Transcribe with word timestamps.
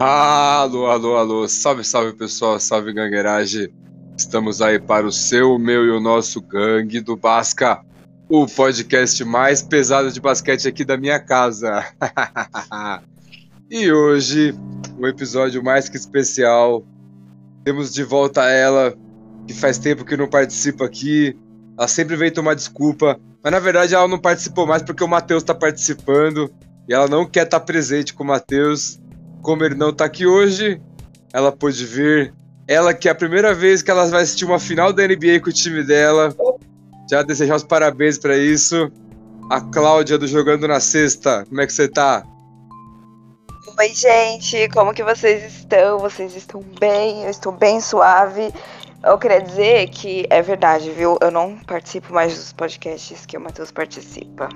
Alô, 0.00 0.86
alô, 0.86 1.16
alô, 1.18 1.46
salve, 1.46 1.84
salve 1.84 2.14
pessoal, 2.14 2.58
salve 2.58 2.90
gangueiragem. 2.90 3.68
Estamos 4.16 4.62
aí 4.62 4.78
para 4.80 5.06
o 5.06 5.12
seu, 5.12 5.56
o 5.56 5.58
meu 5.58 5.84
e 5.84 5.90
o 5.90 6.00
nosso 6.00 6.40
gangue 6.40 7.02
do 7.02 7.18
Basca, 7.18 7.84
o 8.26 8.46
podcast 8.46 9.22
mais 9.26 9.60
pesado 9.60 10.10
de 10.10 10.18
basquete 10.18 10.66
aqui 10.66 10.86
da 10.86 10.96
minha 10.96 11.20
casa. 11.20 11.84
e 13.70 13.92
hoje, 13.92 14.54
um 14.98 15.06
episódio 15.06 15.62
mais 15.62 15.90
que 15.90 15.98
especial. 15.98 16.82
Temos 17.62 17.92
de 17.92 18.02
volta 18.02 18.48
ela, 18.48 18.96
que 19.46 19.52
faz 19.52 19.76
tempo 19.76 20.02
que 20.02 20.16
não 20.16 20.30
participa 20.30 20.86
aqui. 20.86 21.36
Ela 21.76 21.88
sempre 21.88 22.16
vem 22.16 22.30
tomar 22.30 22.54
desculpa, 22.54 23.20
mas 23.44 23.52
na 23.52 23.58
verdade 23.58 23.94
ela 23.94 24.08
não 24.08 24.18
participou 24.18 24.66
mais 24.66 24.82
porque 24.82 25.04
o 25.04 25.08
Matheus 25.08 25.42
está 25.42 25.54
participando 25.54 26.50
e 26.88 26.94
ela 26.94 27.06
não 27.06 27.26
quer 27.26 27.44
estar 27.44 27.60
tá 27.60 27.66
presente 27.66 28.14
com 28.14 28.24
o 28.24 28.26
Matheus. 28.26 28.98
Como 29.42 29.64
ele 29.64 29.74
não 29.74 29.92
tá 29.92 30.04
aqui 30.04 30.26
hoje, 30.26 30.80
ela 31.32 31.50
pôde 31.50 31.84
vir. 31.84 32.34
Ela 32.68 32.94
que 32.94 33.08
é 33.08 33.12
a 33.12 33.14
primeira 33.14 33.52
vez 33.52 33.82
que 33.82 33.90
ela 33.90 34.06
vai 34.06 34.22
assistir 34.22 34.44
uma 34.44 34.58
final 34.58 34.92
da 34.92 35.06
NBA 35.06 35.40
com 35.42 35.50
o 35.50 35.52
time 35.52 35.82
dela. 35.82 36.34
Já 37.10 37.22
desejar 37.22 37.56
os 37.56 37.64
parabéns 37.64 38.18
para 38.18 38.36
isso. 38.36 38.90
A 39.50 39.60
Cláudia 39.60 40.16
do 40.16 40.28
Jogando 40.28 40.68
na 40.68 40.78
Sexta, 40.78 41.44
como 41.48 41.60
é 41.60 41.66
que 41.66 41.72
você 41.72 41.88
tá? 41.88 42.22
Oi, 43.78 43.88
gente, 43.94 44.68
como 44.68 44.94
que 44.94 45.02
vocês 45.02 45.42
estão? 45.42 45.98
Vocês 45.98 46.36
estão 46.36 46.62
bem? 46.78 47.24
Eu 47.24 47.30
estou 47.30 47.50
bem 47.50 47.80
suave. 47.80 48.52
Eu 49.02 49.18
queria 49.18 49.40
dizer 49.40 49.88
que 49.88 50.26
é 50.28 50.42
verdade, 50.42 50.90
viu? 50.90 51.18
Eu 51.20 51.30
não 51.30 51.56
participo 51.58 52.12
mais 52.12 52.36
dos 52.36 52.52
podcasts 52.52 53.24
que 53.24 53.36
o 53.36 53.40
Matheus 53.40 53.72
participa. 53.72 54.48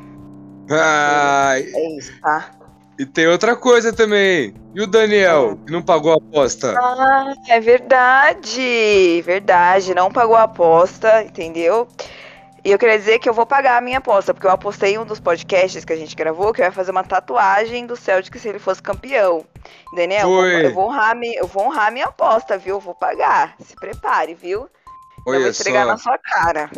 Ai. 0.70 1.62
É 1.62 1.96
isso, 1.96 2.12
tá? 2.20 2.50
E 2.98 3.04
tem 3.04 3.26
outra 3.26 3.56
coisa 3.56 3.92
também. 3.92 4.54
E 4.74 4.80
o 4.80 4.86
Daniel, 4.86 5.58
que 5.66 5.72
não 5.72 5.82
pagou 5.82 6.12
a 6.12 6.16
aposta? 6.16 6.74
Ah, 6.78 7.34
é 7.48 7.58
verdade. 7.58 9.22
Verdade. 9.22 9.94
Não 9.94 10.12
pagou 10.12 10.36
a 10.36 10.44
aposta, 10.44 11.22
entendeu? 11.24 11.88
E 12.64 12.70
eu 12.70 12.78
queria 12.78 12.98
dizer 12.98 13.18
que 13.18 13.28
eu 13.28 13.34
vou 13.34 13.44
pagar 13.44 13.76
a 13.76 13.80
minha 13.80 13.98
aposta, 13.98 14.32
porque 14.32 14.46
eu 14.46 14.50
apostei 14.50 14.94
em 14.94 14.98
um 14.98 15.04
dos 15.04 15.20
podcasts 15.20 15.84
que 15.84 15.92
a 15.92 15.96
gente 15.96 16.16
gravou 16.16 16.50
que 16.50 16.62
eu 16.62 16.64
ia 16.64 16.72
fazer 16.72 16.92
uma 16.92 17.04
tatuagem 17.04 17.86
do 17.86 17.94
Celtic 17.94 18.38
se 18.38 18.48
ele 18.48 18.58
fosse 18.58 18.80
campeão. 18.80 19.44
Daniel, 19.94 20.28
Foi. 20.28 20.66
eu 20.66 20.72
vou, 20.72 20.86
honrar, 20.88 21.14
eu 21.22 21.46
vou 21.46 21.66
honrar 21.66 21.92
minha 21.92 22.06
aposta, 22.06 22.56
viu? 22.56 22.76
Eu 22.76 22.80
vou 22.80 22.94
pagar. 22.94 23.54
Se 23.60 23.76
prepare, 23.76 24.34
viu? 24.34 24.66
Olha 25.26 25.36
eu 25.36 25.40
vou 25.42 25.50
entregar 25.50 25.82
só. 25.82 25.86
na 25.88 25.98
sua 25.98 26.18
cara. 26.18 26.70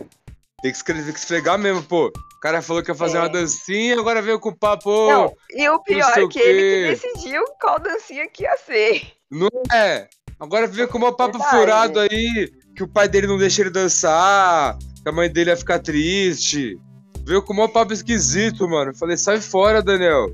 Tem 0.61 0.73
que 0.73 0.77
escrever, 0.77 1.05
tem 1.05 1.13
que 1.13 1.19
esfregar 1.21 1.57
mesmo, 1.57 1.83
pô. 1.85 2.13
O 2.37 2.41
cara 2.41 2.61
falou 2.63 2.83
que 2.83 2.91
ia 2.91 2.95
fazer 2.95 3.17
É. 3.17 3.21
uma 3.21 3.29
dancinha, 3.29 3.99
agora 3.99 4.21
veio 4.23 4.39
com 4.39 4.51
o 4.51 4.57
papo. 4.57 4.91
Não, 5.11 5.33
e 5.51 5.69
o 5.69 5.83
pior 5.83 6.13
é 6.17 6.27
que 6.29 6.39
ele 6.39 6.95
que 6.97 7.07
decidiu 7.07 7.43
qual 7.61 7.79
dancinha 7.81 8.29
que 8.29 8.43
ia 8.45 8.57
ser. 8.59 9.03
Não 9.31 9.49
é. 9.73 10.07
Agora 10.39 10.67
veio 10.67 10.87
com 10.87 10.99
o 10.99 11.13
papo 11.15 11.39
Verdade. 11.39 11.57
furado 11.57 12.01
aí, 12.01 12.51
que 12.77 12.83
o 12.83 12.89
pai 12.89 13.09
dele 13.09 13.27
não 13.27 13.39
deixa 13.39 13.63
ele 13.63 13.71
dançar, 13.71 14.77
que 15.03 15.09
a 15.09 15.13
mãe 15.13 15.31
dele 15.31 15.51
ia 15.51 15.57
ficar 15.57 15.79
triste. 15.79 16.79
Veio 17.25 17.43
com 17.43 17.55
o 17.55 17.69
papo 17.69 17.93
esquisito, 17.93 18.69
mano. 18.69 18.91
Eu 18.91 18.95
falei, 18.95 19.17
sai 19.17 19.41
fora, 19.41 19.83
Daniel. 19.83 20.33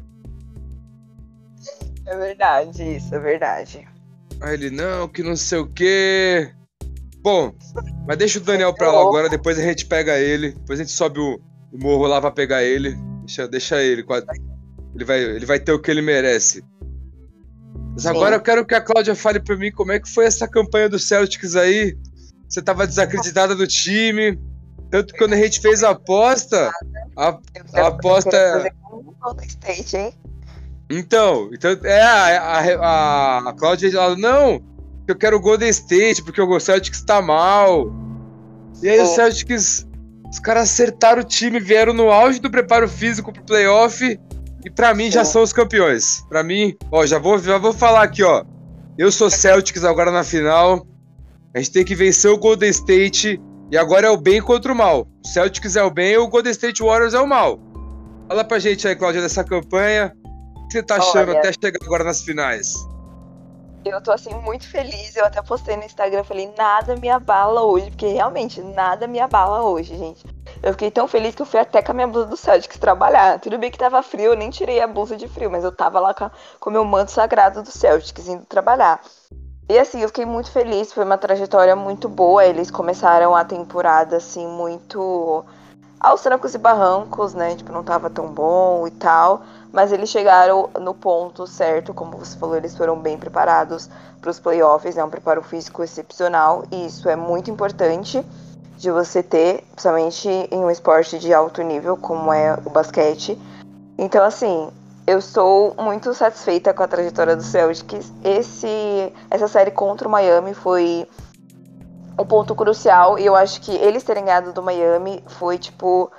É 2.07 2.17
verdade, 2.17 2.97
isso, 2.97 3.15
é 3.15 3.19
verdade. 3.19 3.89
Aí 4.41 4.55
ele, 4.55 4.71
não, 4.71 5.09
que 5.09 5.23
não 5.23 5.37
sei 5.37 5.59
o 5.59 5.69
quê. 5.73 6.53
Bom, 7.19 7.55
mas 8.07 8.17
deixa 8.19 8.39
o 8.41 8.43
Daniel 8.43 8.75
pra 8.75 8.91
lá 8.91 9.01
agora, 9.01 9.29
depois 9.29 9.57
a 9.57 9.63
gente 9.63 9.87
pega 9.87 10.19
ele. 10.19 10.51
Depois 10.51 10.81
a 10.81 10.83
gente 10.83 10.93
sobe 10.93 11.21
o, 11.21 11.41
o 11.73 11.79
morro 11.79 12.07
lá 12.07 12.21
pra 12.21 12.31
pegar 12.31 12.63
ele. 12.63 12.97
Deixa, 13.21 13.49
deixa 13.49 13.83
ele. 13.83 14.05
Ele 14.95 15.05
vai, 15.05 15.21
ele 15.21 15.47
vai 15.47 15.59
ter 15.59 15.73
o 15.73 15.81
que 15.81 15.91
ele 15.91 16.03
merece. 16.03 16.63
Mas 17.93 18.07
agora 18.07 18.37
eu 18.37 18.41
quero 18.41 18.65
que 18.65 18.75
a 18.75 18.81
Cláudia 18.81 19.15
fale 19.15 19.41
pra 19.41 19.57
mim 19.57 19.71
como 19.71 19.93
é 19.93 20.01
que 20.01 20.09
foi 20.09 20.25
essa 20.25 20.49
campanha 20.49 20.89
do 20.89 20.99
Celtics 20.99 21.57
aí. 21.57 21.97
Você 22.49 22.61
tava 22.61 22.87
desacreditada 22.87 23.55
do 23.55 23.67
time. 23.67 24.39
Tanto 24.91 25.13
que 25.13 25.19
quando 25.19 25.33
a 25.33 25.39
gente 25.39 25.61
fez 25.61 25.83
a 25.83 25.91
aposta, 25.91 26.71
a, 27.17 27.39
a 27.75 27.87
aposta 27.87 28.37
é. 28.37 28.73
Então, 30.91 31.49
então 31.53 31.71
é, 31.85 32.03
a, 32.03 32.59
a, 32.81 33.49
a 33.49 33.53
Cláudia 33.55 33.89
ela, 33.89 34.15
não, 34.17 34.63
eu 35.09 35.17
quero 35.17 35.39
o 35.39 35.41
Golden 35.41 35.71
State, 35.71 36.23
porque 36.23 36.41
o 36.41 36.61
Celtics 36.61 37.03
tá 37.03 37.23
mal. 37.23 37.91
E 38.83 38.89
aí 38.89 39.01
o. 39.01 39.07
Celtics, 39.07 39.87
os 40.33 40.39
caras 40.39 40.63
acertaram 40.63 41.21
o 41.21 41.25
time, 41.25 41.61
vieram 41.61 41.93
no 41.93 42.11
auge 42.11 42.41
do 42.41 42.51
preparo 42.51 42.89
físico 42.89 43.31
pro 43.31 43.45
playoff, 43.45 44.19
e 44.65 44.71
pra 44.71 44.95
mim 44.95 45.11
já 45.11 45.27
são 45.27 45.43
os 45.43 45.53
campeões. 45.53 46.25
Pra 46.27 46.43
mim, 46.43 46.75
ó, 46.91 47.05
já 47.05 47.19
vou, 47.19 47.39
já 47.39 47.59
vou 47.59 47.75
falar 47.75 48.03
aqui, 48.03 48.23
ó. 48.23 48.43
Eu 48.97 49.13
sou 49.13 49.29
Celtics 49.29 49.85
agora 49.85 50.11
na 50.11 50.25
final. 50.25 50.87
A 51.55 51.59
gente 51.59 51.73
tem 51.73 51.85
que 51.85 51.95
vencer 51.95 52.31
o 52.31 52.39
Golden 52.39 52.71
State, 52.71 53.39
e 53.71 53.77
agora 53.77 54.07
é 54.07 54.11
o 54.11 54.17
bem 54.17 54.41
contra 54.41 54.73
o 54.73 54.75
mal. 54.75 55.07
O 55.23 55.29
Celtics 55.29 55.77
é 55.77 55.83
o 55.83 55.91
bem 55.91 56.13
e 56.13 56.19
o 56.19 56.29
Golden 56.29 56.53
State 56.53 56.83
Warriors 56.83 57.13
é 57.13 57.21
o 57.21 57.27
mal. 57.27 57.61
Fala 58.27 58.43
pra 58.43 58.59
gente 58.59 58.89
aí, 58.89 58.97
Cláudia, 58.97 59.21
dessa 59.21 59.45
campanha. 59.45 60.15
O 60.57 60.67
que 60.69 60.73
você 60.73 60.83
tá 60.83 60.97
achando 60.97 61.29
Olha. 61.29 61.41
até 61.41 61.53
chegar 61.53 61.79
agora 61.85 62.05
nas 62.05 62.23
finais? 62.23 62.73
Eu 63.85 64.01
tô 64.01 64.13
assim 64.13 64.33
muito 64.35 64.69
feliz. 64.69 65.17
Eu 65.17 65.25
até 65.25 65.43
postei 65.43 65.77
no 65.77 65.85
Instagram, 65.85 66.23
falei, 66.25 66.53
nada 66.57 66.97
me 66.97 67.09
abala 67.09 67.63
hoje, 67.63 67.91
porque 67.91 68.07
realmente 68.07 68.61
nada 68.63 69.07
me 69.09 69.19
abala 69.19 69.63
hoje, 69.63 69.97
gente. 69.97 70.25
Eu 70.63 70.73
fiquei 70.73 70.91
tão 70.91 71.09
feliz 71.09 71.35
que 71.35 71.43
eu 71.43 71.47
fui 71.47 71.59
até 71.61 71.83
com 71.83 71.91
a 71.93 71.95
minha 71.95 72.07
blusa 72.07 72.27
do 72.27 72.37
Celtics 72.37 72.79
trabalhar. 72.79 73.41
Tudo 73.41 73.59
bem 73.59 73.71
que 73.71 73.79
tava 73.79 74.03
frio, 74.03 74.33
eu 74.33 74.37
nem 74.37 74.51
tirei 74.51 74.81
a 74.81 74.87
blusa 74.87 75.17
de 75.17 75.27
frio, 75.27 75.51
mas 75.51 75.65
eu 75.65 75.73
tava 75.73 75.99
lá 75.99 76.15
com, 76.15 76.25
a- 76.25 76.31
com 76.61 76.71
o 76.71 76.73
meu 76.73 76.85
manto 76.85 77.11
sagrado 77.11 77.63
do 77.63 77.71
Celtics 77.71 78.29
indo 78.29 78.45
trabalhar. 78.47 79.01
E 79.69 79.79
assim, 79.79 80.01
eu 80.01 80.09
fiquei 80.09 80.27
muito 80.27 80.51
feliz, 80.51 80.93
foi 80.93 81.05
uma 81.05 81.19
trajetória 81.19 81.75
muito 81.75 82.09
boa. 82.09 82.45
Eles 82.45 82.71
começaram 82.71 83.35
a 83.35 83.45
temporada 83.45 84.17
assim 84.17 84.47
muito 84.47 85.45
aos 86.01 86.21
trancos 86.21 86.55
e 86.55 86.59
barrancos, 86.59 87.33
né? 87.35 87.55
Tipo, 87.57 87.73
não 87.73 87.83
tava 87.83 88.11
tão 88.11 88.29
bom 88.33 88.87
e 88.87 88.91
tal. 88.91 89.43
Mas 89.73 89.91
eles 89.91 90.11
chegaram 90.11 90.69
no 90.79 90.93
ponto 90.93 91.47
certo, 91.47 91.95
como 91.95 92.19
você 92.19 92.37
falou, 92.37 92.57
eles 92.57 92.77
foram 92.77 92.99
bem 92.99 93.17
preparados 93.17 93.89
para 94.21 94.31
os 94.31 94.39
playoffs, 94.39 94.99
é 94.99 95.05
um 95.05 95.09
preparo 95.09 95.43
físico 95.43 95.83
excepcional 95.83 96.65
e 96.71 96.87
isso 96.87 97.09
é 97.09 97.17
muito 97.17 97.51
importante 97.51 98.25
de 98.77 98.91
você 98.91 99.23
ter, 99.23 99.65
principalmente 99.71 100.29
em 100.29 100.59
um 100.59 100.71
esporte 100.71 101.19
de 101.19 101.33
alto 101.33 101.63
nível 101.63 101.97
como 101.97 102.33
é 102.33 102.55
o 102.67 102.71
basquete. 102.71 103.41
Então, 103.97 104.23
assim, 104.25 104.69
eu 105.07 105.19
estou 105.19 105.75
muito 105.79 106.13
satisfeita 106.13 106.75
com 106.75 106.83
a 106.83 106.89
trajetória 106.89 107.35
do 107.35 107.43
Celtics. 107.43 108.13
Esse, 108.23 109.13
essa 109.31 109.49
série 109.49 109.71
contra 109.71 110.07
o 110.07 110.11
Miami 110.11 110.53
foi 110.53 111.09
um 112.19 112.25
ponto 112.25 112.55
crucial 112.55 113.19
e 113.19 113.25
eu 113.25 113.35
acho 113.35 113.61
que 113.61 113.73
eles 113.73 114.03
terem 114.03 114.25
ganhado 114.25 114.53
do 114.53 114.63
Miami 114.63 115.25
foi 115.27 115.59
tipo 115.59 116.11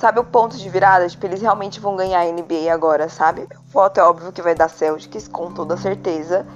sabe 0.00 0.18
o 0.18 0.24
ponto 0.24 0.56
de 0.56 0.68
virada? 0.70 1.06
Tipo, 1.06 1.26
eles 1.26 1.42
realmente 1.42 1.78
vão 1.78 1.94
ganhar 1.94 2.20
a 2.20 2.32
NBA 2.32 2.72
agora, 2.72 3.08
sabe? 3.10 3.42
O 3.42 3.70
voto 3.70 4.00
é 4.00 4.02
óbvio 4.02 4.32
que 4.32 4.40
vai 4.40 4.54
dar 4.54 4.70
Celtics, 4.70 5.28
com 5.28 5.52
toda 5.52 5.76
certeza. 5.76 6.46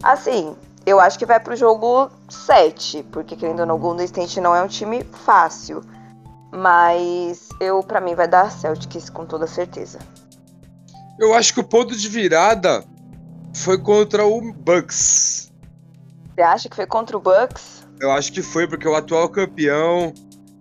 Assim, 0.00 0.54
eu 0.86 1.00
acho 1.00 1.18
que 1.18 1.26
vai 1.26 1.40
pro 1.40 1.56
jogo 1.56 2.08
7, 2.28 3.02
porque 3.10 3.34
querendo 3.34 3.60
ou 3.60 3.66
não, 3.66 3.74
o 3.74 3.78
Golden 3.78 4.04
State 4.06 4.40
não 4.40 4.54
é 4.54 4.62
um 4.62 4.68
time 4.68 5.02
fácil. 5.02 5.82
Mas 6.52 7.48
eu, 7.58 7.82
para 7.82 8.00
mim, 8.00 8.14
vai 8.14 8.28
dar 8.28 8.48
Celtics 8.48 9.10
com 9.10 9.26
toda 9.26 9.48
certeza. 9.48 9.98
Eu 11.18 11.34
acho 11.34 11.52
que 11.52 11.58
o 11.58 11.64
ponto 11.64 11.96
de 11.96 12.08
virada 12.08 12.84
foi 13.56 13.76
contra 13.76 14.24
o 14.24 14.52
Bucks. 14.52 15.52
Você 16.32 16.42
acha 16.42 16.68
que 16.68 16.76
foi 16.76 16.86
contra 16.86 17.16
o 17.16 17.20
Bucks? 17.20 17.84
Eu 18.00 18.12
acho 18.12 18.32
que 18.32 18.40
foi, 18.40 18.68
porque 18.68 18.86
o 18.86 18.94
atual 18.94 19.28
campeão 19.28 20.14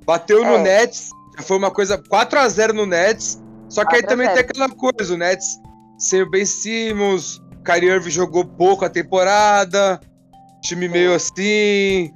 bateu 0.03 0.43
no 0.43 0.53
É. 0.53 0.63
Nets. 0.63 1.09
Já 1.37 1.43
foi 1.43 1.57
uma 1.57 1.71
coisa 1.71 1.97
4 1.97 2.39
a 2.39 2.47
0 2.47 2.73
no 2.73 2.85
Nets. 2.85 3.41
Só 3.69 3.83
que 3.85 3.95
aí 3.95 4.01
4 4.01 4.07
a 4.07 4.09
também 4.09 4.27
0. 4.27 4.35
tem 4.37 4.45
aquela 4.49 4.69
coisa, 4.69 5.13
o 5.13 5.17
Nets 5.17 5.47
sem 5.97 6.21
o 6.21 6.29
Ben 6.29 6.45
Simmons, 6.45 7.37
o 7.37 7.63
Kyrie 7.63 7.89
Irving 7.89 8.09
jogou 8.09 8.43
pouco 8.45 8.83
a 8.83 8.89
temporada, 8.89 9.99
time 10.61 10.87
meio 10.87 11.13
assim. 11.13 12.13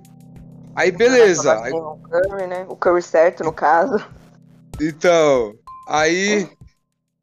Aí 0.75 0.92
beleza. 0.92 1.62
Aí- 1.64 1.72
O 1.74 1.98
Curry, 1.98 2.48
né? 2.48 2.66
O 2.68 2.75
Curry 2.75 3.02
certo, 3.02 3.44
no 3.44 3.54
caso. 3.54 4.04
então, 4.80 5.54
aí 5.88 6.50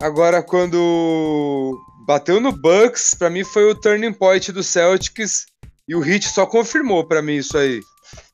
agora 0.02 0.42
quando 0.42 1.78
bateu 2.06 2.40
no 2.40 2.50
Bucks, 2.52 3.14
pra 3.14 3.30
mim 3.30 3.44
foi 3.44 3.70
o 3.70 3.74
turning 3.74 4.12
point 4.12 4.50
do 4.52 4.62
Celtics 4.62 5.46
e 5.86 5.94
o 5.94 6.04
Heat 6.04 6.28
só 6.28 6.46
confirmou 6.46 7.06
pra 7.06 7.22
mim 7.22 7.36
isso 7.36 7.56
aí. 7.56 7.80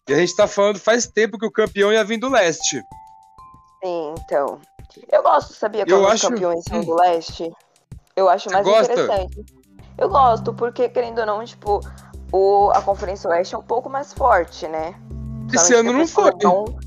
E 0.09 0.15
a 0.15 0.17
gente 0.17 0.35
tá 0.35 0.47
falando 0.47 0.79
faz 0.79 1.07
tempo 1.07 1.39
que 1.39 1.47
o 1.47 1.51
campeão 1.53 1.93
ia 1.93 2.03
vir 2.05 2.19
do 2.19 2.29
leste. 2.29 2.81
Sim, 3.83 4.15
então. 4.19 4.59
Eu 5.11 5.23
gosto, 5.23 5.53
sabia, 5.55 5.83
Eu 5.87 5.99
quando 5.99 6.07
os 6.07 6.13
acho- 6.13 6.29
campeões 6.29 6.65
são 6.69 6.81
do 6.81 6.95
leste. 6.95 7.51
Eu 8.17 8.29
acho 8.29 8.51
mais 8.51 8.67
gosta? 8.67 8.93
interessante. 8.93 9.45
Eu 9.97 10.09
gosto, 10.09 10.53
porque, 10.55 10.89
querendo 10.89 11.21
ou 11.21 11.27
não, 11.27 11.45
tipo, 11.45 11.81
o, 12.33 12.71
a 12.75 12.83
Conferência 12.83 13.29
Oeste 13.31 13.55
é 13.55 13.59
um 13.59 13.63
pouco 13.63 13.89
mais 13.89 14.13
forte, 14.13 14.67
né? 14.67 14.95
Esse 15.53 15.75
ano 15.75 15.93
não 15.93 16.07
foi. 16.07 16.33
que 16.33 16.47
o 16.47 16.65
LeBron- 16.65 16.79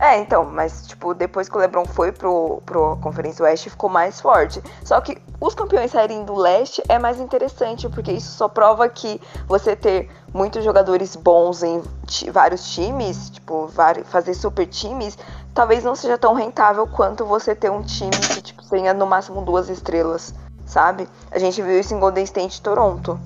É, 0.00 0.18
então, 0.18 0.44
mas, 0.44 0.86
tipo, 0.86 1.12
depois 1.12 1.48
que 1.48 1.56
o 1.56 1.60
LeBron 1.60 1.84
foi 1.84 2.12
pro, 2.12 2.62
pro 2.64 2.96
Conferência 2.98 3.44
Oeste, 3.44 3.68
ficou 3.68 3.90
mais 3.90 4.20
forte. 4.20 4.62
Só 4.84 5.00
que 5.00 5.20
os 5.40 5.54
campeões 5.54 5.90
saírem 5.90 6.24
do 6.24 6.36
leste 6.36 6.80
é 6.88 7.00
mais 7.00 7.18
interessante, 7.18 7.88
porque 7.88 8.12
isso 8.12 8.30
só 8.30 8.48
prova 8.48 8.88
que 8.88 9.20
você 9.48 9.74
ter 9.74 10.08
muitos 10.32 10.62
jogadores 10.62 11.16
bons 11.16 11.64
em 11.64 11.82
vários 12.30 12.70
times, 12.72 13.30
tipo, 13.30 13.68
fazer 14.04 14.34
super 14.34 14.66
times, 14.66 15.18
talvez 15.52 15.82
não 15.82 15.96
seja 15.96 16.16
tão 16.16 16.32
rentável 16.32 16.86
quanto 16.86 17.24
você 17.24 17.52
ter 17.52 17.70
um 17.70 17.82
time 17.82 18.10
que, 18.10 18.40
tipo, 18.40 18.64
tenha 18.68 18.94
no 18.94 19.06
máximo 19.06 19.42
duas 19.42 19.68
estrelas, 19.68 20.32
sabe? 20.64 21.08
A 21.30 21.40
gente 21.40 21.60
viu 21.60 21.80
isso 21.80 21.92
em 21.92 21.98
Golden 21.98 22.22
State 22.22 22.58
e 22.58 22.62
Toronto. 22.62 23.18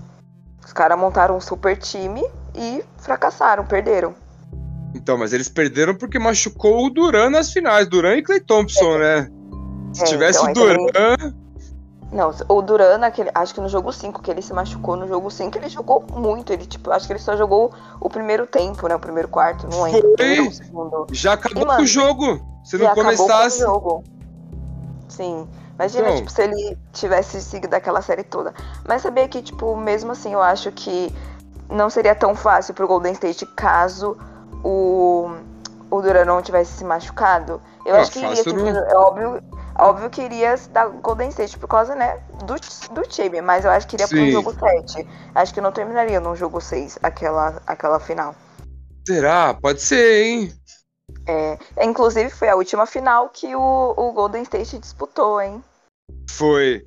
Os 0.65 0.73
caras 0.73 0.99
montaram 0.99 1.37
um 1.37 1.41
super 1.41 1.77
time 1.77 2.25
e 2.55 2.83
fracassaram, 2.97 3.67
perderam. 3.67 4.15
Então, 4.95 5.17
mas 5.17 5.33
eles 5.33 5.49
perderam 5.49 5.95
porque 5.95 6.19
machucou 6.19 6.87
o 6.87 6.91
Duran 6.91 7.31
nas 7.31 7.53
finais. 7.53 7.89
Duran 7.89 8.17
e 8.17 8.23
Clay 8.23 8.41
Thompson, 8.41 8.99
né? 8.99 9.31
Se 9.93 10.03
é, 10.03 10.07
tivesse 10.07 10.39
então, 10.39 10.51
o 10.51 10.55
Duran. 10.55 11.35
Não, 12.13 12.31
o 12.49 12.61
Duran, 12.61 12.99
naquele, 12.99 13.31
acho 13.35 13.55
que 13.55 13.61
no 13.61 13.71
jogo 13.71 13.91
5, 13.91 14.21
que 14.21 14.31
ele 14.31 14.43
se 14.43 14.53
machucou 14.53 14.97
no 14.97 15.09
jogo 15.09 15.31
5, 15.31 15.57
ele 15.57 15.69
jogou 15.71 16.05
muito. 16.13 16.53
Ele, 16.53 16.67
tipo, 16.67 16.91
acho 16.91 17.07
que 17.07 17.13
ele 17.15 17.21
só 17.21 17.37
jogou 17.37 17.73
o 17.99 18.11
primeiro 18.11 18.47
tempo, 18.47 18.87
né? 18.87 18.95
O 18.95 18.99
primeiro 18.99 19.29
quarto, 19.29 19.67
não 19.67 19.83
lembro. 19.83 20.15
Foi. 20.19 21.07
Já 21.11 21.33
acabou 21.33 21.63
e, 21.63 21.67
mano, 21.67 21.83
o 21.83 21.87
jogo. 21.87 22.41
Se 22.65 22.77
não 22.77 22.95
começasse. 22.95 23.61
Jogo. 23.61 24.05
Sim. 25.09 25.49
Imagina, 25.75 26.09
então... 26.09 26.17
tipo, 26.19 26.31
se 26.31 26.43
ele 26.43 26.79
tivesse 26.93 27.41
seguido 27.41 27.75
aquela 27.75 28.03
série 28.03 28.23
toda. 28.23 28.53
Mas 28.87 29.01
sabia 29.01 29.27
que, 29.27 29.41
tipo, 29.41 29.75
mesmo 29.75 30.13
assim, 30.13 30.35
eu 30.35 30.43
acho 30.43 30.71
que 30.71 31.11
não 31.71 31.89
seria 31.89 32.15
tão 32.15 32.35
fácil 32.35 32.75
pro 32.75 32.87
Golden 32.87 33.13
State 33.13 33.47
caso 33.57 34.17
o, 34.63 35.31
o 35.91 36.03
Duran 36.03 36.25
não 36.25 36.43
tivesse 36.43 36.79
se 36.79 36.85
machucado. 36.85 37.61
Eu 37.85 37.97
acho 37.97 38.13
que 38.13 38.21
iria, 38.21 38.43
tipo, 38.43 38.61
é 38.61 38.97
óbvio, 38.97 39.43
óbvio 39.79 40.11
que 40.11 40.23
iria 40.23 40.57
dar 40.71 40.89
Golden 40.89 41.29
State 41.31 41.59
por 41.59 41.69
causa, 41.69 41.95
né, 41.95 42.19
do, 42.45 42.55
do 42.95 43.03
time, 43.03 43.41
mas 43.41 43.65
eu 43.65 43.71
acho 43.71 43.87
que 43.89 43.97
iria 43.97 44.07
Sim. 44.07 44.17
pro 44.17 44.31
jogo 44.31 44.55
7. 44.55 45.07
Acho 45.35 45.55
que 45.55 45.61
não 45.61 45.73
terminaria 45.73 46.21
no 46.21 46.37
jogo 46.37 46.61
6, 46.61 46.99
aquela, 47.03 47.61
aquela 47.67 47.99
final. 47.99 48.35
Será? 49.07 49.55
Pode 49.55 49.83
ser, 49.83 50.25
hein? 50.25 50.53
É, 51.27 51.59
inclusive 51.85 52.31
foi 52.31 52.49
a 52.49 52.57
última 52.57 52.87
final 52.87 53.29
que 53.29 53.55
o, 53.55 53.95
o 53.97 54.13
Golden 54.13 54.43
State 54.43 54.79
disputou, 54.79 55.41
hein? 55.41 55.63
Foi. 56.31 56.87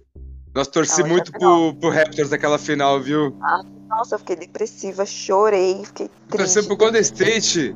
Nós 0.54 0.68
torci 0.68 1.04
muito 1.04 1.32
pro, 1.34 1.74
pro 1.76 1.90
Raptors 1.90 2.30
naquela 2.30 2.58
final, 2.58 3.00
viu? 3.02 3.38
Ah, 3.42 3.62
nossa, 3.88 4.16
eu 4.16 4.20
fiquei 4.20 4.36
depressiva, 4.36 5.06
chorei, 5.06 5.84
fiquei 5.86 6.10
triste. 6.30 6.38
Torceu 6.38 6.64
pro 6.66 6.78
Golden 6.78 7.02
State? 7.02 7.76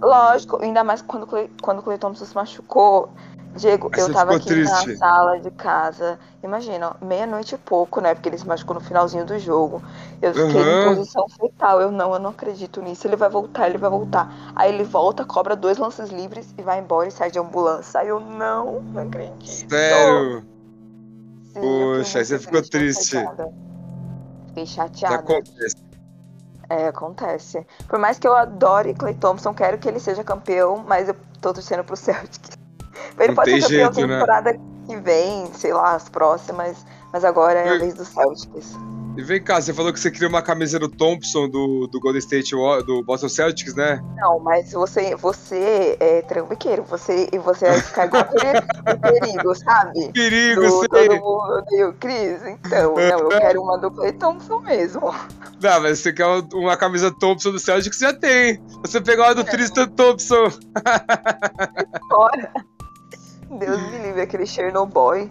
Lógico, 0.00 0.62
ainda 0.62 0.84
mais 0.84 1.02
quando, 1.02 1.26
quando 1.60 1.78
o 1.78 1.82
Clay 1.82 1.98
Thompson 1.98 2.24
se 2.24 2.34
machucou. 2.34 3.10
Diego, 3.56 3.88
Mas 3.90 4.06
eu 4.06 4.12
tava 4.12 4.36
aqui 4.36 4.48
triste. 4.48 4.88
na 4.88 4.96
sala 4.96 5.40
de 5.40 5.50
casa. 5.50 6.18
Imagina, 6.42 6.94
meia-noite 7.00 7.54
e 7.54 7.58
pouco, 7.58 8.00
né? 8.00 8.14
Porque 8.14 8.28
ele 8.28 8.38
se 8.38 8.46
machucou 8.46 8.74
no 8.74 8.80
finalzinho 8.80 9.24
do 9.24 9.38
jogo. 9.38 9.82
Eu 10.20 10.34
fiquei 10.34 10.60
uhum. 10.60 10.92
em 10.92 10.94
posição 10.96 11.26
fetal. 11.28 11.80
Eu 11.80 11.90
não, 11.90 12.12
eu 12.12 12.18
não 12.18 12.30
acredito 12.30 12.82
nisso. 12.82 13.06
Ele 13.06 13.16
vai 13.16 13.30
voltar, 13.30 13.68
ele 13.68 13.78
vai 13.78 13.90
voltar. 13.90 14.52
Aí 14.54 14.72
ele 14.72 14.84
volta, 14.84 15.24
cobra 15.24 15.56
dois 15.56 15.78
lances 15.78 16.10
livres 16.10 16.54
e 16.58 16.62
vai 16.62 16.80
embora 16.80 17.08
e 17.08 17.10
sai 17.10 17.30
de 17.30 17.38
ambulância. 17.38 18.00
Aí 18.00 18.08
eu 18.08 18.20
não, 18.20 18.82
não 18.82 19.02
acredito. 19.02 19.70
Sério? 19.70 20.44
Sim, 21.54 21.60
Poxa, 21.60 22.18
aí 22.18 22.24
você 22.24 22.38
ficou 22.38 22.62
triste. 22.62 23.16
Fiquei 24.56 24.66
chateada. 24.66 25.16
Acontece. 25.16 25.76
É, 26.70 26.88
acontece. 26.88 27.66
Por 27.86 27.98
mais 27.98 28.18
que 28.18 28.26
eu 28.26 28.34
adore 28.34 28.94
Clay 28.94 29.12
Thompson, 29.12 29.52
quero 29.52 29.76
que 29.76 29.86
ele 29.86 30.00
seja 30.00 30.24
campeão, 30.24 30.78
mas 30.78 31.08
eu 31.10 31.16
tô 31.42 31.52
torcendo 31.52 31.84
pro 31.84 31.94
Celtics. 31.94 32.56
Ele 33.18 33.28
Não 33.28 33.34
pode 33.34 33.50
ser 33.50 33.60
campeão 33.60 33.92
jeito, 33.92 34.08
né? 34.08 34.14
temporada 34.18 34.52
né? 34.54 34.60
que 34.86 34.96
vem, 34.96 35.52
sei 35.52 35.72
lá, 35.72 35.94
as 35.94 36.08
próximas, 36.08 36.84
mas 37.12 37.24
agora 37.24 37.58
é 37.58 37.74
a 37.74 37.78
vez 37.78 37.94
do 37.94 38.04
Celtics. 38.04 38.72
E 39.16 39.22
vem 39.22 39.42
cá, 39.42 39.58
você 39.60 39.72
falou 39.72 39.92
que 39.94 39.98
você 39.98 40.10
queria 40.10 40.28
uma 40.28 40.42
camisa 40.42 40.78
do 40.78 40.88
Thompson 40.88 41.48
do, 41.48 41.86
do 41.86 41.98
Golden 41.98 42.18
State, 42.18 42.54
do 42.84 43.02
Boston 43.02 43.30
Celtics, 43.30 43.74
né? 43.74 44.04
Não, 44.16 44.38
mas 44.40 44.72
você, 44.72 45.16
você 45.16 45.96
é 45.98 46.20
trambiqueiro, 46.20 46.82
você, 46.82 47.26
e 47.32 47.38
você 47.38 47.66
vai 47.66 47.80
ficar 47.80 48.06
igual 48.06 48.26
perigo, 49.00 49.54
sabe? 49.54 50.12
Perigo, 50.12 50.60
do, 50.60 50.80
sei. 50.80 51.08
Todo 51.08 51.14
mundo 51.14 51.58
odeia 51.58 51.88
o 51.88 51.94
Chris, 51.94 52.42
então, 52.44 52.94
não, 52.94 53.18
eu 53.20 53.28
quero 53.28 53.62
uma 53.62 53.78
do 53.78 53.90
Clay 53.90 54.12
Thompson 54.12 54.58
mesmo. 54.60 55.14
Não, 55.62 55.80
mas 55.80 56.00
você 56.00 56.12
quer 56.12 56.26
uma 56.52 56.76
camisa 56.76 57.10
Thompson 57.10 57.52
do 57.52 57.58
Celtics, 57.58 57.98
já 57.98 58.12
tem. 58.12 58.62
Você 58.82 59.00
pegou 59.00 59.24
a 59.24 59.32
do 59.32 59.40
é. 59.40 59.44
Tristan 59.44 59.88
Thompson. 59.88 60.50
Fora. 62.10 62.52
Deus 63.58 63.80
me 63.90 63.98
livre, 63.98 64.20
aquele 64.20 64.44
Chernobyl. 64.44 65.26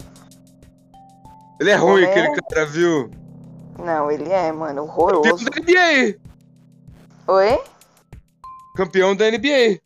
Ele 1.60 1.70
é 1.70 1.76
ruim, 1.76 2.02
é... 2.02 2.10
aquele 2.10 2.42
cara, 2.42 2.66
viu? 2.66 3.10
Não, 3.78 4.10
ele 4.10 4.30
é, 4.30 4.50
mano, 4.52 4.82
horroroso. 4.82 5.44
Campeão 5.44 5.50
da 5.50 5.60
NBA. 5.60 6.18
Oi? 7.28 7.64
Campeão 8.76 9.16
da 9.16 9.30
NBA. 9.30 9.80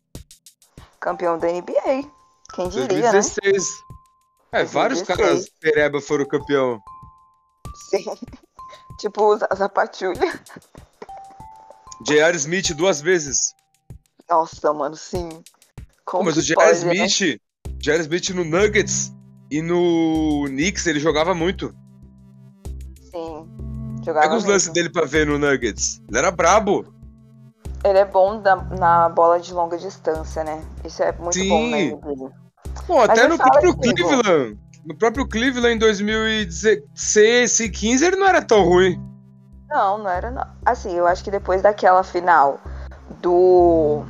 Campeão 0.99 1.37
da 1.37 1.47
NBA. 1.47 2.09
Quem 2.53 2.69
diria, 2.69 3.11
2016. 3.11 3.43
né? 3.43 4.61
É, 4.61 4.63
2016. 4.63 4.71
vários 4.73 5.01
caras 5.01 5.49
pereba 5.59 6.01
foram 6.01 6.25
campeão. 6.25 6.81
Sim. 7.89 8.05
tipo, 8.99 9.37
a 9.49 9.55
Zapatulha. 9.55 10.41
J.R. 12.05 12.37
Smith 12.37 12.73
duas 12.73 13.01
vezes. 13.01 13.53
Nossa, 14.29 14.73
mano, 14.73 14.95
sim. 14.95 15.43
Como 16.05 16.25
mas 16.25 16.37
o 16.37 16.41
J.R. 16.41 16.85
Né? 16.85 17.05
Smith, 17.05 17.39
né? 17.65 17.73
J.R. 17.77 18.01
Smith 18.01 18.29
no 18.29 18.43
Nuggets 18.43 19.11
e 19.49 19.61
no 19.61 20.45
Knicks, 20.47 20.85
ele 20.87 20.99
jogava 20.99 21.33
muito. 21.33 21.75
Jogava 24.03 24.27
Pega 24.27 24.37
os 24.37 24.45
lances 24.45 24.69
dele 24.69 24.89
pra 24.89 25.05
ver 25.05 25.27
no 25.27 25.37
Nuggets. 25.37 26.01
Ele 26.07 26.17
era 26.17 26.31
brabo. 26.31 26.85
Ele 27.83 27.97
é 27.97 28.05
bom 28.05 28.41
da, 28.41 28.55
na 28.55 29.09
bola 29.09 29.39
de 29.39 29.53
longa 29.53 29.77
distância, 29.77 30.43
né? 30.43 30.63
Isso 30.85 31.01
é 31.01 31.11
muito 31.13 31.33
Sim. 31.33 31.49
bom 31.49 31.67
né, 31.67 31.77
dele. 31.77 32.29
Pô, 32.85 33.01
até 33.01 33.27
no 33.27 33.37
próprio 33.37 33.75
Cleveland. 33.75 34.59
No 34.85 34.97
próprio 34.97 35.27
Cleveland 35.27 35.75
em 35.75 35.79
2016 35.79 37.59
e 37.59 37.69
15 37.69 38.05
ele 38.05 38.15
não 38.15 38.27
era 38.27 38.41
tão 38.41 38.63
ruim. 38.63 38.99
Não, 39.69 39.99
não 39.99 40.09
era 40.09 40.31
não. 40.31 40.45
Assim, 40.65 40.93
eu 40.93 41.07
acho 41.07 41.23
que 41.23 41.31
depois 41.31 41.61
daquela 41.61 42.03
final 42.03 42.59
do 43.21 44.03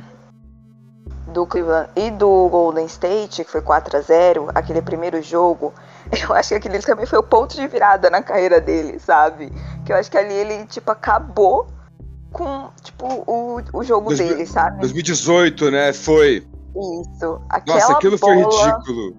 do 1.28 1.46
Cleveland 1.46 1.88
e 1.96 2.10
do 2.10 2.48
Golden 2.48 2.84
State, 2.86 3.44
que 3.44 3.50
foi 3.50 3.62
4 3.62 3.96
a 3.96 4.00
0 4.00 4.48
aquele 4.54 4.82
primeiro 4.82 5.22
jogo, 5.22 5.72
eu 6.12 6.34
acho 6.34 6.50
que 6.50 6.54
aquele 6.54 6.78
também 6.80 7.06
foi 7.06 7.18
o 7.18 7.22
ponto 7.22 7.54
de 7.54 7.66
virada 7.66 8.10
na 8.10 8.22
carreira 8.22 8.60
dele, 8.60 8.98
sabe? 8.98 9.50
Que 9.84 9.92
eu 9.92 9.96
acho 9.96 10.10
que 10.10 10.18
ali 10.18 10.34
ele, 10.34 10.66
tipo, 10.66 10.90
acabou 10.90 11.66
com, 12.32 12.68
tipo, 12.82 13.06
o, 13.26 13.60
o 13.72 13.84
jogo 13.84 14.08
2000, 14.08 14.28
dele, 14.28 14.46
sabe? 14.46 14.80
2018, 14.80 15.70
né? 15.70 15.92
Foi. 15.92 16.46
Isso. 16.74 17.40
Aquela 17.48 17.78
Nossa, 17.78 17.92
aquilo 17.92 18.18
bola, 18.18 18.34
foi 18.34 18.42
ridículo. 18.42 19.16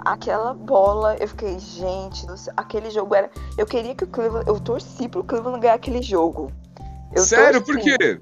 Aquela 0.00 0.54
bola, 0.54 1.16
eu 1.20 1.28
fiquei, 1.28 1.58
gente, 1.58 2.26
aquele 2.56 2.90
jogo 2.90 3.14
era. 3.14 3.30
Eu 3.56 3.66
queria 3.66 3.94
que 3.94 4.04
o 4.04 4.06
Cleveland. 4.06 4.48
Eu 4.48 4.58
torci 4.60 5.08
pro 5.08 5.22
Cleveland 5.24 5.60
ganhar 5.60 5.74
aquele 5.74 6.02
jogo. 6.02 6.50
Eu 7.14 7.22
Sério? 7.22 7.62
Torci. 7.62 7.80
Por 7.80 7.98
quê? 7.98 8.20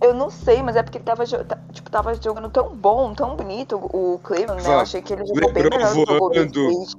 Eu 0.00 0.12
não 0.12 0.28
sei, 0.30 0.62
mas 0.62 0.76
é 0.76 0.82
porque 0.82 0.98
ele 0.98 1.04
tava, 1.04 1.24
tipo, 1.24 1.90
tava 1.90 2.14
jogando 2.14 2.50
tão 2.50 2.74
bom, 2.74 3.14
tão 3.14 3.36
bonito 3.36 3.76
o 3.76 4.20
Cleveland, 4.22 4.62
né? 4.62 4.74
Eu 4.74 4.80
achei 4.80 5.00
que 5.00 5.12
ele 5.12 5.24
jogou 5.26 5.52
bem 5.52 5.62
melhor 5.64 5.94
do 5.94 6.04
que 6.04 6.12
o 6.12 6.18
Golden 6.18 6.46
State. 6.46 6.96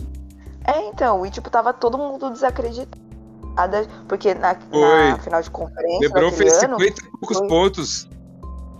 É, 0.66 0.88
então, 0.88 1.26
e 1.26 1.30
tipo, 1.30 1.50
tava 1.50 1.74
todo 1.74 1.98
mundo 1.98 2.32
desacreditado. 2.32 3.06
Porque 4.08 4.34
na, 4.34 4.54
na 4.54 5.20
final 5.20 5.42
de 5.42 5.50
conferência. 5.50 6.08
Lebron 6.08 6.32
fez 6.32 6.54
50 6.54 6.84
e 6.84 7.12
poucos 7.12 7.38
foi... 7.38 7.48
pontos. 7.48 8.10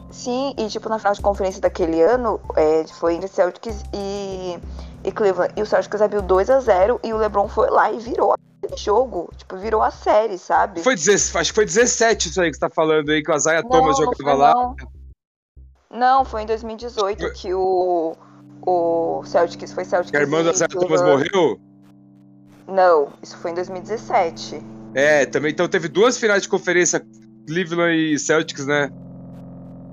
Sim, 0.10 0.54
e 0.58 0.68
tipo, 0.68 0.90
na 0.90 0.98
final 0.98 1.14
de 1.14 1.22
conferência 1.22 1.62
daquele 1.62 2.02
ano, 2.02 2.40
é, 2.56 2.86
foi 2.88 3.16
entre 3.16 3.28
Celtics 3.28 3.84
e, 3.94 4.58
e 5.04 5.12
Cleveland. 5.12 5.54
E 5.56 5.62
o 5.62 5.66
Celtics 5.66 6.02
abriu 6.02 6.22
2 6.22 6.50
a 6.50 6.60
0 6.60 7.00
e 7.04 7.14
o 7.14 7.18
LeBron 7.18 7.48
foi 7.48 7.70
lá 7.70 7.92
e 7.92 8.00
virou 8.00 8.34
jogo. 8.78 9.30
Tipo, 9.38 9.58
virou 9.58 9.82
a 9.82 9.92
série, 9.92 10.38
sabe? 10.38 10.82
Foi, 10.82 10.94
acho 10.94 11.32
que 11.32 11.54
foi 11.54 11.66
17 11.66 12.30
isso 12.30 12.42
aí 12.42 12.50
que 12.50 12.56
você 12.56 12.60
tá 12.60 12.70
falando 12.70 13.10
aí, 13.10 13.24
que 13.24 13.32
o 13.32 13.36
Isaiah 13.36 13.64
Thomas 13.64 13.98
jogava 13.98 14.34
lá. 14.34 14.54
Não. 14.54 14.76
não, 15.92 16.26
foi 16.26 16.44
em 16.44 16.46
2018 16.46 17.20
foi... 17.20 17.32
que 17.32 17.54
o, 17.54 18.16
o 18.66 19.24
Celtics 19.26 19.74
foi 19.74 19.86
Celtics. 19.86 20.12
Que 20.12 20.18
a 20.18 20.22
irmã 20.22 20.44
do 20.44 20.52
Isaiah 20.52 20.68
Thomas 20.68 21.02
morreu? 21.02 21.60
Não, 22.68 23.10
isso 23.22 23.38
foi 23.38 23.52
em 23.52 23.56
2017. 23.56 24.62
É, 24.94 25.26
também. 25.26 25.52
Então 25.52 25.68
teve 25.68 25.88
duas 25.88 26.18
finais 26.18 26.44
de 26.44 26.50
conferência, 26.50 27.06
Cleveland 27.48 27.96
e 27.96 28.18
Celtics, 28.18 28.66
né? 28.66 28.90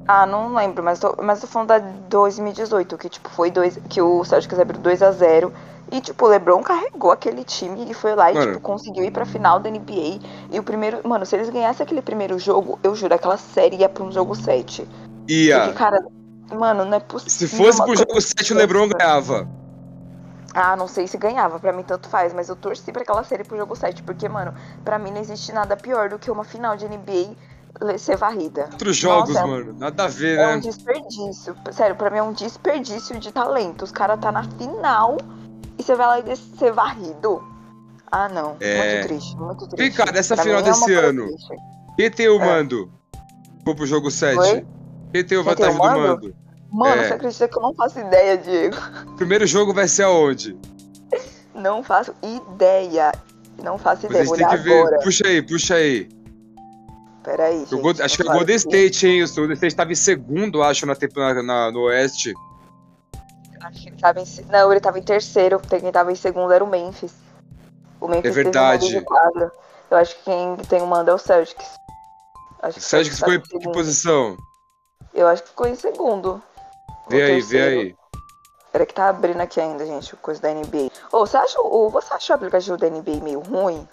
Ah, 0.06 0.26
não 0.26 0.54
lembro, 0.54 0.82
mas 0.82 0.98
tô, 0.98 1.14
mas 1.22 1.40
tô 1.40 1.46
falando 1.46 1.68
da 1.68 1.78
2018, 1.78 2.98
que 2.98 3.08
tipo, 3.08 3.28
foi 3.28 3.50
dois. 3.50 3.78
Que 3.88 4.00
o 4.00 4.24
Celtics 4.24 4.58
abriu 4.58 4.80
2 4.80 5.02
a 5.02 5.12
0 5.12 5.52
e, 5.92 6.00
tipo, 6.00 6.24
o 6.24 6.28
LeBron 6.28 6.62
carregou 6.62 7.12
aquele 7.12 7.44
time 7.44 7.90
e 7.90 7.94
foi 7.94 8.14
lá 8.14 8.30
e, 8.32 8.34
mano. 8.34 8.46
tipo, 8.54 8.60
conseguiu 8.60 9.04
ir 9.04 9.10
pra 9.10 9.24
final 9.26 9.60
da 9.60 9.70
NBA. 9.70 10.18
E 10.50 10.58
o 10.58 10.62
primeiro. 10.62 11.06
Mano, 11.06 11.24
se 11.26 11.36
eles 11.36 11.50
ganhassem 11.50 11.84
aquele 11.84 12.02
primeiro 12.02 12.38
jogo, 12.38 12.78
eu 12.82 12.94
juro, 12.94 13.14
aquela 13.14 13.36
série 13.36 13.76
ia 13.76 13.88
pra 13.88 14.02
um 14.02 14.10
jogo 14.10 14.34
7. 14.34 14.88
Ia. 15.28 15.60
Porque, 15.60 15.74
cara, 15.78 16.04
Mano, 16.52 16.84
não 16.84 16.96
é 16.96 17.00
possível. 17.00 17.30
Se 17.30 17.56
fosse 17.56 17.82
pro 17.82 17.96
jogo 17.96 18.20
7, 18.20 18.52
o. 18.52 18.56
LeBron 18.56 18.88
ganhava. 18.88 19.48
Ah, 20.54 20.76
não 20.76 20.86
sei 20.86 21.06
se 21.06 21.16
ganhava, 21.16 21.58
pra 21.58 21.72
mim 21.72 21.82
tanto 21.82 22.08
faz, 22.10 22.34
mas 22.34 22.48
eu 22.50 22.56
torci 22.56 22.92
pra 22.92 23.00
aquela 23.02 23.24
série 23.24 23.42
pro 23.42 23.56
jogo 23.56 23.74
7, 23.74 24.02
porque, 24.02 24.28
mano, 24.28 24.52
pra 24.84 24.98
mim 24.98 25.10
não 25.10 25.18
existe 25.18 25.50
nada 25.50 25.76
pior 25.76 26.10
do 26.10 26.18
que 26.18 26.30
uma 26.30 26.44
final 26.44 26.76
de 26.76 26.86
NBA 26.86 27.34
ser 27.98 28.18
varrida. 28.18 28.68
Outros 28.70 28.96
jogos, 28.98 29.32
Nossa, 29.34 29.46
é- 29.46 29.50
mano. 29.50 29.74
Nada 29.78 30.04
a 30.04 30.08
ver, 30.08 30.38
É 30.38 30.46
né? 30.48 30.56
um 30.56 30.60
desperdício. 30.60 31.56
Sério, 31.70 31.96
pra 31.96 32.10
mim 32.10 32.18
é 32.18 32.22
um 32.22 32.32
desperdício 32.32 33.18
de 33.18 33.32
talento. 33.32 33.82
Os 33.82 33.90
caras 33.90 34.20
tá 34.20 34.30
na 34.30 34.42
final 34.44 35.16
e 35.82 35.84
você 35.86 35.94
vai 35.94 36.06
lá 36.06 36.18
e 36.20 36.36
ser 36.36 36.72
varrido. 36.72 37.42
Ah, 38.10 38.28
não. 38.28 38.56
É. 38.60 38.94
Muito 38.94 39.06
triste, 39.08 39.36
muito 39.36 39.66
triste. 39.68 39.76
Vem 39.78 39.92
cá, 39.92 40.04
dessa 40.12 40.34
Pra 40.34 40.44
final 40.44 40.60
é 40.60 40.62
desse 40.62 40.84
coisa 40.84 41.00
ano. 41.00 41.26
o 42.28 42.34
É. 42.34 42.38
mando? 42.38 42.92
Vou 43.64 43.74
pro 43.74 43.86
jogo 43.86 44.10
7. 44.10 44.38
Oi? 44.38 44.48
Quem 44.50 44.62
tem 44.62 44.62
o 44.62 44.64
Quem 45.12 45.24
tem 45.24 45.38
o 45.38 45.44
vantagem 45.44 45.76
do 45.76 45.82
mando? 45.82 46.34
Mano, 46.70 47.02
É. 47.02 47.08
você 47.08 47.14
acredita 47.14 47.48
que 47.48 47.56
eu 47.58 47.62
não 47.62 47.74
faço 47.74 47.98
ideia, 48.00 48.36
Diego? 48.38 48.76
Primeiro 49.16 49.46
jogo 49.46 49.74
vai 49.74 49.86
ser 49.88 50.04
aonde? 50.04 50.56
Não 51.54 51.82
faço 51.82 52.14
ideia. 52.22 53.12
Não 53.62 53.76
faço 53.78 54.06
ideia. 54.06 54.24
gente 54.24 54.36
tem 54.38 54.48
que 54.48 54.56
ver. 54.56 54.78
agora. 54.80 54.98
Puxa 55.00 55.26
aí, 55.26 55.42
puxa 55.42 55.74
aí. 55.74 56.08
Peraí, 57.22 57.64
acho 58.00 58.16
que 58.16 58.22
é 58.22 58.30
o 58.30 58.32
Golden. 58.32 58.56
State, 58.56 59.06
hein? 59.06 59.22
O 59.22 59.34
Golden 59.34 59.52
State 59.54 59.76
tava 59.76 59.92
em 59.92 59.94
segundo, 59.94 60.62
acho, 60.62 60.84
na- 60.86 60.94
na- 61.42 61.70
no 61.70 61.82
Oeste. 61.82 62.32
Acho 63.62 63.82
que 63.82 63.88
ele 63.88 63.96
tava 63.96 64.20
em... 64.20 64.24
Não, 64.48 64.70
ele 64.70 64.80
tava 64.80 64.98
em 64.98 65.02
terceiro. 65.02 65.60
Quem 65.60 65.92
tava 65.92 66.12
em 66.12 66.16
segundo 66.16 66.52
era 66.52 66.64
o 66.64 66.66
Memphis. 66.66 67.14
O 68.00 68.08
Memphis 68.08 68.30
É 68.30 68.34
verdade. 68.34 69.04
Eu 69.90 69.96
acho 69.96 70.16
que 70.16 70.24
quem 70.24 70.56
tem 70.68 70.82
o 70.82 70.86
mando 70.86 71.10
é 71.10 71.14
o 71.14 71.18
Celtics. 71.18 71.76
Acho 72.62 72.78
O 72.78 72.82
Celtics 72.82 73.18
ficou 73.18 73.34
em 73.34 73.40
que 73.40 73.72
posição? 73.72 74.36
Eu 75.12 75.28
acho 75.28 75.42
que 75.42 75.50
ficou 75.50 75.66
em 75.66 75.74
segundo. 75.74 76.42
Vê 77.08 77.22
aí, 77.22 77.40
vê 77.42 77.60
aí. 77.60 77.96
Peraí 78.72 78.86
que 78.86 78.94
tá 78.94 79.10
abrindo 79.10 79.40
aqui 79.40 79.60
ainda, 79.60 79.84
gente, 79.84 80.14
o 80.14 80.16
coisa 80.16 80.40
da 80.40 80.52
NBA. 80.52 80.90
Ô, 81.12 81.26
você 81.26 81.36
acha, 81.36 81.60
ô, 81.60 81.90
você 81.90 82.14
achou 82.14 82.34
o 82.34 82.36
aplicativo 82.38 82.78
da 82.78 82.88
NBA 82.88 83.22
meio 83.22 83.40
ruim? 83.40 83.86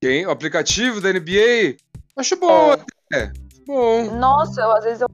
Quem? 0.00 0.26
O 0.26 0.30
aplicativo 0.30 1.00
da 1.00 1.12
NBA? 1.12 1.76
Acho 2.16 2.36
bom, 2.36 2.72
É. 3.12 3.18
é. 3.18 3.32
Bom. 3.64 4.10
Nossa, 4.16 4.60
eu, 4.60 4.72
às 4.72 4.84
vezes 4.84 5.00
eu. 5.00 5.08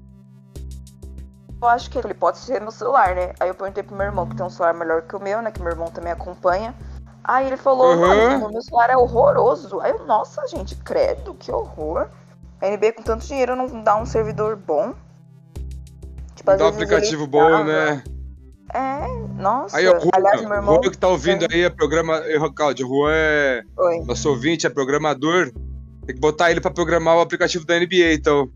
Eu 1.63 1.69
acho 1.69 1.91
que 1.91 1.99
ele 1.99 2.13
pode 2.15 2.39
ser 2.39 2.61
no 2.61 2.71
celular, 2.71 3.15
né? 3.15 3.33
Aí 3.41 3.49
eu 3.49 3.55
perguntei 3.55 3.83
pro 3.83 3.97
meu 3.97 4.07
irmão, 4.07 4.27
que 4.29 4.37
tem 4.37 4.45
um 4.45 4.51
celular 4.51 4.75
melhor 4.75 5.03
que 5.03 5.17
o 5.17 5.21
meu, 5.21 5.41
né? 5.41 5.51
Que 5.51 5.63
meu 5.63 5.71
irmão 5.73 5.91
também 5.91 6.13
acompanha. 6.13 6.75
Aí 7.23 7.47
ele 7.47 7.57
falou, 7.57 7.87
Uhum. 7.95 7.99
mano, 7.99 8.47
o 8.49 8.53
meu 8.53 8.63
celular 8.63 8.91
é 8.91 8.97
horroroso. 8.97 9.81
Aí 9.81 9.93
eu, 9.93 10.05
nossa, 10.07 10.47
gente, 10.47 10.77
credo, 10.77 11.35
que 11.35 11.51
horror. 11.51 12.09
A 12.61 12.67
NBA 12.69 12.93
com 12.93 13.03
tanto 13.03 13.27
dinheiro 13.27 13.57
não 13.57 13.83
dá 13.83 13.97
um 13.97 14.05
servidor 14.05 14.57
bom. 14.57 14.95
Tipo, 16.35 16.51
às 16.51 16.59
Dá 16.59 16.65
um 16.67 16.69
aplicativo 16.69 17.27
bom, 17.27 17.65
né? 17.65 18.03
É, 18.73 19.07
nossa. 19.41 19.77
Aí, 19.77 19.85
Juan, 19.85 19.99
Aliás, 20.13 20.43
meu 20.43 20.53
irmão. 20.55 20.75
Juan 20.83 20.91
que 20.91 20.99
tá 20.99 21.09
ouvindo 21.09 21.47
aí, 21.51 21.63
é 21.63 21.71
programa. 21.71 22.17
eh, 22.27 22.39
Cláudio, 22.55 22.87
Juan 22.87 23.13
é 23.13 23.63
Oi. 23.77 24.01
nosso 24.05 24.29
ouvinte, 24.29 24.67
é 24.67 24.71
programador. 24.71 25.51
Tem 26.07 26.15
que 26.15 26.21
botar 26.21 26.51
ele 26.51 26.61
pra 26.61 26.71
programar 26.71 27.17
o 27.17 27.21
aplicativo 27.21 27.65
da 27.65 27.77
NBA, 27.79 28.13
então. 28.13 28.51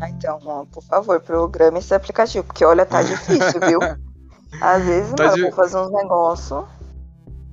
Ah, 0.00 0.08
então, 0.08 0.40
mano, 0.40 0.66
por 0.66 0.82
favor, 0.84 1.20
programe 1.20 1.78
esse 1.78 1.94
aplicativo, 1.94 2.44
porque 2.44 2.64
olha, 2.64 2.86
tá 2.86 3.02
difícil, 3.02 3.60
viu? 3.66 3.78
Às 4.60 4.84
vezes, 4.84 5.12
Tá 5.14 5.24
mano, 5.24 5.34
di- 5.34 5.40
eu 5.42 5.46
vou 5.48 5.56
fazer 5.56 5.76
uns 5.78 5.92
negócios. 5.92 6.64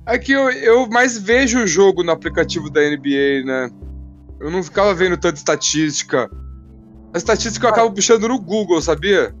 É 0.06 0.18
que 0.18 0.32
eu, 0.32 0.50
eu 0.50 0.88
mais 0.88 1.18
vejo 1.18 1.62
o 1.62 1.66
jogo 1.66 2.02
no 2.02 2.10
aplicativo 2.12 2.70
da 2.70 2.80
NBA, 2.80 3.44
né? 3.44 3.70
Eu 4.40 4.50
não 4.50 4.62
ficava 4.62 4.94
vendo 4.94 5.16
tanta 5.18 5.36
estatística. 5.36 6.30
A 7.12 7.18
estatística 7.18 7.66
eu 7.66 7.70
acabo 7.70 7.92
puxando 7.94 8.26
no 8.28 8.40
Google, 8.40 8.80
sabia? 8.80 9.34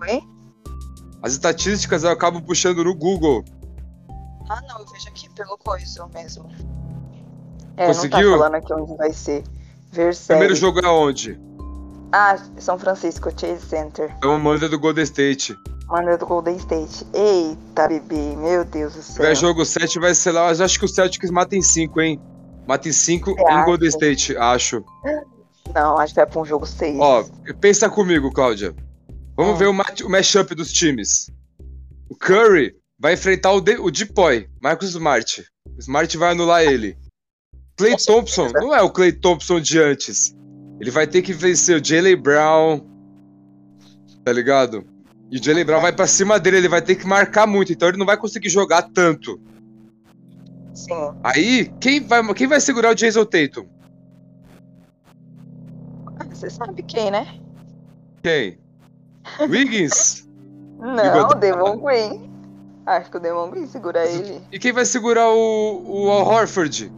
Oi? 0.00 0.22
As 1.22 1.32
estatísticas 1.32 2.04
eu 2.04 2.10
acabo 2.10 2.40
puxando 2.40 2.84
no 2.84 2.94
Google. 2.94 3.44
Ah, 4.48 4.60
não, 4.68 4.78
eu 4.80 4.86
vejo 4.86 5.08
aqui 5.08 5.28
pelo 5.30 5.56
coisa 5.58 6.06
mesmo. 6.14 6.48
É, 7.76 7.86
Conseguiu? 7.86 8.30
não 8.30 8.38
tá 8.38 8.44
falando 8.44 8.54
aqui 8.54 8.72
onde 8.72 8.96
vai 8.96 9.12
ser. 9.12 9.42
Primeiro 10.28 10.54
jogo 10.54 10.80
é 10.80 10.88
onde? 10.88 11.40
Ah, 12.16 12.36
São 12.58 12.78
Francisco, 12.78 13.28
Chase 13.36 13.66
Center. 13.66 14.14
É 14.22 14.26
uma 14.26 14.38
manda 14.38 14.68
do 14.68 14.78
Golden 14.78 15.02
State. 15.02 15.56
Manda 15.88 16.16
do 16.16 16.24
Golden 16.24 16.56
State. 16.56 17.04
Eita, 17.12 17.88
bebê, 17.88 18.36
meu 18.36 18.64
Deus 18.64 18.94
do 18.94 19.02
Se 19.02 19.14
céu. 19.14 19.22
tiver 19.24 19.34
jogo 19.34 19.64
7 19.64 19.98
vai 19.98 20.14
ser 20.14 20.30
lá, 20.30 20.44
mas 20.46 20.60
acho 20.60 20.78
que 20.78 20.84
o 20.84 20.88
Celtics 20.88 21.30
mata 21.32 21.56
em 21.56 21.62
5, 21.62 22.00
hein? 22.00 22.20
Mata 22.68 22.88
em 22.88 22.92
5 22.92 23.34
Você 23.34 23.40
em 23.42 23.46
acha? 23.48 23.64
Golden 23.64 23.88
State, 23.88 24.36
acho. 24.36 24.84
Não, 25.74 25.98
acho 25.98 26.14
que 26.14 26.20
vai 26.20 26.26
pra 26.30 26.40
um 26.40 26.44
jogo 26.44 26.64
6. 26.66 27.00
Ó, 27.00 27.24
pensa 27.60 27.90
comigo, 27.90 28.30
Cláudia. 28.32 28.74
Vamos 29.36 29.54
Ah. 29.54 29.58
ver 29.58 29.66
o, 29.66 29.72
match, 29.74 30.02
o 30.02 30.08
mashup 30.08 30.54
dos 30.54 30.72
times. 30.72 31.28
O 32.08 32.14
Curry 32.14 32.76
vai 32.96 33.14
enfrentar 33.14 33.50
o, 33.52 33.60
De, 33.60 33.76
o 33.76 33.90
Depoy, 33.90 34.48
Marcus 34.62 34.90
Smart. 34.90 35.44
O 35.76 35.80
Smart 35.80 36.16
vai 36.16 36.30
anular 36.30 36.62
ele. 36.62 36.96
Clay 37.76 37.96
Thompson, 37.96 38.50
não 38.54 38.72
é 38.72 38.80
o 38.82 38.90
Clay 38.90 39.10
Thompson 39.10 39.58
de 39.60 39.80
antes. 39.80 40.32
Ele 40.80 40.90
vai 40.90 41.06
ter 41.06 41.22
que 41.22 41.32
vencer 41.32 41.80
o 41.80 41.84
Jalen 41.84 42.16
Brown. 42.16 42.80
Tá 44.24 44.32
ligado? 44.32 44.84
E 45.30 45.38
o 45.38 45.42
Jalen 45.42 45.64
Brown 45.64 45.80
vai 45.80 45.92
pra 45.92 46.06
cima 46.06 46.38
dele, 46.38 46.58
ele 46.58 46.68
vai 46.68 46.82
ter 46.82 46.94
que 46.96 47.06
marcar 47.06 47.46
muito, 47.46 47.72
então 47.72 47.88
ele 47.88 47.98
não 47.98 48.06
vai 48.06 48.16
conseguir 48.16 48.48
jogar 48.48 48.82
tanto. 48.82 49.40
Sim. 50.74 50.92
Aí, 51.22 51.72
quem 51.80 52.00
vai, 52.00 52.34
quem 52.34 52.46
vai 52.46 52.60
segurar 52.60 52.90
o 52.90 52.94
Jason 52.94 53.24
Tatum? 53.24 53.66
Ah, 56.18 56.24
Você 56.30 56.50
sabe 56.50 56.82
quem, 56.82 57.10
né? 57.10 57.38
Quem? 58.22 58.58
Wiggins? 59.48 60.28
Não, 60.78 61.28
o 61.28 61.34
Demon 61.34 61.78
Green. 61.78 62.30
Acho 62.84 63.10
que 63.10 63.16
o 63.16 63.20
Demon 63.20 63.50
Green 63.50 63.66
segura 63.66 64.04
ele. 64.06 64.42
E 64.52 64.58
quem 64.58 64.72
vai 64.72 64.84
segurar 64.84 65.30
o, 65.30 65.82
o 65.86 66.10
Al 66.10 66.26
Horford? 66.26 66.92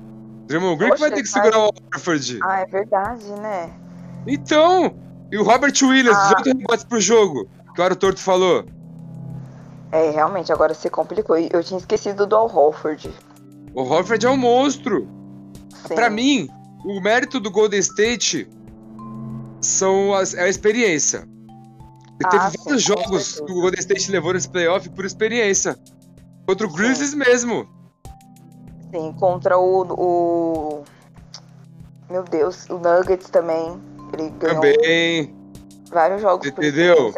Draymond 0.47 0.77
Green 0.79 0.93
que 0.93 1.01
vai 1.01 1.11
Poxa, 1.11 1.15
ter 1.17 1.23
que 1.23 1.33
cara. 1.33 1.45
segurar 1.45 1.67
o 1.67 1.71
Horford. 1.95 2.39
Ah, 2.43 2.61
é 2.61 2.67
verdade, 2.67 3.25
né? 3.41 3.71
Então, 4.27 4.95
e 5.31 5.39
o 5.39 5.43
Robert 5.43 5.73
Williams, 5.83 6.17
Ah. 6.17 6.35
18 6.39 6.59
rebotes 6.59 6.85
pro 6.85 7.01
jogo, 7.01 7.49
que 7.75 7.81
o 7.81 7.85
Aro 7.85 7.97
Torto 7.97 8.21
falou. 8.21 8.65
É, 9.93 10.11
realmente, 10.11 10.53
agora 10.53 10.75
se 10.75 10.91
complicou. 10.91 11.37
Eu 11.39 11.63
tinha 11.63 11.79
esquecido 11.79 12.27
do 12.27 12.35
Al 12.37 12.55
Horford. 12.55 13.11
O 13.75 13.83
Horford 13.83 14.27
é 14.27 14.31
um 14.31 14.37
monstro. 14.37 15.09
Pra 15.95 16.11
mim, 16.11 16.49
o 16.85 17.01
mérito 17.01 17.39
do 17.39 17.51
Golden 17.51 17.79
State 17.81 18.49
são 19.61 20.13
as, 20.15 20.35
é 20.35 20.43
a 20.43 20.49
experiência. 20.49 21.27
Ah, 22.25 22.29
teve 22.29 22.51
sim, 22.51 22.59
vários 22.65 22.83
jogos 22.83 23.41
que 23.41 23.53
o 23.53 23.61
Golden 23.61 23.79
State 23.81 24.11
levou 24.11 24.33
nesse 24.33 24.49
playoff 24.49 24.89
por 24.91 25.05
experiência. 25.05 25.77
Contra 26.47 26.67
o 26.67 26.73
Grizzlies 26.73 27.15
mesmo. 27.15 27.69
Sim, 28.93 29.15
contra 29.19 29.59
o, 29.59 29.83
o. 29.83 30.85
Meu 32.11 32.23
Deus, 32.23 32.69
o 32.71 32.79
Nuggets 32.79 33.29
também. 33.31 33.81
Ele 34.13 34.31
ganhou 34.39 34.61
Também. 34.61 35.35
vários 35.91 36.23
jogos. 36.23 36.47
Entendeu? 36.47 37.13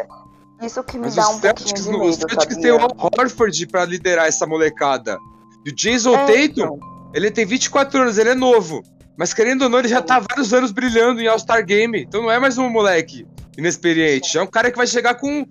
Isso 0.61 0.83
que 0.83 0.97
me 0.97 1.05
Mas 1.05 1.15
dá 1.15 1.29
o 1.29 1.35
um 1.35 1.39
pouquinho 1.39 1.67
Celtics, 1.69 1.83
de 1.83 1.89
o 1.89 1.99
medo, 1.99 2.13
Celtics 2.13 2.43
sabia? 2.55 2.61
tem 2.61 2.71
o 2.71 2.79
Al 2.81 2.95
Horford 3.17 3.67
pra 3.67 3.85
liderar 3.85 4.25
essa 4.25 4.45
molecada. 4.47 5.17
E 5.65 5.69
o 5.69 5.75
Jason 5.75 6.15
É, 6.15 6.25
Tatum, 6.25 6.41
então. 6.47 6.79
ele 7.13 7.29
tem 7.31 7.45
24 7.45 8.01
anos, 8.01 8.17
ele 8.17 8.29
é 8.29 8.35
novo. 8.35 8.81
Mas 9.17 9.33
querendo 9.33 9.63
ou 9.63 9.69
não, 9.69 9.79
ele 9.79 9.87
já 9.87 10.01
tá 10.01 10.15
há 10.15 10.19
vários 10.19 10.53
anos 10.53 10.71
brilhando 10.71 11.21
em 11.21 11.27
All-Star 11.27 11.63
Game. 11.65 12.01
Então 12.01 12.21
não 12.23 12.31
é 12.31 12.39
mais 12.39 12.57
um 12.57 12.69
moleque 12.69 13.27
inexperiente. 13.57 14.33
Já 14.33 14.39
é 14.41 14.43
um 14.43 14.47
cara 14.47 14.71
que 14.71 14.77
vai 14.77 14.87
chegar 14.87 15.15
com. 15.15 15.45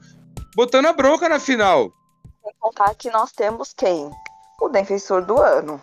botando 0.57 0.87
a 0.87 0.93
bronca 0.93 1.29
na 1.29 1.39
final. 1.39 1.91
Sem 2.43 2.53
contar 2.59 2.95
que 2.97 3.11
nós 3.11 3.31
temos 3.33 3.73
quem? 3.75 4.11
O 4.61 4.69
defensor 4.69 5.23
do 5.25 5.41
ano. 5.41 5.81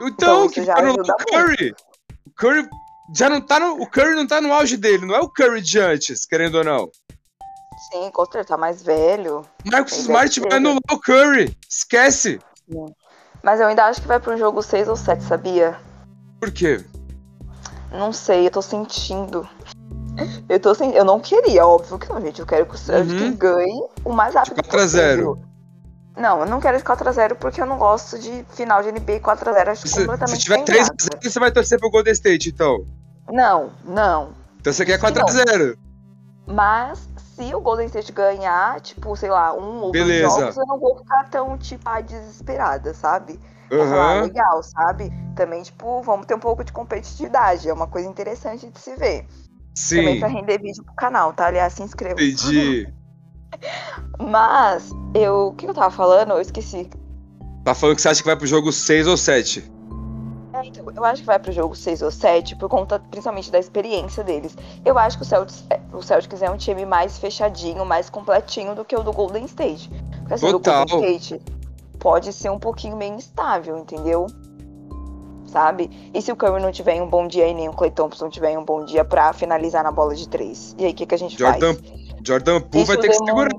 Então, 0.00 0.46
Então, 0.46 0.48
que 0.48 0.60
ajuda 0.70 1.02
o 1.12 1.16
Curry. 1.26 1.74
O 2.26 2.30
Curry 2.36 2.68
já 3.14 3.28
não 3.28 3.40
tá 3.40 3.58
no. 3.58 3.80
O 3.82 3.86
Curry 3.90 4.14
não 4.14 4.26
tá 4.26 4.40
no 4.40 4.52
auge 4.52 4.76
dele, 4.76 5.06
não 5.06 5.14
é 5.14 5.20
o 5.20 5.28
Curry 5.28 5.60
de 5.60 5.78
antes, 5.78 6.24
querendo 6.26 6.56
ou 6.58 6.64
não. 6.64 6.90
Sim, 7.90 8.10
com 8.12 8.24
certeza, 8.24 8.48
tá 8.48 8.56
mais 8.56 8.82
velho. 8.82 9.44
Marcos 9.64 9.96
Smart 9.98 10.40
vai 10.40 10.52
anular 10.54 10.80
o 10.92 11.00
Curry. 11.00 11.56
Esquece. 11.68 12.38
Mas 13.42 13.60
eu 13.60 13.66
ainda 13.66 13.84
acho 13.86 14.02
que 14.02 14.08
vai 14.08 14.20
pra 14.20 14.34
um 14.34 14.38
jogo 14.38 14.62
6 14.62 14.88
ou 14.88 14.96
7, 14.96 15.22
sabia? 15.22 15.78
Por 16.40 16.50
quê? 16.50 16.84
Não 17.90 18.12
sei, 18.12 18.46
eu 18.46 18.50
tô 18.50 18.60
sentindo. 18.60 19.48
Eu 20.48 20.58
tô 20.60 20.74
sen... 20.74 20.92
Eu 20.92 21.04
não 21.04 21.20
queria, 21.20 21.64
óbvio 21.66 21.98
que 21.98 22.08
não, 22.08 22.20
gente. 22.20 22.40
Eu 22.40 22.46
quero 22.46 22.66
que 22.66 22.76
Uhum. 22.92 23.36
ganhe 23.36 23.88
o 24.04 24.12
mais 24.12 24.34
rápido 24.34 24.56
4 24.56 24.80
a 24.80 24.86
0. 24.86 25.34
possível. 25.34 25.47
Não, 26.18 26.40
eu 26.40 26.46
não 26.46 26.60
quero 26.60 26.76
esse 26.76 26.84
4x0 26.84 27.36
porque 27.36 27.60
eu 27.60 27.66
não 27.66 27.78
gosto 27.78 28.18
de 28.18 28.44
final 28.50 28.82
de 28.82 28.90
NBA 28.90 29.20
4x0. 29.20 29.68
Acho 29.68 29.88
Se, 29.88 30.00
completamente 30.00 30.36
se 30.36 30.42
tiver 30.42 30.56
sem 30.56 30.64
3 30.64 30.80
a 30.80 30.84
graça. 30.84 31.08
0 31.12 31.18
você 31.22 31.40
vai 31.40 31.52
torcer 31.52 31.78
pro 31.78 31.90
Golden 31.90 32.12
State, 32.12 32.48
então. 32.48 32.86
Não, 33.30 33.70
não. 33.84 34.32
Então 34.60 34.72
você 34.72 34.84
quer 34.84 34.94
Acho 34.94 35.06
que 35.06 35.12
4 35.12 35.24
a 35.24 35.44
0 35.44 35.78
Mas 36.46 37.08
se 37.36 37.54
o 37.54 37.60
Golden 37.60 37.86
State 37.86 38.10
ganhar, 38.10 38.80
tipo, 38.80 39.14
sei 39.16 39.30
lá, 39.30 39.54
um 39.54 39.82
ou 39.82 39.92
Beleza. 39.92 40.28
dois 40.28 40.40
jogos, 40.40 40.56
eu 40.56 40.66
não 40.66 40.80
vou 40.80 40.98
ficar 40.98 41.30
tão, 41.30 41.56
tipo, 41.56 42.02
desesperada, 42.02 42.92
sabe? 42.92 43.38
Vou 43.70 43.86
falar, 43.86 44.18
ah, 44.18 44.22
legal, 44.22 44.62
sabe? 44.62 45.12
Também, 45.36 45.62
tipo, 45.62 46.02
vamos 46.02 46.26
ter 46.26 46.34
um 46.34 46.40
pouco 46.40 46.64
de 46.64 46.72
competitividade. 46.72 47.68
É 47.68 47.72
uma 47.72 47.86
coisa 47.86 48.08
interessante 48.08 48.68
de 48.68 48.78
se 48.80 48.96
ver. 48.96 49.26
Também 49.88 50.14
Sim, 50.14 50.18
pra 50.18 50.28
render 50.28 50.58
vídeo 50.58 50.82
pro 50.82 50.94
canal, 50.94 51.32
tá? 51.32 51.46
Aliás, 51.46 51.74
se 51.74 51.82
inscreva. 51.82 52.20
entendi. 52.20 52.92
Mas, 54.18 54.90
eu. 55.14 55.48
O 55.48 55.52
que 55.54 55.66
eu 55.66 55.74
tava 55.74 55.90
falando? 55.90 56.32
Eu 56.32 56.40
esqueci. 56.40 56.88
Tá 57.64 57.74
falando 57.74 57.96
que 57.96 58.02
você 58.02 58.08
acha 58.08 58.22
que 58.22 58.26
vai 58.26 58.36
pro 58.36 58.46
jogo 58.46 58.72
6 58.72 59.06
ou 59.06 59.16
7? 59.16 59.70
É, 60.54 60.64
então, 60.64 60.84
eu 60.94 61.04
acho 61.04 61.20
que 61.20 61.26
vai 61.26 61.38
pro 61.38 61.52
jogo 61.52 61.76
6 61.76 62.02
ou 62.02 62.10
7 62.10 62.56
por 62.56 62.68
conta 62.68 62.98
principalmente 62.98 63.50
da 63.50 63.58
experiência 63.58 64.24
deles. 64.24 64.56
Eu 64.84 64.98
acho 64.98 65.16
que 65.16 65.22
o 65.22 65.26
Celtics, 65.26 65.64
é- 65.70 65.80
o 65.92 66.02
Celtics 66.02 66.42
é 66.42 66.50
um 66.50 66.56
time 66.56 66.84
mais 66.84 67.18
fechadinho, 67.18 67.84
mais 67.84 68.08
completinho 68.10 68.74
do 68.74 68.84
que 68.84 68.96
o 68.96 69.02
do 69.02 69.12
Golden 69.12 69.44
State. 69.44 69.88
Porque 70.20 70.34
assim, 70.34 70.46
do 70.46 70.52
Total. 70.58 70.86
Golden 70.86 71.16
State 71.16 71.44
pode 71.98 72.32
ser 72.32 72.50
um 72.50 72.58
pouquinho 72.58 72.96
meio 72.96 73.14
instável, 73.14 73.78
entendeu? 73.78 74.26
Sabe? 75.46 76.10
E 76.12 76.20
se 76.20 76.30
o 76.30 76.36
Curry 76.36 76.60
não 76.60 76.70
tiver 76.70 77.00
um 77.02 77.08
bom 77.08 77.26
dia 77.26 77.46
e 77.48 77.54
nem 77.54 77.68
o 77.68 77.72
Clay 77.72 77.90
Thompson 77.90 78.28
tiver 78.28 78.58
um 78.58 78.64
bom 78.64 78.84
dia 78.84 79.04
pra 79.04 79.32
finalizar 79.32 79.82
na 79.82 79.90
bola 79.90 80.14
de 80.14 80.28
três? 80.28 80.74
E 80.78 80.84
aí, 80.84 80.92
o 80.92 80.94
que, 80.94 81.06
que 81.06 81.14
a 81.14 81.18
gente 81.18 81.38
Jordan, 81.38 81.74
faz? 81.74 82.07
Jordan 82.28 82.60
Poole 82.60 82.84
vai 82.84 82.98
ter 82.98 83.08
que 83.08 83.14
segurar. 83.14 83.50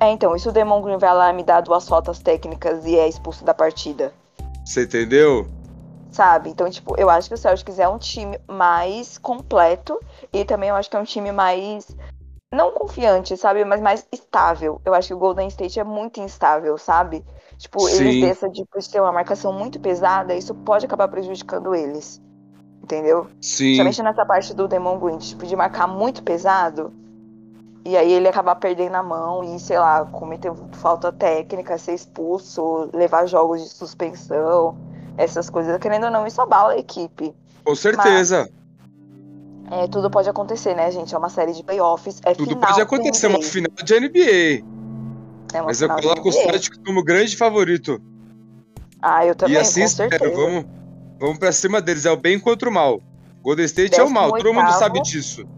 É, 0.00 0.10
então, 0.10 0.34
e 0.34 0.40
se 0.40 0.48
o 0.48 0.52
Demon 0.52 0.82
Green 0.82 0.98
vai 0.98 1.14
lá 1.14 1.30
e 1.30 1.36
me 1.36 1.44
dá 1.44 1.60
duas 1.60 1.88
faltas 1.88 2.18
técnicas 2.18 2.84
e 2.84 2.96
é 2.96 3.06
expulso 3.06 3.44
da 3.44 3.54
partida? 3.54 4.12
Você 4.64 4.82
entendeu? 4.82 5.46
Sabe? 6.10 6.50
Então, 6.50 6.68
tipo, 6.68 6.98
eu 6.98 7.08
acho 7.08 7.28
que 7.28 7.34
o 7.34 7.38
Celtics 7.38 7.78
é 7.78 7.88
um 7.88 7.96
time 7.96 8.40
mais 8.48 9.18
completo 9.18 10.00
e 10.32 10.44
também 10.44 10.70
eu 10.70 10.74
acho 10.74 10.90
que 10.90 10.96
é 10.96 10.98
um 10.98 11.04
time 11.04 11.30
mais. 11.30 11.94
Não 12.52 12.72
confiante, 12.72 13.36
sabe? 13.36 13.64
Mas 13.64 13.80
mais 13.80 14.04
estável. 14.10 14.80
Eu 14.84 14.92
acho 14.92 15.06
que 15.06 15.14
o 15.14 15.18
Golden 15.18 15.46
State 15.46 15.78
é 15.78 15.84
muito 15.84 16.18
instável, 16.18 16.76
sabe? 16.76 17.24
Tipo, 17.56 17.78
Sim. 17.86 18.04
eles 18.04 18.20
dessa 18.20 18.50
de 18.50 18.64
ter 18.90 19.00
uma 19.00 19.12
marcação 19.12 19.52
muito 19.52 19.78
pesada, 19.78 20.34
isso 20.34 20.52
pode 20.56 20.86
acabar 20.86 21.06
prejudicando 21.06 21.72
eles. 21.72 22.20
Entendeu? 22.82 23.28
Sim. 23.40 23.66
Principalmente 23.66 24.02
nessa 24.02 24.26
parte 24.26 24.54
do 24.54 24.66
Demon 24.66 24.98
Green, 24.98 25.18
tipo, 25.18 25.46
de 25.46 25.54
marcar 25.54 25.86
muito 25.86 26.24
pesado. 26.24 26.92
E 27.84 27.96
aí 27.96 28.12
ele 28.12 28.28
acabar 28.28 28.56
perdendo 28.56 28.94
a 28.94 29.02
mão 29.02 29.42
e, 29.42 29.58
sei 29.58 29.78
lá, 29.78 30.04
cometer 30.04 30.52
falta 30.72 31.10
técnica, 31.10 31.78
ser 31.78 31.94
expulso, 31.94 32.90
levar 32.92 33.26
jogos 33.26 33.62
de 33.62 33.68
suspensão, 33.70 34.76
essas 35.16 35.48
coisas. 35.48 35.78
Querendo 35.78 36.04
ou 36.04 36.10
não, 36.10 36.26
isso 36.26 36.40
abala 36.40 36.72
a 36.72 36.78
equipe. 36.78 37.34
Com 37.64 37.74
certeza. 37.74 38.50
É, 39.70 39.86
tudo 39.86 40.10
pode 40.10 40.28
acontecer, 40.28 40.74
né, 40.74 40.90
gente? 40.90 41.14
É 41.14 41.18
uma 41.18 41.28
série 41.28 41.52
de 41.52 41.62
playoffs. 41.62 42.20
É 42.24 42.34
Tudo 42.34 42.56
pode 42.56 42.80
acontecer, 42.80 43.26
é 43.26 43.28
uma 43.28 43.42
final 43.42 43.70
de 43.82 44.00
NBA. 44.00 44.66
É 45.52 45.60
uma 45.60 45.66
Mas 45.66 45.80
eu 45.80 45.88
coloco 45.88 46.28
o 46.28 46.32
NBA. 46.32 46.42
Celtics 46.42 46.78
como 46.84 47.02
grande 47.02 47.36
favorito. 47.36 48.00
Ah, 49.00 49.24
eu 49.24 49.34
também, 49.34 49.54
e 49.54 49.58
assim 49.58 49.84
espero. 49.84 50.34
Vamos, 50.34 50.66
vamos 51.18 51.38
pra 51.38 51.52
cima 51.52 51.80
deles. 51.80 52.04
É 52.04 52.10
o 52.10 52.16
bem 52.16 52.38
contra 52.38 52.68
o 52.68 52.72
mal. 52.72 53.00
Golden 53.42 53.64
State 53.64 53.98
é 53.98 54.02
o 54.02 54.10
mal, 54.10 54.32
todo 54.32 54.52
mundo 54.52 54.66
18º. 54.66 54.78
sabe 54.78 55.00
disso. 55.02 55.48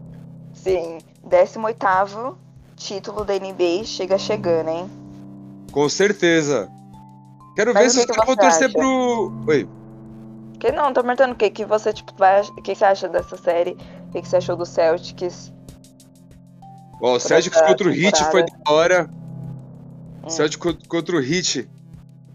Sim. 0.53 0.99
18º 1.33 2.35
título 2.77 3.25
da 3.25 3.35
NBA 3.35 3.85
chega 3.85 4.19
chegando, 4.19 4.69
hein? 4.69 4.91
Com 5.73 5.89
certeza. 5.89 6.69
Quero 7.57 7.73
Mas 7.73 7.95
ver 7.95 8.01
se 8.01 8.07
que 8.07 8.11
os 8.13 8.17
caras 8.17 8.27
vão 8.27 8.37
torcer 8.37 8.69
acha? 8.69 8.79
pro. 8.79 9.33
Oi. 9.49 9.69
Que 10.59 10.71
não, 10.71 10.93
tô 10.93 11.03
perguntando 11.03 11.33
o 11.33 11.37
que 11.37 11.51
que 11.51 11.65
você, 11.65 11.93
tipo, 11.93 12.13
vai... 12.17 12.41
O 12.43 12.55
que 12.57 12.63
que 12.63 12.75
você 12.77 12.85
acha 12.85 13.09
dessa 13.09 13.37
série? 13.37 13.77
O 14.09 14.13
que 14.13 14.23
que 14.23 14.29
você 14.29 14.37
achou 14.37 14.57
do 14.57 14.65
Celtics? 14.67 15.53
Ó, 17.01 17.17
o 17.17 17.21
Celtics 17.21 17.61
contra 17.61 17.89
o 17.89 17.93
Heat 17.93 18.25
foi 18.31 18.45
da 18.45 18.73
hora. 18.73 19.11
Hum. 20.25 20.29
Celtics 20.31 20.57
co- 20.63 20.79
contra 20.89 21.17
o 21.17 21.21
Heat. 21.21 21.69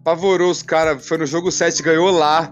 Apavorou 0.01 0.51
os 0.51 0.61
caras. 0.61 1.07
Foi 1.07 1.17
no 1.17 1.25
jogo 1.25 1.51
7, 1.51 1.81
ganhou 1.81 2.11
lá. 2.11 2.51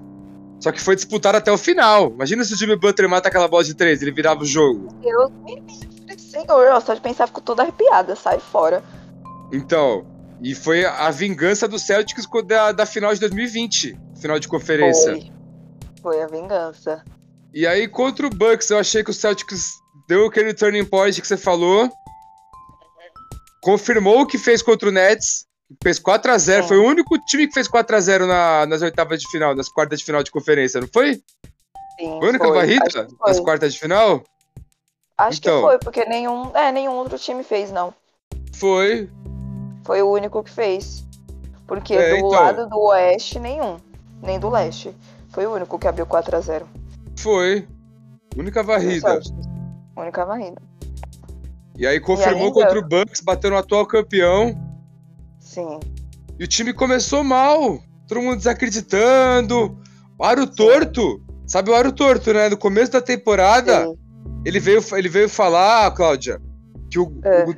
Só 0.62 0.72
que 0.72 0.80
foi 0.80 0.96
disputado 0.96 1.38
até 1.38 1.52
o 1.52 1.58
final. 1.58 2.10
Imagina 2.12 2.44
se 2.46 2.54
o 2.54 2.58
Jimmy 2.58 2.78
Butler 2.78 3.10
mata 3.10 3.28
aquela 3.28 3.48
bola 3.48 3.64
de 3.64 3.74
3, 3.74 4.02
ele 4.02 4.12
virava 4.12 4.42
o 4.44 4.46
jogo. 4.46 4.88
Deus 5.02 5.30
me 5.44 5.56
livre, 5.56 5.95
senhor. 6.42 6.63
Eu 6.65 6.82
só 6.82 6.94
de 6.94 7.01
pensar, 7.01 7.27
fico 7.27 7.42
toda 7.42 7.63
arrepiada. 7.63 8.15
Sai 8.15 8.39
fora. 8.39 8.84
Então, 9.51 10.06
e 10.42 10.54
foi 10.54 10.86
a 10.86 11.10
vingança 11.12 11.68
do 11.68 11.80
Celtics 11.80 12.27
da, 12.46 12.72
da 12.72 12.86
final 12.86 13.13
de 13.13 13.20
2020, 13.20 13.98
final 14.20 14.39
de 14.39 14.48
conferência. 14.48 15.12
Foi. 15.13 15.32
Foi 16.01 16.22
a 16.22 16.27
vingança. 16.27 17.03
E 17.53 17.66
aí, 17.66 17.88
contra 17.88 18.27
o 18.27 18.29
Bucks, 18.29 18.70
eu 18.70 18.77
achei 18.77 19.03
que 19.03 19.10
o 19.10 19.14
Celtics 19.14 19.72
deu 20.07 20.27
aquele 20.27 20.53
turning 20.53 20.86
point 20.86 21.20
que 21.20 21.27
você 21.27 21.38
falou. 21.38 21.90
Confirmou 23.62 24.22
o 24.22 24.27
que 24.27 24.38
fez 24.38 24.62
contra 24.62 24.90
o 24.90 24.92
Nets. 24.92 25.46
Fez 25.81 26.00
4x0. 26.00 26.62
Sim. 26.62 26.68
Foi 26.68 26.77
o 26.77 26.86
único 26.86 27.18
time 27.25 27.48
que 27.48 27.53
fez 27.53 27.68
4x0 27.68 28.27
na, 28.27 28.66
nas 28.68 28.81
oitavas 28.81 29.20
de 29.20 29.27
final, 29.29 29.55
nas 29.55 29.70
quartas 29.70 30.00
de 30.00 30.05
final 30.05 30.22
de 30.22 30.29
conferência, 30.29 30.79
não 30.79 30.88
foi? 30.94 31.16
Sim, 31.16 32.20
Foi 32.20 32.27
a 32.27 32.29
única 32.29 32.46
foi. 32.46 32.77
foi. 32.77 33.07
nas 33.25 33.40
quartas 33.40 33.74
de 33.74 33.79
final? 33.79 34.24
Acho 35.18 35.40
Então. 35.40 35.56
que 35.56 35.62
foi, 35.68 35.80
porque 35.80 36.06
nenhum, 36.06 36.51
é, 36.56 36.72
nenhum 36.72 36.94
outro 36.94 37.18
time 37.18 37.44
fez, 37.44 37.72
não. 37.72 37.94
Foi. 38.54 39.10
Foi 39.86 40.01
o 40.01 40.12
único 40.12 40.44
que 40.44 40.51
fez. 40.51 41.06
Porque 41.68 41.94
É, 41.94 42.12
do 42.12 42.16
então. 42.18 42.30
lado 42.30 42.70
do 42.70 42.78
oeste, 42.80 43.40
nenhum. 43.40 43.78
Nem 44.22 44.40
do 44.40 44.50
leste. 44.50 44.94
Foi 45.30 45.46
o 45.46 45.54
único 45.54 45.80
que 45.80 45.88
abriu 45.88 46.06
4x0. 46.06 46.64
Foi. 47.18 47.68
Única 48.38 48.62
varrida. 48.62 49.20
Única 49.96 50.25
varrida. 50.25 50.62
E 51.78 51.86
aí 51.88 52.00
confirmou 52.00 52.48
ainda- 52.48 52.54
contra 52.54 52.80
o 52.80 52.88
Bucks, 52.88 53.22
bateu 53.22 53.50
no 53.51 53.58
atual 53.58 53.86
campeão. 53.86 54.56
Sim. 55.40 55.80
E 56.40 56.44
o 56.44 56.48
time 56.48 56.74
começou 56.74 57.24
mal. 57.24 57.80
Todo 58.08 58.22
mundo 58.22 58.38
desacreditando. 58.38 59.78
O 60.18 60.24
aro 60.24 60.46
torto. 60.48 61.22
Sabe 61.48 61.70
o 61.72 61.75
aro 61.75 61.92
torto, 61.92 62.34
né? 62.34 62.50
No 62.50 62.58
começo 62.58 62.92
da 62.92 63.01
temporada, 63.01 63.86
Sim. 63.86 63.98
Ele 64.46 64.60
veio, 64.60 64.81
ele 64.94 65.10
veio 65.10 65.27
falar, 65.27 65.92
Cláudia, 65.92 66.42
que 66.90 67.00
o, 67.00 67.12
É. 67.24 67.46
o 67.46 67.55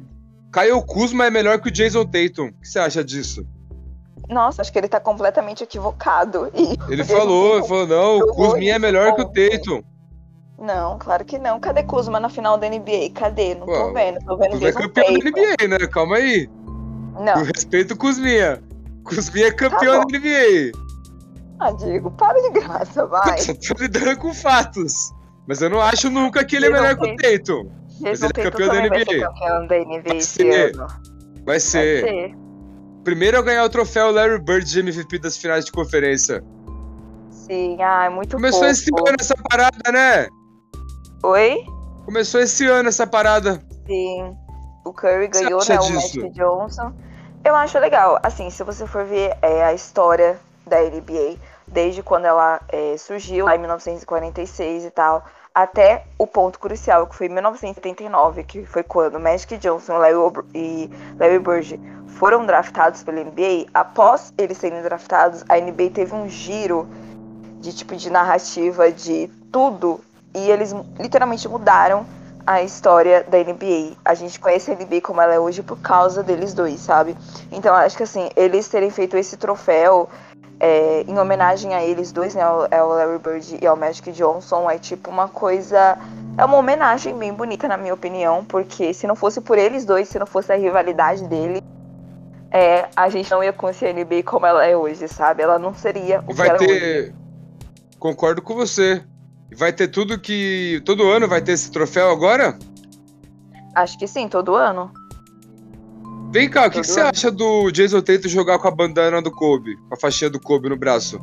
Caio 0.52 0.82
Kuzma 0.82 1.26
é 1.26 1.30
melhor 1.30 1.60
que 1.60 1.68
o 1.68 1.72
Jason 1.72 2.06
Tatum. 2.06 2.48
O 2.48 2.54
que 2.62 2.68
você 2.68 2.80
acha 2.80 3.04
disso? 3.04 3.46
Nossa, 4.30 4.62
acho 4.62 4.72
que 4.74 4.78
ele 4.80 4.88
tá 4.88 5.00
completamente 5.00 5.64
equivocado. 5.64 6.52
E 6.54 6.78
Ele 6.92 7.04
falou, 7.06 7.58
ele 7.60 7.68
falou, 7.68 7.88
não, 7.88 8.18
o 8.20 8.28
Kuzma 8.34 8.64
é 8.64 8.80
melhor 8.80 9.14
que 9.16 9.22
o. 9.22 9.26
Tatum. 9.26 9.82
Não, 10.60 10.98
claro 10.98 11.24
que 11.24 11.38
não. 11.38 11.60
Cadê 11.60 11.84
Kuzma 11.84 12.20
na 12.20 12.30
final 12.30 12.58
da 12.58 12.68
NBA? 12.68 13.12
Cadê? 13.14 13.54
Não 13.54 13.68
tô 13.68 13.74
Pô, 13.74 13.94
vendo. 13.94 14.20
Tô 14.26 14.38
vendo 14.38 14.52
Kuzma 14.54 14.68
é 14.70 14.72
campeão 14.72 15.14
da 15.14 15.20
Tatum. 15.20 15.30
NBA, 15.30 15.68
né? 15.68 15.88
Calma 15.88 16.16
aí. 16.16 16.50
Não. 17.20 17.40
Eu 17.40 17.46
respeito 17.46 17.94
o 17.94 17.98
Kuzminha. 17.98 18.64
Kuzminha 19.04 19.48
é 19.48 19.52
campeão 19.52 20.00
Tá 20.02 20.06
da 20.06 20.18
NBA. 20.20 20.72
Ah, 21.60 21.72
Diego, 21.72 22.12
para 22.12 22.40
de 22.42 22.50
graça, 22.52 23.06
vai. 23.06 23.38
Só 23.42 23.54
tô 23.54 23.82
lidando 23.82 24.18
com 24.18 24.34
fatos. 24.34 25.12
Mas 25.48 25.62
eu 25.62 25.70
não 25.70 25.82
acho 25.82 26.10
nunca 26.10 26.44
que 26.44 26.56
ele 26.56 26.66
é 26.66 26.70
melhor 26.70 26.98
que 26.98 27.06
o 27.06 27.16
Tatum. 27.16 27.72
Mas 28.02 28.22
ele 28.22 28.32
é 28.36 28.44
campeão 28.44 28.68
da 28.68 28.74
também 28.76 28.90
vai 28.90 29.06
ser 29.06 29.16
NBA. 29.16 29.28
campeão 29.28 29.68
da 29.68 29.78
NBA 29.80 30.02
Vai 30.04 30.22
ser. 30.22 30.76
Vai 30.76 30.88
Vai 31.46 31.60
ser. 31.60 32.04
ser. 32.04 32.36
Primeiro 33.04 33.38
a 33.38 33.42
ganhar 33.42 33.64
o 33.64 33.70
troféu 33.70 34.12
Larry 34.12 34.40
Bird 34.40 34.70
de 34.70 34.80
MVP 34.82 35.20
das 35.20 35.38
finais 35.38 35.64
de 35.66 35.72
conferência. 35.72 36.44
Sim, 37.32 37.82
ai, 37.82 38.10
muito 38.10 38.36
Começou 38.36 38.60
fofo. 38.60 38.72
esse 38.72 38.90
ano 38.94 39.16
essa 39.20 39.36
parada, 39.50 39.92
né? 39.92 40.28
Oi? 41.24 41.64
Começou 42.04 42.42
esse 42.42 42.66
ano 42.66 42.90
essa 42.90 43.08
parada. 43.08 43.62
Sim. 43.86 44.36
O 44.84 44.92
Curry 44.92 45.28
ganhou, 45.28 45.62
né? 45.68 45.80
O 45.80 45.82
disso? 45.82 45.94
Magic 45.94 46.30
Johnson. 46.32 46.94
Eu 47.46 47.56
acho 47.56 47.80
legal. 47.80 48.20
Assim, 48.22 48.50
se 48.50 48.64
você 48.64 48.86
for 48.86 49.06
ver 49.06 49.38
é, 49.42 49.64
a 49.64 49.74
história 49.74 50.38
da 50.66 50.82
NBA, 50.82 51.38
desde 51.68 52.04
quando 52.04 52.26
ela 52.26 52.60
é, 52.68 52.98
surgiu, 52.98 53.46
lá 53.46 53.56
em 53.56 53.60
1946 53.60 54.84
e 54.86 54.92
tal, 54.92 55.26
até 55.58 56.04
o 56.20 56.28
ponto 56.28 56.60
crucial, 56.60 57.08
que 57.08 57.16
foi 57.16 57.26
em 57.26 57.30
1979, 57.30 58.44
que 58.44 58.64
foi 58.64 58.84
quando 58.84 59.20
Magic 59.20 59.58
Johnson 59.58 59.94
e 60.54 60.88
Larry, 61.18 61.40
Bird 61.40 61.80
foram 62.10 62.46
draftados 62.46 63.02
pela 63.02 63.24
NBA. 63.24 63.66
Após 63.74 64.32
eles 64.38 64.56
serem 64.60 64.84
draftados, 64.84 65.44
a 65.50 65.58
NBA 65.60 65.90
teve 65.96 66.14
um 66.14 66.30
giro 66.30 66.88
de 67.60 67.74
tipo 67.74 67.96
de 67.96 68.08
narrativa 68.12 68.92
de 68.92 69.32
tudo 69.52 70.00
e 70.36 70.52
eles 70.52 70.76
literalmente 71.00 71.50
mudaram 71.50 72.06
a 72.48 72.64
história 72.64 73.26
da 73.30 73.38
NBA. 73.40 73.98
A 74.06 74.14
gente 74.14 74.40
conhece 74.40 74.72
a 74.72 74.74
NBA 74.74 75.02
como 75.02 75.20
ela 75.20 75.34
é 75.34 75.40
hoje 75.40 75.62
por 75.62 75.78
causa 75.80 76.24
deles 76.24 76.54
dois, 76.54 76.80
sabe? 76.80 77.18
Então 77.52 77.76
acho 77.76 77.98
que 77.98 78.04
assim, 78.04 78.30
eles 78.38 78.70
terem 78.70 78.90
feito 78.90 79.18
esse 79.18 79.36
troféu 79.36 80.10
é, 80.58 81.02
em 81.02 81.20
homenagem 81.20 81.76
a 81.76 81.84
eles 81.84 82.14
dois, 82.14 82.34
né? 82.34 82.42
Ao, 82.42 82.62
ao 82.74 82.90
Larry 82.90 83.20
Bird 83.20 83.60
e 83.62 83.68
ao 83.68 83.76
Magic 83.76 84.14
Johnson, 84.14 84.70
é 84.70 84.80
tipo 84.80 85.10
uma 85.12 85.28
coisa. 85.28 85.98
É 86.38 86.46
uma 86.46 86.56
homenagem 86.56 87.18
bem 87.18 87.34
bonita, 87.34 87.68
na 87.68 87.76
minha 87.76 87.94
opinião, 87.94 88.46
porque 88.46 88.94
se 88.94 89.06
não 89.06 89.16
fosse 89.16 89.42
por 89.42 89.58
eles 89.58 89.84
dois, 89.84 90.08
se 90.08 90.18
não 90.18 90.26
fosse 90.26 90.54
a 90.54 90.56
rivalidade 90.56 91.28
dele, 91.28 91.62
é, 92.50 92.88
a 92.96 93.10
gente 93.10 93.30
não 93.30 93.44
ia 93.44 93.52
conhecer 93.52 93.88
a 93.88 93.94
NBA 93.94 94.24
como 94.24 94.46
ela 94.46 94.66
é 94.66 94.76
hoje, 94.76 95.06
sabe? 95.10 95.44
Ela 95.44 95.60
não 95.60 95.74
seria 95.74 96.22
o 96.22 96.24
E 96.24 96.28
que 96.28 96.34
vai 96.34 96.48
ela 96.48 96.60
é 96.60 96.62
hoje. 96.62 96.80
ter. 96.80 97.16
Concordo 98.00 98.42
com 98.42 98.56
você. 98.56 99.04
E 99.52 99.56
vai 99.56 99.72
ter 99.72 99.88
tudo 99.88 100.20
que. 100.20 100.82
Todo 100.86 101.10
ano 101.10 101.28
vai 101.28 101.42
ter 101.42 101.54
esse 101.54 101.72
troféu 101.72 102.10
agora? 102.12 102.58
Acho 103.76 103.98
que 103.98 104.08
sim, 104.08 104.28
todo 104.28 104.56
ano. 104.56 104.92
Vem 106.32 106.50
cá, 106.50 106.68
o 106.68 106.72
que, 106.72 106.82
que 106.82 106.88
você 106.88 107.00
acha 107.00 107.32
do 107.32 107.72
Jason 107.72 108.02
Tatum 108.02 108.28
jogar 108.28 108.60
com 108.60 108.68
a 108.68 108.72
bandana 108.72 109.22
do 109.22 109.32
Kobe? 109.32 109.78
Com 109.88 109.94
a 109.94 109.98
faixinha 109.98 110.30
do 110.30 110.40
Kobe 110.40 110.68
no 110.68 110.76
braço? 110.76 111.22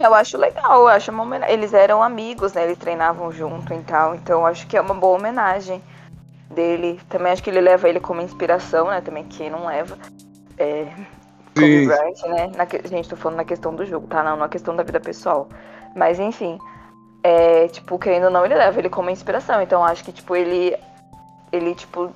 Eu 0.00 0.12
acho 0.12 0.36
legal, 0.36 0.80
eu 0.80 0.88
acho 0.88 1.12
uma 1.12 1.22
homenagem. 1.22 1.54
Eles 1.54 1.72
eram 1.72 2.02
amigos, 2.02 2.52
né? 2.52 2.64
Eles 2.64 2.78
treinavam 2.78 3.30
junto 3.30 3.72
e 3.72 3.78
tal. 3.82 4.14
Então 4.16 4.44
acho 4.44 4.66
que 4.66 4.76
é 4.76 4.80
uma 4.80 4.94
boa 4.94 5.16
homenagem 5.18 5.80
dele. 6.50 7.00
Também 7.08 7.32
acho 7.32 7.42
que 7.42 7.50
ele 7.50 7.60
leva 7.60 7.88
ele 7.88 8.00
como 8.00 8.20
inspiração, 8.20 8.88
né? 8.88 9.00
Também 9.00 9.24
quem 9.24 9.50
não 9.50 9.66
leva. 9.66 9.96
É, 10.58 10.88
Né? 12.28 12.52
Na, 12.56 12.88
gente, 12.88 13.08
tô 13.08 13.16
falando 13.16 13.38
na 13.38 13.44
questão 13.44 13.74
do 13.74 13.84
jogo, 13.84 14.06
tá? 14.06 14.22
Não, 14.22 14.36
na 14.36 14.48
questão 14.48 14.74
da 14.74 14.82
vida 14.82 15.00
pessoal. 15.00 15.48
Mas 15.94 16.18
enfim. 16.18 16.58
É, 17.22 17.68
tipo, 17.68 17.98
querendo 17.98 18.24
ou 18.24 18.30
não, 18.30 18.44
ele 18.44 18.54
leva 18.54 18.78
ele 18.78 18.90
como 18.90 19.10
inspiração. 19.10 19.62
Então 19.62 19.84
acho 19.84 20.04
que, 20.04 20.12
tipo, 20.12 20.34
ele. 20.36 20.76
Ele, 21.52 21.74
tipo, 21.74 22.12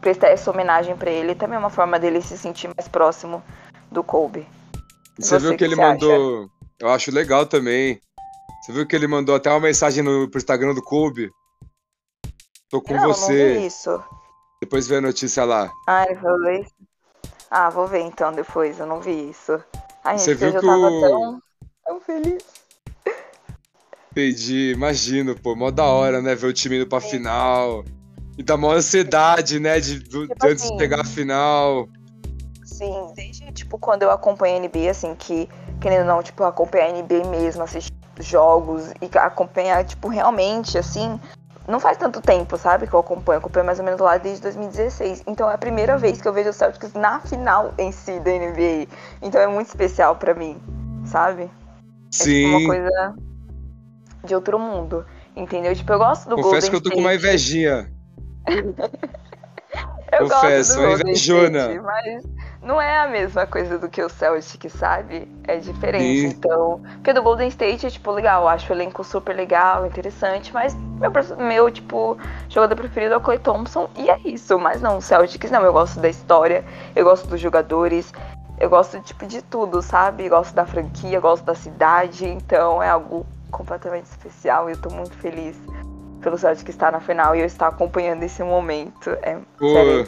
prestar 0.00 0.28
essa 0.28 0.50
homenagem 0.50 0.96
para 0.96 1.10
ele 1.10 1.34
também 1.34 1.56
é 1.56 1.58
uma 1.58 1.70
forma 1.70 1.98
dele 1.98 2.20
se 2.20 2.36
sentir 2.36 2.68
mais 2.76 2.88
próximo 2.88 3.42
do 3.90 4.02
Kobe. 4.02 4.46
Você, 5.18 5.38
Você 5.38 5.38
viu 5.38 5.50
que, 5.50 5.58
que 5.58 5.64
ele 5.64 5.76
mandou. 5.76 6.44
Acha? 6.44 6.50
Eu 6.80 6.88
acho 6.88 7.10
legal 7.12 7.46
também. 7.46 8.00
Você 8.62 8.72
viu 8.72 8.86
que 8.86 8.96
ele 8.96 9.06
mandou 9.06 9.34
até 9.34 9.50
uma 9.50 9.60
mensagem 9.60 10.02
no 10.02 10.28
pro 10.30 10.38
Instagram 10.38 10.74
do 10.74 10.82
Kobe? 10.82 11.30
Tô 12.68 12.80
com 12.80 12.94
não, 12.94 13.08
você. 13.08 13.54
Não 13.54 13.60
vi 13.60 13.66
isso. 13.66 14.02
Depois 14.60 14.86
vê 14.86 14.96
a 14.96 15.00
notícia 15.00 15.44
lá. 15.44 15.70
Ah, 15.88 16.04
ele 16.04 16.20
falou 16.20 16.50
isso? 16.52 16.74
Ah, 17.50 17.68
vou 17.68 17.86
ver 17.88 18.00
então 18.02 18.32
depois, 18.32 18.78
eu 18.78 18.86
não 18.86 19.00
vi 19.00 19.30
isso. 19.30 19.60
Ai, 20.04 20.18
Você 20.18 20.34
gente, 20.34 20.38
viu 20.38 20.50
que 20.52 20.58
eu 20.58 20.62
tava 20.62 21.00
tão, 21.00 21.42
tão 21.84 22.00
feliz. 22.00 22.44
Entendi, 24.12 24.70
imagino, 24.72 25.34
pô, 25.34 25.56
mó 25.56 25.70
da 25.70 25.84
hora, 25.84 26.22
né? 26.22 26.34
Ver 26.34 26.46
o 26.46 26.52
time 26.52 26.76
indo 26.76 26.86
pra 26.86 27.00
Sim. 27.00 27.10
final. 27.10 27.84
E 28.38 28.42
dá 28.42 28.56
maior 28.56 28.76
ansiedade, 28.76 29.58
né? 29.58 29.80
De, 29.80 29.98
de 29.98 30.28
tipo 30.28 30.46
antes 30.46 30.64
assim, 30.64 30.72
de 30.72 30.78
pegar 30.78 31.00
a 31.00 31.04
final. 31.04 31.88
Sim, 32.64 33.12
desde, 33.14 33.52
tipo, 33.52 33.78
quando 33.78 34.02
eu 34.02 34.10
acompanho 34.10 34.54
a 34.54 34.58
NBA, 34.58 34.90
assim, 34.90 35.14
que, 35.14 35.48
querendo 35.80 36.02
ou 36.02 36.06
não, 36.06 36.22
tipo, 36.22 36.42
acompanhar 36.44 36.86
a 36.86 36.98
NBA 36.98 37.26
mesmo, 37.26 37.62
assistir 37.62 37.92
jogos 38.20 38.92
e 39.02 39.18
acompanhar, 39.18 39.84
tipo, 39.84 40.08
realmente, 40.08 40.78
assim, 40.78 41.20
não 41.70 41.80
faz 41.80 41.96
tanto 41.96 42.20
tempo, 42.20 42.56
sabe, 42.56 42.86
que 42.86 42.94
eu 42.94 43.00
acompanho. 43.00 43.36
Eu 43.36 43.40
acompanho 43.40 43.66
mais 43.66 43.78
ou 43.78 43.84
menos 43.84 44.00
lá 44.00 44.18
desde 44.18 44.42
2016. 44.42 45.22
Então 45.26 45.50
é 45.50 45.54
a 45.54 45.58
primeira 45.58 45.96
vez 45.96 46.20
que 46.20 46.28
eu 46.28 46.32
vejo 46.32 46.50
o 46.50 46.52
Celtics 46.52 46.92
na 46.94 47.20
final 47.20 47.72
em 47.78 47.92
si 47.92 48.18
da 48.20 48.30
NBA. 48.30 48.86
Então 49.22 49.40
é 49.40 49.46
muito 49.46 49.68
especial 49.68 50.16
para 50.16 50.34
mim, 50.34 50.60
sabe? 51.04 51.50
Sim. 52.10 52.30
É 52.30 52.46
tipo 52.46 52.58
uma 52.58 52.66
coisa 52.66 53.14
de 54.24 54.34
outro 54.34 54.58
mundo. 54.58 55.04
Entendeu? 55.36 55.74
Tipo, 55.74 55.92
eu 55.92 55.98
gosto 55.98 56.28
do 56.28 56.36
Confesso 56.36 56.50
Golden 56.50 56.70
que 56.70 56.76
eu 56.76 56.80
tô 56.80 56.88
State. 56.88 56.96
com 56.96 57.00
uma 57.00 57.14
invejinha. 57.14 57.92
eu 60.12 60.28
Confesso, 60.28 60.28
gosto 60.28 60.74
do 60.74 60.80
uma 60.80 60.88
Golden 60.88 61.10
invejona. 61.10 61.58
State, 61.58 61.80
mas 61.80 62.39
não 62.62 62.80
é 62.80 62.98
a 62.98 63.08
mesma 63.08 63.46
coisa 63.46 63.78
do 63.78 63.88
que 63.88 64.02
o 64.02 64.08
Celtic, 64.08 64.68
sabe? 64.70 65.26
É 65.44 65.56
diferente. 65.56 66.20
Sim. 66.20 66.28
Então, 66.28 66.80
porque 66.94 67.12
do 67.12 67.22
Golden 67.22 67.48
State 67.48 67.86
é, 67.86 67.90
tipo, 67.90 68.10
legal. 68.10 68.46
Acho 68.46 68.72
o 68.72 68.76
elenco 68.76 69.02
super 69.02 69.34
legal, 69.34 69.86
interessante, 69.86 70.52
mas 70.52 70.76
meu, 71.00 71.10
meu 71.38 71.70
tipo, 71.70 72.16
jogador 72.48 72.76
preferido 72.76 73.14
é 73.14 73.16
o 73.16 73.20
Clay 73.20 73.38
Thompson 73.38 73.88
e 73.96 74.10
é 74.10 74.18
isso. 74.24 74.58
Mas 74.58 74.80
não, 74.82 74.98
o 74.98 75.02
Celtics 75.02 75.50
não. 75.50 75.62
Eu 75.64 75.72
gosto 75.72 76.00
da 76.00 76.08
história, 76.08 76.64
eu 76.94 77.04
gosto 77.04 77.26
dos 77.28 77.40
jogadores, 77.40 78.12
eu 78.58 78.68
gosto, 78.68 79.00
tipo, 79.00 79.26
de 79.26 79.40
tudo, 79.42 79.80
sabe? 79.80 80.26
Eu 80.26 80.30
gosto 80.30 80.54
da 80.54 80.66
franquia, 80.66 81.16
eu 81.16 81.22
gosto 81.22 81.44
da 81.44 81.54
cidade. 81.54 82.26
Então, 82.26 82.82
é 82.82 82.90
algo 82.90 83.24
completamente 83.50 84.04
especial 84.06 84.68
e 84.68 84.72
eu 84.74 84.76
tô 84.80 84.90
muito 84.90 85.14
feliz 85.16 85.56
pelo 86.20 86.36
Celtic 86.36 86.68
estar 86.68 86.92
na 86.92 87.00
final 87.00 87.34
e 87.34 87.40
eu 87.40 87.46
estar 87.46 87.68
acompanhando 87.68 88.22
esse 88.22 88.42
momento. 88.42 89.10
É, 89.22 89.38
Pô, 89.58 89.72
sério, 89.72 90.06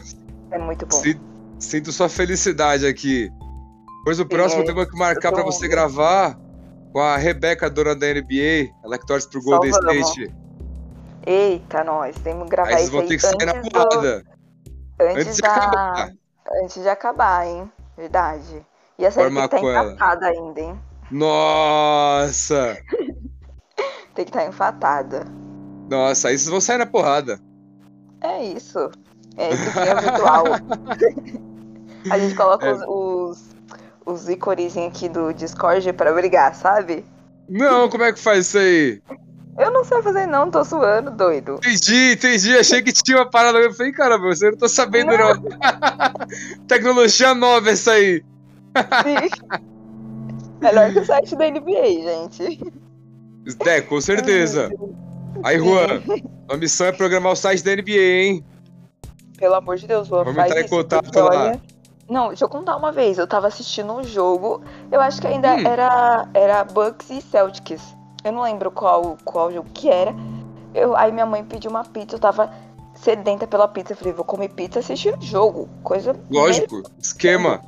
é 0.50 0.58
muito 0.58 0.86
bom. 0.86 0.98
si- 0.98 1.18
Sinto 1.62 1.92
sua 1.92 2.08
felicidade 2.08 2.86
aqui. 2.86 3.30
Pois 4.04 4.18
o 4.18 4.26
próximo 4.26 4.62
É, 4.62 4.66
tema 4.66 4.84
que 4.84 4.98
marcar 4.98 5.30
tô- 5.30 5.36
pra 5.36 5.44
você 5.44 5.68
gravar 5.68 6.36
com 6.92 7.00
a 7.00 7.16
Rebeca, 7.16 7.70
dona 7.70 7.94
da 7.94 8.06
NBA, 8.08 8.68
ela 8.84 8.98
que 8.98 9.06
torce 9.06 9.28
pro 9.30 9.40
Golden 9.42 9.70
vamos. 9.70 10.08
State. 10.10 10.34
Eita, 11.24 11.84
nós 11.84 12.16
temos 12.16 12.44
que 12.44 12.50
gravar 12.50 12.68
Aí 12.70 12.74
vocês 12.74 12.88
isso 12.88 12.92
vão 12.92 13.06
ter 13.06 13.14
que 13.14 13.22
sair 13.22 13.46
na 13.46 13.52
antes, 13.52 13.62
do, 13.62 13.70
porrada. 13.70 14.24
antes, 15.00 15.16
Antes 15.22 15.36
de 15.36 15.42
da, 15.42 15.54
acabar. 15.54 16.10
antes 16.64 16.82
de 16.82 16.88
acabar, 16.88 17.46
hein? 17.46 17.72
Verdade. 17.96 18.66
E 18.98 19.06
a 19.06 19.10
série 19.12 19.26
tem 19.30 19.34
Forma 19.36 19.48
que 19.48 19.54
estar 19.56 19.68
ela. 19.68 19.92
empatada 19.92 20.26
ainda, 20.26 20.60
hein? 20.60 20.80
Nossa! 21.10 22.76
Tem 24.14 24.24
que 24.26 24.30
estar 24.30 24.44
empatada. 24.46 25.24
Nossa, 25.88 26.28
aí 26.28 26.36
vocês 26.36 26.50
vão 26.50 26.60
sair 26.60 26.76
na 26.76 26.84
porrada. 26.86 27.40
É 28.20 28.44
isso. 28.44 28.78
É 29.38 29.48
briguinha 29.56 29.94
virtual. 30.00 30.44
a 32.10 32.18
gente 32.18 32.34
coloca 32.34 32.66
É. 32.66 32.72
os, 32.72 32.82
os, 32.86 33.44
os 34.04 34.28
ícones 34.28 34.76
aqui 34.76 35.08
do 35.08 35.32
Discord 35.32 35.92
pra 35.92 36.12
brigar, 36.12 36.54
sabe? 36.54 37.04
Não, 37.48 37.88
como 37.88 38.04
é 38.04 38.12
que 38.12 38.18
faz 38.18 38.46
isso 38.46 38.58
aí? 38.58 39.02
Eu 39.58 39.70
não 39.70 39.84
sei 39.84 40.00
fazer 40.00 40.26
não, 40.26 40.50
tô 40.50 40.64
suando, 40.64 41.10
doido. 41.10 41.56
Entendi, 41.56 42.12
entendi. 42.12 42.56
Achei 42.56 42.82
que 42.82 42.90
tinha 42.92 43.18
uma 43.18 43.28
parada. 43.28 43.58
Eu 43.58 43.72
falei, 43.74 43.92
caramba, 43.92 44.24
você 44.26 44.50
não 44.50 44.56
tô 44.56 44.66
sabendo 44.68 45.12
não. 45.16 45.42
Tecnologia 46.66 47.34
nova 47.34 47.70
essa 47.70 47.92
aí. 47.92 48.24
Sim. 49.02 49.60
Melhor 50.58 50.92
que 50.92 51.00
o 51.00 51.04
site 51.04 51.36
da 51.36 51.50
NBA, 51.50 51.84
gente. 51.84 52.72
É, 53.66 53.80
com 53.82 54.00
certeza. 54.00 54.70
Aí, 55.44 55.58
Juan, 55.58 56.02
a 56.48 56.56
missão 56.56 56.86
é 56.86 56.92
programar 56.92 57.32
o 57.32 57.36
site 57.36 57.62
da 57.62 57.76
NBA, 57.76 57.92
hein? 58.00 58.44
Pelo 59.36 59.56
amor 59.56 59.76
de 59.76 59.86
Deus, 59.86 60.08
Luan, 60.08 60.24
Vamos 60.24 60.44
entrar 60.44 60.60
em 60.60 60.68
contato 60.68 61.14
lá. 61.18 61.58
Não, 62.12 62.28
deixa 62.28 62.44
eu 62.44 62.48
contar 62.48 62.76
uma 62.76 62.92
vez. 62.92 63.16
Eu 63.16 63.26
tava 63.26 63.46
assistindo 63.46 63.90
um 63.90 64.04
jogo. 64.04 64.62
Eu 64.90 65.00
acho 65.00 65.18
que 65.18 65.26
ainda 65.26 65.54
Hum. 65.54 65.66
era, 65.66 66.28
era 66.34 66.62
Bucks 66.62 67.08
e 67.08 67.22
Celtics. 67.22 67.96
Eu 68.22 68.32
não 68.32 68.42
lembro 68.42 68.70
qual, 68.70 69.16
qual 69.24 69.50
jogo 69.50 69.70
que 69.72 69.88
era. 69.88 70.14
Eu, 70.74 70.94
aí 70.94 71.10
minha 71.10 71.24
mãe 71.24 71.42
pediu 71.42 71.70
uma 71.70 71.84
pizza. 71.84 72.16
Eu 72.16 72.20
tava 72.20 72.52
sedenta 72.94 73.46
pela 73.46 73.66
pizza. 73.66 73.94
Eu 73.94 73.96
falei, 73.96 74.12
vou 74.12 74.26
comer 74.26 74.50
pizza 74.50 74.80
assistindo 74.80 75.18
o 75.18 75.22
jogo. 75.22 75.70
Coisa. 75.82 76.14
Lógico, 76.30 76.82
esquema. 76.98 77.62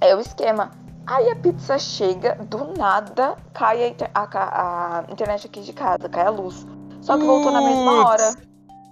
É 0.00 0.14
o 0.14 0.20
esquema. 0.20 0.70
Aí 1.04 1.28
a 1.28 1.34
pizza 1.34 1.76
chega, 1.76 2.36
do 2.48 2.72
nada 2.78 3.36
cai 3.52 3.96
a, 4.14 4.20
a 4.22 4.98
a 5.00 5.04
internet 5.12 5.46
aqui 5.48 5.60
de 5.60 5.72
casa, 5.72 6.08
cai 6.08 6.24
a 6.24 6.30
luz. 6.30 6.64
Só 7.02 7.18
que 7.18 7.24
voltou 7.24 7.50
na 7.50 7.60
mesma 7.60 8.08
hora. 8.08 8.34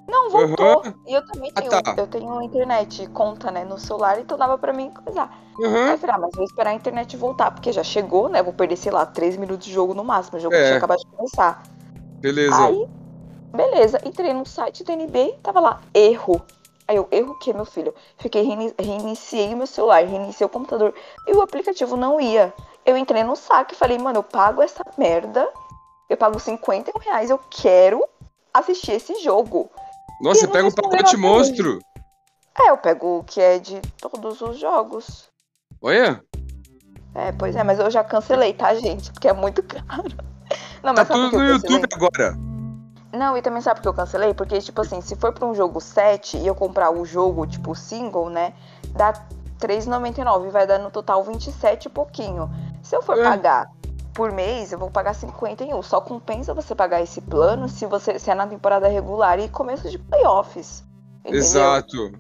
Não, 0.08 0.30
voltou. 0.30 0.66
Aham. 0.82 0.94
E 1.06 1.14
eu 1.14 1.24
também 1.26 1.50
Ah, 1.54 1.60
tenho, 1.60 1.70
tá. 1.82 1.94
eu 1.96 2.06
tenho 2.06 2.42
internet, 2.42 3.06
conta, 3.08 3.50
né, 3.50 3.64
no 3.64 3.78
celular, 3.78 4.18
então 4.18 4.36
dava 4.36 4.58
pra 4.58 4.72
mim 4.72 4.90
coisar. 4.90 5.30
Aí 5.58 5.64
Uhum. 5.64 5.88
eu 5.90 5.98
falei, 5.98 6.16
ah, 6.16 6.18
mas 6.18 6.30
vou 6.34 6.44
esperar 6.44 6.70
a 6.70 6.74
internet 6.74 7.16
voltar, 7.16 7.50
porque 7.50 7.72
já 7.72 7.82
chegou, 7.84 8.28
né? 8.28 8.42
Vou 8.42 8.52
perder, 8.52 8.76
sei 8.76 8.90
lá, 8.90 9.04
3 9.06 9.36
minutos 9.36 9.66
de 9.66 9.72
jogo 9.72 9.94
no 9.94 10.02
máximo. 10.02 10.38
O 10.38 10.40
jogo 10.40 10.54
É. 10.54 10.64
tinha 10.64 10.76
acabado 10.78 10.98
de 10.98 11.06
começar. 11.06 11.62
Beleza. 12.20 12.64
Aí, 12.66 12.86
beleza, 13.54 14.00
entrei 14.04 14.32
no 14.32 14.44
site 14.46 14.82
da 14.84 14.94
NBA, 14.94 15.34
tava 15.42 15.60
lá, 15.60 15.80
erro. 15.94 16.40
Aí 16.88 16.96
eu, 16.96 17.06
erro 17.10 17.32
o 17.32 17.38
quê, 17.38 17.52
meu 17.52 17.64
filho? 17.64 17.94
Fiquei, 18.18 18.42
reini- 18.42 18.74
reiniciei 18.78 19.54
meu 19.54 19.66
celular, 19.66 20.04
reiniciei 20.04 20.44
o 20.46 20.50
computador 20.50 20.94
e 21.28 21.32
o 21.32 21.40
aplicativo 21.42 21.96
não 21.96 22.20
ia. 22.20 22.52
Eu 22.84 22.96
entrei 22.96 23.22
no 23.22 23.36
saque 23.36 23.74
e 23.74 23.76
falei, 23.78 23.98
mano, 23.98 24.18
eu 24.18 24.22
pago 24.22 24.60
essa 24.62 24.82
merda, 24.98 25.48
eu 26.08 26.16
pago 26.16 26.40
51 26.40 26.98
reais, 26.98 27.30
eu 27.30 27.38
quero 27.48 28.02
assistir 28.52 28.92
esse 28.92 29.14
jogo. 29.22 29.70
Nossa, 30.22 30.40
você 30.40 30.48
pega 30.48 30.68
o 30.68 30.74
pacote 30.74 31.16
monstro. 31.16 31.80
É, 32.58 32.70
eu 32.70 32.78
pego 32.78 33.18
o 33.18 33.24
que 33.24 33.40
é 33.40 33.58
de 33.58 33.80
todos 33.98 34.40
os 34.40 34.58
jogos. 34.58 35.28
Olha, 35.80 36.22
É, 37.14 37.32
pois 37.32 37.56
é, 37.56 37.64
mas 37.64 37.78
eu 37.78 37.90
já 37.90 38.04
cancelei, 38.04 38.54
tá, 38.54 38.74
gente? 38.74 39.12
Porque 39.12 39.28
é 39.28 39.32
muito 39.32 39.62
caro. 39.62 40.14
Não, 40.82 40.94
tá 40.94 41.04
tudo 41.04 41.38
no? 41.38 41.44
YouTube 41.44 41.86
agora. 41.92 42.36
Não, 43.12 43.36
e 43.36 43.42
também 43.42 43.60
sabe 43.60 43.76
por 43.76 43.82
que 43.82 43.88
eu 43.88 43.94
cancelei? 43.94 44.32
Porque, 44.32 44.58
tipo 44.60 44.80
assim, 44.80 45.00
se 45.02 45.14
for 45.16 45.32
pra 45.32 45.46
um 45.46 45.54
jogo 45.54 45.80
7 45.80 46.38
e 46.38 46.46
eu 46.46 46.54
comprar 46.54 46.90
o 46.90 47.04
jogo, 47.04 47.46
tipo, 47.46 47.74
single, 47.74 48.30
né? 48.30 48.54
Dá 48.90 49.10
R$3,99, 49.60 50.50
vai 50.50 50.66
dar 50.66 50.78
no 50.78 50.90
total 50.90 51.22
27 51.22 51.86
e 51.86 51.88
pouquinho. 51.90 52.50
Se 52.82 52.96
eu 52.96 53.02
for 53.02 53.18
É. 53.18 53.22
pagar 53.22 53.70
por 54.12 54.32
mês, 54.32 54.72
eu 54.72 54.78
vou 54.78 54.90
pagar 54.90 55.14
51. 55.14 55.82
Só 55.82 56.00
compensa 56.00 56.54
você 56.54 56.74
pagar 56.74 57.02
esse 57.02 57.20
plano 57.20 57.68
se 57.68 57.86
você 57.86 58.18
se 58.18 58.30
é 58.30 58.34
na 58.34 58.46
temporada 58.46 58.88
regular 58.88 59.38
e 59.38 59.48
começo 59.48 59.88
de 59.90 59.98
playoffs. 59.98 60.84
Entendeu? 61.20 61.40
Exato. 61.40 62.12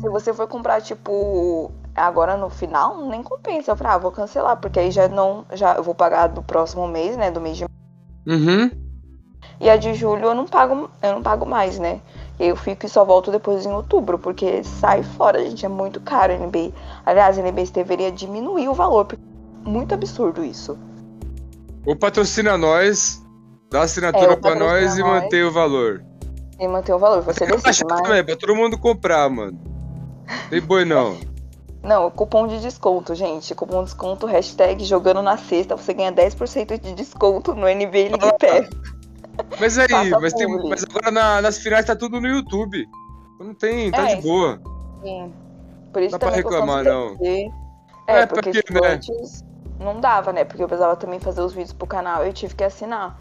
Se 0.00 0.08
você 0.08 0.32
for 0.32 0.46
comprar, 0.46 0.80
tipo, 0.80 1.70
agora 1.94 2.36
no 2.36 2.48
final, 2.48 2.96
nem 3.06 3.22
compensa. 3.22 3.70
Eu 3.70 3.76
falei, 3.76 3.94
ah, 3.94 3.98
vou 3.98 4.12
cancelar, 4.12 4.56
porque 4.56 4.78
aí 4.78 4.90
já 4.90 5.08
não. 5.08 5.44
Já, 5.52 5.74
eu 5.74 5.82
vou 5.82 5.94
pagar 5.94 6.28
do 6.28 6.42
próximo 6.42 6.86
mês, 6.86 7.16
né? 7.16 7.30
Do 7.30 7.40
mês 7.40 7.56
de 7.56 7.66
Uhum. 8.26 8.70
e 9.58 9.70
a 9.70 9.78
de 9.78 9.94
julho 9.94 10.26
eu 10.26 10.34
não 10.34 10.44
pago, 10.44 10.90
eu 11.02 11.14
não 11.14 11.22
pago 11.22 11.46
mais, 11.46 11.78
né? 11.78 12.00
Eu 12.38 12.54
fico 12.54 12.84
e 12.84 12.88
só 12.88 13.02
volto 13.02 13.30
depois 13.30 13.64
em 13.64 13.72
outubro, 13.72 14.18
porque 14.18 14.62
sai 14.62 15.02
fora, 15.02 15.42
gente, 15.42 15.64
é 15.64 15.68
muito 15.68 16.00
caro 16.00 16.32
a 16.32 16.36
NBA. 16.36 16.70
Aliás, 17.04 17.38
a 17.38 17.42
NBA 17.42 17.64
deveria 17.72 18.12
diminuir 18.12 18.68
o 18.68 18.74
valor, 18.74 19.06
porque 19.06 19.22
é 19.64 19.68
muito 19.68 19.94
absurdo 19.94 20.44
isso. 20.44 20.78
Ou 21.86 21.96
patrocina 21.96 22.56
nós, 22.58 23.24
dá 23.70 23.82
assinatura 23.82 24.32
É, 24.32 24.36
pra 24.36 24.54
nós 24.54 24.96
e 24.96 25.00
nós. 25.00 25.22
mantém 25.22 25.42
o 25.44 25.50
valor. 25.52 26.04
E 26.58 26.68
manter 26.68 26.92
o 26.92 26.98
valor, 26.98 27.22
você 27.22 27.44
Eu 27.44 27.56
decide, 27.58 27.84
mas 27.88 28.02
também, 28.02 28.24
pra 28.24 28.36
todo 28.36 28.54
mundo 28.54 28.78
comprar, 28.78 29.28
mano. 29.30 29.58
Tem 30.50 30.60
boi 30.60 30.84
não. 30.84 31.16
Não, 31.82 32.10
cupom 32.10 32.46
de 32.46 32.60
desconto, 32.60 33.14
gente. 33.14 33.54
Cupom 33.54 33.78
de 33.78 33.84
desconto, 33.86 34.26
hashtag 34.26 34.84
jogando 34.84 35.22
na 35.22 35.38
sexta, 35.38 35.74
você 35.74 35.94
ganha 35.94 36.12
10% 36.12 36.78
de 36.78 36.92
desconto 36.92 37.54
no 37.54 37.62
NBA 37.66 38.10
League 38.10 38.36
Pass. 38.38 38.68
Mas 39.58 39.78
aí, 39.78 40.10
mas, 40.20 40.34
tem, 40.34 40.46
mas 40.68 40.84
agora 40.84 41.10
na- 41.10 41.40
nas 41.40 41.56
finais 41.56 41.86
tá 41.86 41.96
tudo 41.96 42.20
no 42.20 42.26
YouTube. 42.28 42.86
Não 43.40 43.54
tem, 43.54 43.90
tá 43.90 44.10
É, 44.10 44.16
de 44.16 44.20
boa. 44.20 44.60
Sim. 45.02 45.32
Por 45.90 46.02
isso 46.02 46.10
Dá 46.12 46.18
pra 46.18 46.28
eu 46.28 46.34
reclamar, 46.34 46.84
não. 46.84 47.16
É, 47.22 47.48
É, 48.08 48.26
porque 48.26 48.50
porque, 48.62 48.74
né? 48.74 48.80
antes 48.96 49.42
não 49.80 50.00
dava, 50.00 50.32
né? 50.32 50.44
Porque 50.44 50.62
eu 50.62 50.68
precisava 50.68 50.96
também 50.96 51.18
fazer 51.18 51.40
os 51.40 51.52
vídeos 51.52 51.72
pro 51.72 51.86
canal, 51.86 52.24
eu 52.24 52.32
tive 52.32 52.54
que 52.54 52.64
assinar. 52.64 53.18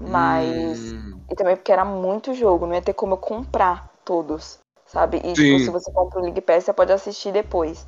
Mas. 0.00 0.92
Hum, 0.92 1.20
E 1.30 1.34
também 1.34 1.56
porque 1.56 1.72
era 1.72 1.84
muito 1.84 2.34
jogo, 2.34 2.66
não 2.66 2.74
ia 2.74 2.82
ter 2.82 2.92
como 2.92 3.14
eu 3.14 3.18
comprar 3.18 3.90
todos, 4.04 4.58
sabe? 4.84 5.16
E 5.18 5.32
tipo, 5.32 5.58
se 5.60 5.70
você 5.70 5.90
compra 5.92 6.18
o 6.18 6.22
League 6.22 6.40
Pass, 6.42 6.64
você 6.64 6.72
pode 6.72 6.92
assistir 6.92 7.32
depois. 7.32 7.86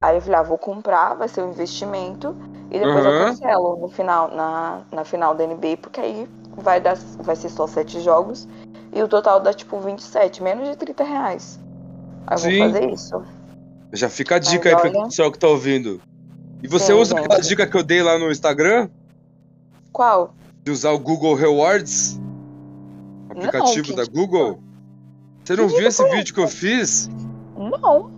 Aí 0.00 0.16
eu 0.16 0.20
falei, 0.22 0.38
ah, 0.38 0.42
vou 0.42 0.56
comprar, 0.56 1.14
vai 1.14 1.28
ser 1.28 1.42
um 1.42 1.50
investimento, 1.50 2.34
e 2.70 2.78
depois 2.78 3.04
eu 3.04 3.10
Aham. 3.12 3.26
cancelo 3.26 3.76
no 3.76 3.88
final, 3.88 4.28
na, 4.28 4.82
na 4.92 5.04
final 5.04 5.34
da 5.34 5.44
NBA, 5.44 5.76
porque 5.76 6.00
aí 6.00 6.28
vai, 6.56 6.80
dar, 6.80 6.96
vai 7.18 7.34
ser 7.36 7.48
só 7.48 7.66
7 7.66 8.00
jogos, 8.00 8.46
e 8.92 9.02
o 9.02 9.08
total 9.08 9.40
dá 9.40 9.52
tipo 9.52 9.78
27, 9.80 10.42
menos 10.42 10.68
de 10.68 10.76
30 10.76 11.02
reais. 11.04 11.58
Aí 12.26 12.36
eu 12.36 12.40
Sim. 12.40 12.58
vou 12.58 12.68
fazer 12.72 12.90
isso. 12.90 13.26
já 13.92 14.08
fica 14.08 14.36
a 14.36 14.38
Mas 14.38 14.48
dica 14.48 14.68
aí 14.70 14.76
pro 14.76 14.90
olha- 14.90 15.04
pessoal 15.06 15.32
que 15.32 15.38
tá 15.38 15.48
ouvindo. 15.48 16.00
E 16.62 16.68
você 16.68 16.86
Sim, 16.86 16.92
usa 16.94 17.14
gente. 17.16 17.24
aquela 17.24 17.40
dica 17.40 17.66
que 17.66 17.76
eu 17.76 17.82
dei 17.82 18.02
lá 18.02 18.18
no 18.18 18.30
Instagram? 18.30 18.88
Qual? 19.92 20.34
De 20.64 20.70
usar 20.70 20.90
o 20.90 20.98
Google 20.98 21.34
Rewards? 21.34 22.18
O 23.30 23.34
Não, 23.34 23.36
aplicativo 23.36 23.88
que 23.88 23.94
da? 23.94 24.04
Google? 24.04 24.60
Você 25.44 25.54
não 25.54 25.64
Que 25.64 25.70
viu 25.70 25.76
dica 25.78 25.88
esse 25.88 25.96
foi 26.02 26.10
vídeo 26.10 26.34
que 26.34 26.40
eu 26.40 26.48
fiz? 26.48 27.08
Não. 27.56 28.10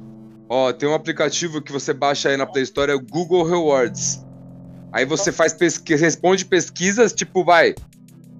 Ó, 0.48 0.72
tem 0.72 0.88
um 0.88 0.94
aplicativo 0.94 1.60
que 1.60 1.70
você 1.70 1.92
baixa 1.92 2.30
aí 2.30 2.36
na 2.36 2.46
Play 2.46 2.64
Store, 2.64 2.90
é 2.90 2.94
o 2.94 3.00
Google 3.00 3.44
Rewards. 3.44 4.24
Aí 4.90 5.04
você 5.04 5.30
faz 5.30 5.52
pesquisa, 5.52 6.02
responde 6.02 6.46
pesquisas, 6.46 7.12
tipo, 7.12 7.44
vai, 7.44 7.74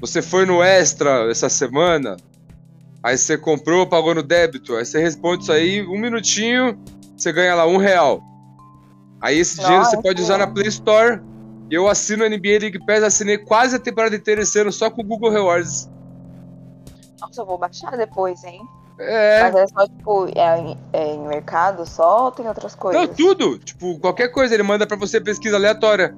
você 0.00 0.22
foi 0.22 0.46
no 0.46 0.62
Extra 0.62 1.30
essa 1.30 1.50
semana, 1.50 2.16
aí 3.02 3.18
você 3.18 3.36
comprou, 3.36 3.86
pagou 3.86 4.14
no 4.14 4.22
débito, 4.22 4.74
aí 4.74 4.86
você 4.86 4.98
responde 4.98 5.42
isso 5.42 5.52
aí, 5.52 5.82
um 5.86 5.98
minutinho, 5.98 6.78
você 7.14 7.30
ganha 7.30 7.54
lá 7.54 7.66
um 7.66 7.76
real. 7.76 8.22
Aí 9.20 9.38
esse 9.38 9.56
dinheiro 9.58 9.84
você 9.84 9.96
Nossa. 9.96 10.02
pode 10.02 10.22
usar 10.22 10.38
na 10.38 10.46
Play 10.46 10.68
Store. 10.68 11.20
E 11.70 11.74
eu 11.74 11.86
assino 11.88 12.24
a 12.24 12.28
NBA 12.28 12.58
League 12.60 12.78
Pass, 12.86 13.02
assinei 13.02 13.36
quase 13.36 13.76
a 13.76 13.78
temporada 13.78 14.16
inteira 14.16 14.40
esse 14.42 14.58
ano 14.58 14.72
só 14.72 14.90
com 14.90 15.02
o 15.02 15.04
Google 15.04 15.30
Rewards. 15.30 15.88
Nossa, 17.20 17.42
eu 17.42 17.46
vou 17.46 17.58
baixar 17.58 17.96
depois, 17.96 18.42
hein? 18.44 18.60
É, 18.98 19.42
Mas 19.44 19.54
é 19.54 19.66
só, 19.66 19.86
tipo, 19.86 20.26
é, 20.34 20.58
em- 20.60 20.78
é 20.92 21.14
em 21.14 21.28
mercado 21.28 21.84
só 21.86 22.24
ou 22.26 22.32
tem 22.32 22.48
outras 22.48 22.74
coisas? 22.74 23.00
Não, 23.00 23.14
tudo. 23.14 23.58
Tipo, 23.58 23.98
qualquer 24.00 24.28
coisa, 24.28 24.54
ele 24.54 24.62
manda 24.62 24.86
pra 24.86 24.96
você 24.96 25.20
pesquisa 25.20 25.56
aleatória. 25.56 26.16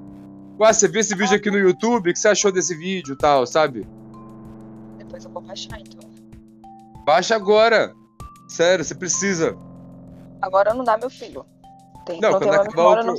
Ah, 0.63 0.71
você 0.73 0.87
viu 0.87 1.01
esse 1.01 1.15
vídeo 1.15 1.35
aqui 1.35 1.49
no 1.51 1.57
YouTube? 1.59 2.09
O 2.09 2.13
que 2.13 2.19
você 2.19 2.27
achou 2.29 2.51
desse 2.51 2.75
vídeo 2.75 3.13
e 3.13 3.17
tal, 3.17 3.45
sabe? 3.45 3.85
Depois 4.97 5.25
eu 5.25 5.31
vou 5.31 5.41
baixar, 5.41 5.79
então. 5.79 6.09
Baixa 7.05 7.35
agora. 7.35 7.93
Sério, 8.47 8.85
você 8.85 8.93
precisa. 8.95 9.57
Agora 10.41 10.73
não 10.73 10.83
dá, 10.83 10.97
meu 10.97 11.09
filho. 11.09 11.45
Tem, 12.05 12.19
Não, 12.19 12.31
não, 12.31 12.39
tem 12.39 12.49
uma 12.51 12.63
memória 12.63 13.03
no. 13.03 13.15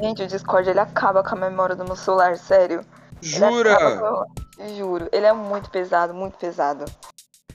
Gente, 0.00 0.22
o 0.22 0.26
Discord 0.26 0.68
ele 0.68 0.80
acaba 0.80 1.22
com 1.22 1.34
a 1.34 1.38
memória 1.38 1.76
do 1.76 1.84
meu 1.84 1.96
celular, 1.96 2.36
sério. 2.36 2.84
Jura? 3.20 3.76
com- 3.98 4.68
Juro. 4.76 5.08
Ele 5.12 5.26
é 5.26 5.32
muito 5.32 5.70
pesado, 5.70 6.12
muito 6.14 6.36
pesado. 6.38 6.84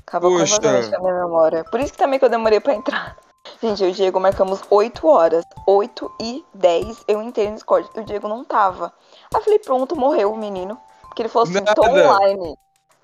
Acaba 0.06 0.28
Poxa. 0.30 0.56
completamente 0.56 0.89
com 0.89 0.95
a 0.95 0.99
minha 1.12 1.23
memória. 1.26 1.63
Por 1.65 1.80
isso 1.80 1.91
que 1.93 1.97
também 1.97 2.17
que 2.19 2.26
eu 2.26 2.30
demorei 2.30 2.60
pra 2.60 2.73
entrar. 2.73 3.17
Gente, 3.62 3.82
eu 3.84 3.89
e 3.89 3.91
o 3.91 3.95
Diego 3.95 4.19
marcamos 4.19 4.62
8 4.69 5.06
horas. 5.08 5.43
8 5.67 6.12
e 6.21 6.45
10 6.54 7.04
eu 7.08 7.21
entrei 7.21 7.47
no 7.49 7.56
Discord. 7.56 7.89
E 7.95 7.99
o 7.99 8.04
Diego 8.04 8.28
não 8.28 8.43
tava. 8.43 8.86
Aí 9.34 9.39
eu 9.39 9.41
falei, 9.43 9.60
pronto, 9.60 9.95
morreu 9.95 10.32
o 10.34 10.38
menino. 10.38 10.78
Porque 11.04 11.21
ele 11.23 11.30
falou 11.30 11.47
assim, 11.47 11.63
tô 11.63 11.82
Nada. 11.82 11.91
online. 12.10 12.56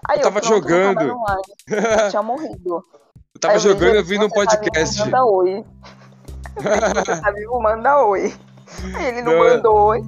Aí 0.07 0.17
Eu 0.19 0.23
tava 0.23 0.39
pronto, 0.41 0.53
não 0.53 0.61
tava 0.61 0.69
jogando. 0.69 1.13
online. 1.13 1.43
Eu 2.03 2.09
tinha 2.09 2.23
morrido. 2.23 2.83
Eu 3.35 3.39
tava 3.41 3.53
Aí 3.53 3.59
jogando 3.59 3.83
e 3.83 3.97
eu 3.97 4.01
"Gente, 4.01 4.07
vi 4.07 4.17
no 4.17 4.27
tá 4.27 4.35
podcast. 4.35 4.99
manda 4.99 5.23
oi. 5.23 5.65
Você 6.59 7.21
tá 7.21 7.31
vivo, 7.31 7.59
manda 7.61 8.03
oi. 8.05 8.33
Ele 9.07 9.21
não, 9.21 9.33
Não. 9.33 9.39
mandou 9.39 9.75
oi. 9.87 10.01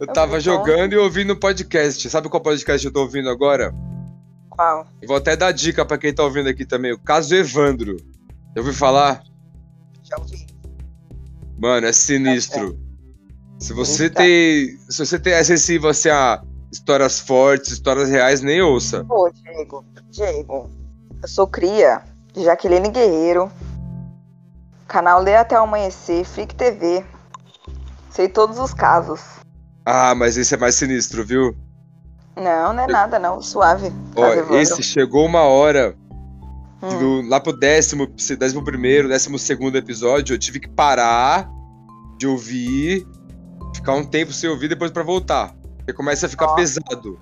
Eu 0.00 0.06
tava 0.06 0.36
vi, 0.36 0.40
jogando 0.42 0.92
e 0.92 0.96
ouvindo 0.96 1.36
podcast. 1.36 2.08
Sabe 2.08 2.28
qual 2.28 2.40
podcast 2.40 2.86
eu 2.86 2.92
tô 2.92 3.00
ouvindo 3.00 3.28
agora? 3.28 3.74
Qual? 4.50 4.86
Eu 5.02 5.08
vou 5.08 5.16
até 5.16 5.34
dar 5.36 5.52
dica 5.52 5.84
pra 5.84 5.98
quem 5.98 6.14
tá 6.14 6.22
ouvindo 6.22 6.48
aqui 6.48 6.64
também. 6.64 6.92
O 6.92 6.98
caso 6.98 7.34
Evandro. 7.34 7.96
Já 8.54 8.60
ouviu 8.60 8.74
falar? 8.74 9.22
Já 10.04 10.16
ouvi. 10.18 10.46
Mano, 11.58 11.86
é 11.86 11.92
sinistro. 11.92 12.78
Se 13.58 13.72
você 13.72 14.04
Eita. 14.04 14.16
tem. 14.22 14.78
Se 14.88 15.04
você 15.04 15.18
tem 15.18 15.32
é 15.32 15.42
sensível 15.42 15.90
assim 15.90 16.08
a 16.10 16.40
histórias 16.72 17.18
fortes, 17.18 17.72
histórias 17.72 18.08
reais, 18.08 18.40
nem 18.40 18.62
ouça. 18.62 19.04
Pô, 19.04 19.28
Diego, 19.30 19.84
Diego, 20.10 20.70
eu 21.20 21.28
sou 21.28 21.46
cria 21.48 22.02
de 22.32 22.44
Jaqueline 22.44 22.88
Guerreiro, 22.90 23.50
canal 24.88 25.22
Lê 25.22 25.36
Até 25.36 25.54
Amanhecer, 25.56 26.24
Freak 26.24 26.54
TV. 26.54 27.04
Sei 28.10 28.28
todos 28.28 28.58
os 28.58 28.74
casos. 28.74 29.20
Ah, 29.86 30.14
mas 30.14 30.36
esse 30.36 30.54
é 30.54 30.58
mais 30.58 30.74
sinistro, 30.74 31.24
viu? 31.24 31.56
Não, 32.36 32.72
não 32.72 32.82
é 32.82 32.86
nada, 32.86 33.18
não. 33.18 33.40
Suave. 33.40 33.92
Ó, 34.16 34.22
Caso 34.22 34.38
Evandro. 34.38 34.56
esse 34.58 34.82
chegou 34.82 35.24
uma 35.26 35.42
hora. 35.42 35.96
Hum. 36.80 36.98
do- 37.22 37.28
lá 37.28 37.40
pro 37.40 37.52
décimo, 37.52 38.06
décimo 38.38 38.62
primeiro, 38.62 39.08
décimo 39.08 39.36
segundo 39.36 39.76
episódio, 39.76 40.34
eu 40.34 40.38
tive 40.38 40.60
que 40.60 40.68
parar 40.68 41.50
de 42.16 42.24
ouvir, 42.28 43.04
ficar 43.74 43.94
um 43.94 44.04
tempo 44.04 44.32
sem 44.32 44.48
ouvir, 44.48 44.68
depois 44.68 44.92
pra 44.92 45.02
voltar. 45.02 45.56
Porque 45.78 45.92
começa 45.92 46.26
a 46.26 46.28
ficar 46.28 46.46
Ó. 46.46 46.54
pesado. 46.54 47.18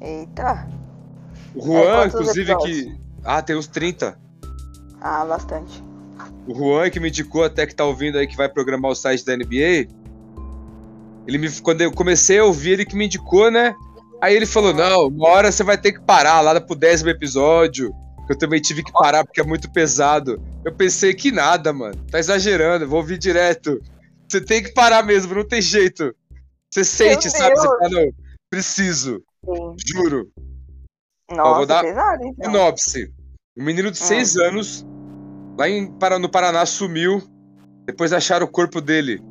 Eita. 0.00 0.68
O 1.52 1.58
É, 1.58 1.62
Juan, 1.64 1.94
quantos 1.96 2.14
inclusive, 2.20 2.52
episódios? 2.52 2.78
que. 2.94 3.00
Ah, 3.24 3.42
tem 3.42 3.56
uns 3.56 3.66
30. 3.66 4.16
Ah, 5.00 5.24
bastante. 5.24 5.82
O 6.46 6.54
Juan 6.54 6.90
que 6.90 7.00
me 7.00 7.08
indicou 7.08 7.44
até 7.44 7.66
que 7.66 7.74
tá 7.74 7.84
ouvindo 7.84 8.18
aí 8.18 8.26
que 8.26 8.36
vai 8.36 8.48
programar 8.48 8.90
o 8.90 8.94
site 8.94 9.24
da 9.24 9.36
NBA. 9.36 9.88
Ele 11.26 11.38
me, 11.38 11.50
quando 11.60 11.80
eu 11.80 11.90
comecei 11.90 12.38
a 12.38 12.44
ouvir, 12.44 12.72
ele 12.72 12.84
que 12.84 12.96
me 12.96 13.06
indicou, 13.06 13.50
né? 13.50 13.74
Aí 14.20 14.34
ele 14.34 14.46
falou: 14.46 14.74
Não, 14.74 15.08
uma 15.08 15.28
hora 15.28 15.50
você 15.50 15.62
vai 15.62 15.78
ter 15.78 15.92
que 15.92 16.00
parar 16.00 16.40
lá 16.40 16.60
pro 16.60 16.76
décimo 16.76 17.10
episódio. 17.10 17.94
Que 18.26 18.32
eu 18.32 18.38
também 18.38 18.60
tive 18.60 18.82
que 18.82 18.92
parar 18.92 19.22
porque 19.24 19.40
é 19.40 19.44
muito 19.44 19.70
pesado. 19.70 20.42
Eu 20.64 20.72
pensei 20.74 21.12
que 21.12 21.30
nada, 21.30 21.74
mano. 21.74 21.94
Tá 22.10 22.18
exagerando, 22.18 22.88
vou 22.88 23.00
ouvir 23.00 23.18
direto. 23.18 23.82
Você 24.26 24.40
tem 24.40 24.62
que 24.62 24.72
parar 24.72 25.02
mesmo, 25.02 25.34
não 25.34 25.46
tem 25.46 25.60
jeito. 25.60 26.14
Você 26.72 26.84
sente, 26.84 27.30
sabe? 27.30 27.54
Você 27.54 27.68
Deus. 27.68 27.78
fala, 27.78 27.90
não, 27.90 28.10
preciso, 28.50 29.22
Sim. 29.44 29.76
juro. 29.86 30.30
Nossa, 31.30 31.54
vou 31.54 31.66
dar 31.66 31.82
pesado, 31.82 32.24
então. 32.24 32.50
Sinopse. 32.50 33.12
Um 33.56 33.64
menino 33.64 33.90
de 33.90 33.98
6 33.98 34.36
anos, 34.38 34.86
lá 35.56 35.68
em, 35.68 35.92
no 36.20 36.28
Paraná, 36.28 36.64
sumiu. 36.66 37.22
Depois 37.86 38.12
acharam 38.12 38.46
o 38.46 38.50
corpo 38.50 38.80
dele 38.80 39.22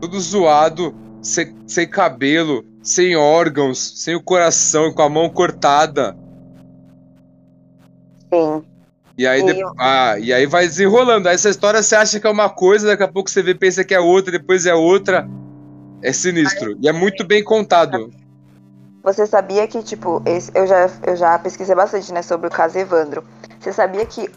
todo 0.00 0.20
zoado, 0.20 0.94
sem, 1.22 1.56
sem 1.66 1.88
cabelo, 1.88 2.64
sem 2.82 3.16
órgãos, 3.16 4.02
sem 4.02 4.14
o 4.14 4.22
coração, 4.22 4.92
com 4.92 5.02
a 5.02 5.08
mão 5.08 5.28
cortada. 5.28 6.16
Sim. 8.32 8.62
E 9.18 9.26
aí, 9.26 9.42
de- 9.42 9.64
ah, 9.78 10.18
e 10.18 10.32
aí 10.32 10.46
vai 10.46 10.66
desenrolando. 10.66 11.28
Aí 11.28 11.34
essa 11.34 11.48
história 11.48 11.82
você 11.82 11.96
acha 11.96 12.20
que 12.20 12.26
é 12.26 12.30
uma 12.30 12.50
coisa, 12.50 12.86
daqui 12.88 13.02
a 13.02 13.08
pouco 13.08 13.30
você 13.30 13.42
vê, 13.42 13.54
pensa 13.54 13.82
que 13.82 13.94
é 13.94 14.00
outra, 14.00 14.30
depois 14.30 14.66
é 14.66 14.74
outra. 14.74 15.26
É 16.02 16.12
sinistro. 16.12 16.76
E 16.80 16.88
é 16.88 16.92
muito 16.92 17.26
bem 17.26 17.42
contado. 17.42 18.10
Você 19.02 19.26
sabia 19.26 19.66
que, 19.66 19.82
tipo, 19.82 20.20
esse, 20.26 20.50
eu, 20.54 20.66
já, 20.66 20.90
eu 21.06 21.16
já 21.16 21.38
pesquisei 21.38 21.74
bastante, 21.74 22.12
né, 22.12 22.22
sobre 22.22 22.48
o 22.48 22.50
caso 22.50 22.76
Evandro. 22.78 23.24
Você 23.58 23.72
sabia 23.72 24.04
que 24.04 24.28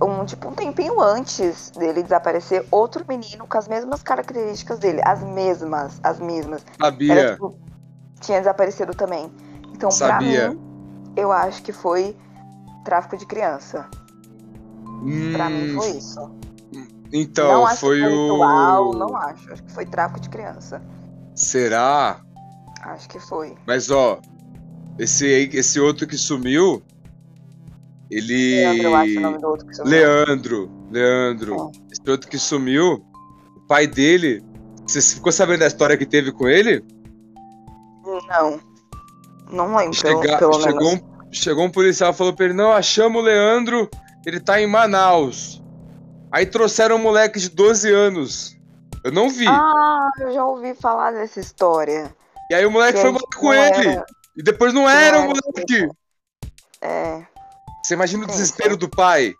um, 0.00 0.24
tipo, 0.24 0.48
um 0.48 0.52
tempinho 0.52 1.00
antes 1.00 1.70
dele 1.70 2.02
desaparecer, 2.02 2.64
outro 2.70 3.04
menino 3.08 3.46
com 3.46 3.58
as 3.58 3.68
mesmas 3.68 4.02
características 4.02 4.78
dele, 4.78 5.00
as 5.04 5.22
mesmas, 5.22 5.98
as 6.02 6.18
mesmas. 6.20 6.64
Era, 6.78 6.90
Sabia? 6.90 7.32
tipo, 7.32 7.58
tinha 8.20 8.38
desaparecido 8.38 8.94
também. 8.94 9.30
Então, 9.72 9.90
Sabia. 9.90 10.16
pra 10.48 10.50
mim, 10.54 10.60
eu 11.16 11.30
acho 11.32 11.62
que 11.62 11.72
foi 11.72 12.16
tráfico 12.84 13.16
de 13.16 13.26
criança. 13.26 13.86
Pra 15.32 15.50
mim 15.50 15.72
Hum, 15.72 15.74
foi 15.74 15.90
isso. 15.90 16.30
então, 17.12 17.48
não 17.52 17.66
acho 17.66 17.80
foi 17.80 17.96
que 17.98 18.02
foi 18.02 18.12
o. 18.12 18.32
ritual, 18.32 18.92
não 18.94 19.16
acho. 19.16 19.52
Acho 19.52 19.62
que 19.62 19.72
foi 19.72 19.86
tráfico 19.86 20.20
de 20.20 20.28
criança. 20.28 20.80
Será? 21.34 22.20
Acho 22.82 23.08
que 23.08 23.18
foi. 23.18 23.54
Mas 23.66 23.90
ó, 23.90 24.18
esse, 24.98 25.26
esse 25.52 25.78
outro 25.78 26.06
que 26.06 26.16
sumiu, 26.16 26.82
ele. 28.10 28.56
Leandro, 28.56 28.82
eu 28.84 28.94
acho 28.96 29.18
o 29.18 29.20
nome 29.20 29.38
do 29.38 29.46
outro 29.48 29.66
que 29.66 29.74
sumiu. 29.74 29.90
Leandro, 29.90 30.70
Leandro. 30.90 31.72
Esse 31.90 32.10
outro 32.10 32.28
que 32.28 32.38
sumiu, 32.38 33.04
o 33.56 33.60
pai 33.66 33.86
dele. 33.86 34.44
Você 34.86 35.00
ficou 35.16 35.32
sabendo 35.32 35.60
da 35.60 35.66
história 35.66 35.96
que 35.96 36.06
teve 36.06 36.30
com 36.32 36.46
ele? 36.48 36.84
Não. 38.28 38.60
Não 39.50 39.76
lembro, 39.76 39.94
Chega- 39.94 40.38
pelo 40.38 40.60
chegou, 40.60 40.90
menos. 40.90 41.02
um, 41.02 41.32
chegou 41.32 41.64
um 41.64 41.70
policial 41.70 42.10
e 42.12 42.14
falou 42.14 42.32
pra 42.32 42.44
ele: 42.46 42.54
Não, 42.54 42.72
achamos 42.72 43.20
o 43.22 43.24
Leandro, 43.24 43.88
ele 44.24 44.40
tá 44.40 44.60
em 44.60 44.66
Manaus. 44.66 45.62
Aí 46.32 46.44
trouxeram 46.46 46.96
um 46.96 47.02
moleque 47.02 47.38
de 47.38 47.48
12 47.50 47.92
anos. 47.92 48.56
Eu 49.04 49.12
não 49.12 49.28
vi. 49.30 49.46
Ah, 49.46 50.10
eu 50.20 50.32
já 50.32 50.44
ouvi 50.44 50.74
falar 50.74 51.12
dessa 51.12 51.38
história. 51.38 52.12
E 52.50 52.54
aí 52.54 52.66
o 52.66 52.70
moleque 52.70 52.94
Que 52.98 53.02
foi 53.02 53.12
tipo, 53.12 53.36
com 53.38 53.54
ele. 53.54 53.88
era- 53.88 54.06
E 54.36 54.42
depois 54.42 54.72
não 54.74 54.82
não 54.82 54.90
era 54.90 55.16
o 55.18 55.20
era 55.20 55.28
moleque. 55.28 55.88
É. 56.80 57.24
Você 57.86 57.94
imagina 57.94 58.24
o 58.24 58.26
Sim, 58.28 58.32
desespero 58.32 58.76
do 58.76 58.88
pai. 58.88 59.32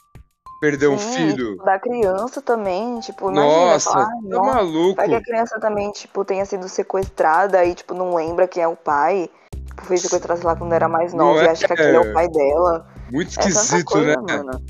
Perder 0.60 0.86
um 0.88 0.96
sim, 0.98 1.12
filho. 1.30 1.50
tipo, 1.52 1.64
Da 1.64 1.78
criança 1.80 2.40
também, 2.40 3.00
tipo, 3.00 3.30
imagina. 3.30 3.44
Nossa, 3.44 3.90
falar, 3.90 4.06
tá 4.06 4.12
"Ai, 4.12 4.20
nossa, 4.28 4.54
maluco. 4.54 4.94
Vai 4.94 5.08
que 5.08 5.14
a 5.16 5.20
criança 5.20 5.60
também, 5.60 5.90
tipo, 5.90 6.24
tenha 6.24 6.44
sido 6.46 6.68
sequestrada 6.68 7.64
e, 7.64 7.74
tipo, 7.74 7.92
não 7.92 8.14
lembra 8.14 8.46
quem 8.46 8.62
é 8.62 8.68
o 8.68 8.76
pai. 8.76 9.28
Tipo, 9.66 9.84
foi 9.84 9.96
sequestrada, 9.98 10.40
lá, 10.46 10.54
quando 10.54 10.72
era 10.72 10.88
mais 10.88 11.12
Não 11.12 11.26
nova 11.26 11.42
e 11.42 11.46
é? 11.46 11.50
acha 11.50 11.66
que 11.66 11.72
aquele 11.72 11.96
é 11.96 12.00
o 12.00 12.12
pai 12.14 12.28
dela. 12.28 12.86
Muito 13.10 13.38
É 13.38 13.48
esquisito, 13.48 13.84
coisa, 13.84 14.06
né? 14.06 14.36
mano. 14.38 14.64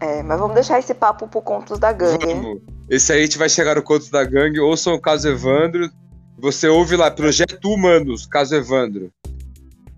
É, 0.00 0.22
mas 0.22 0.38
vamos 0.38 0.54
deixar 0.54 0.78
esse 0.78 0.94
papo 0.94 1.26
pro 1.26 1.42
contos 1.42 1.78
da 1.78 1.92
gangue. 1.92 2.24
Vamos. 2.24 2.62
Esse 2.88 3.12
aí 3.12 3.18
a 3.18 3.22
gente 3.24 3.36
vai 3.36 3.48
chegar 3.48 3.74
no 3.76 3.82
Contos 3.82 4.08
da 4.08 4.24
Gangue. 4.24 4.60
Ouçam 4.60 4.94
o 4.94 5.00
caso 5.00 5.28
Evandro. 5.28 5.90
Você 6.38 6.68
ouve 6.68 6.96
lá, 6.96 7.10
Projeto 7.10 7.68
Humanos, 7.68 8.24
caso 8.26 8.54
Evandro. 8.54 9.12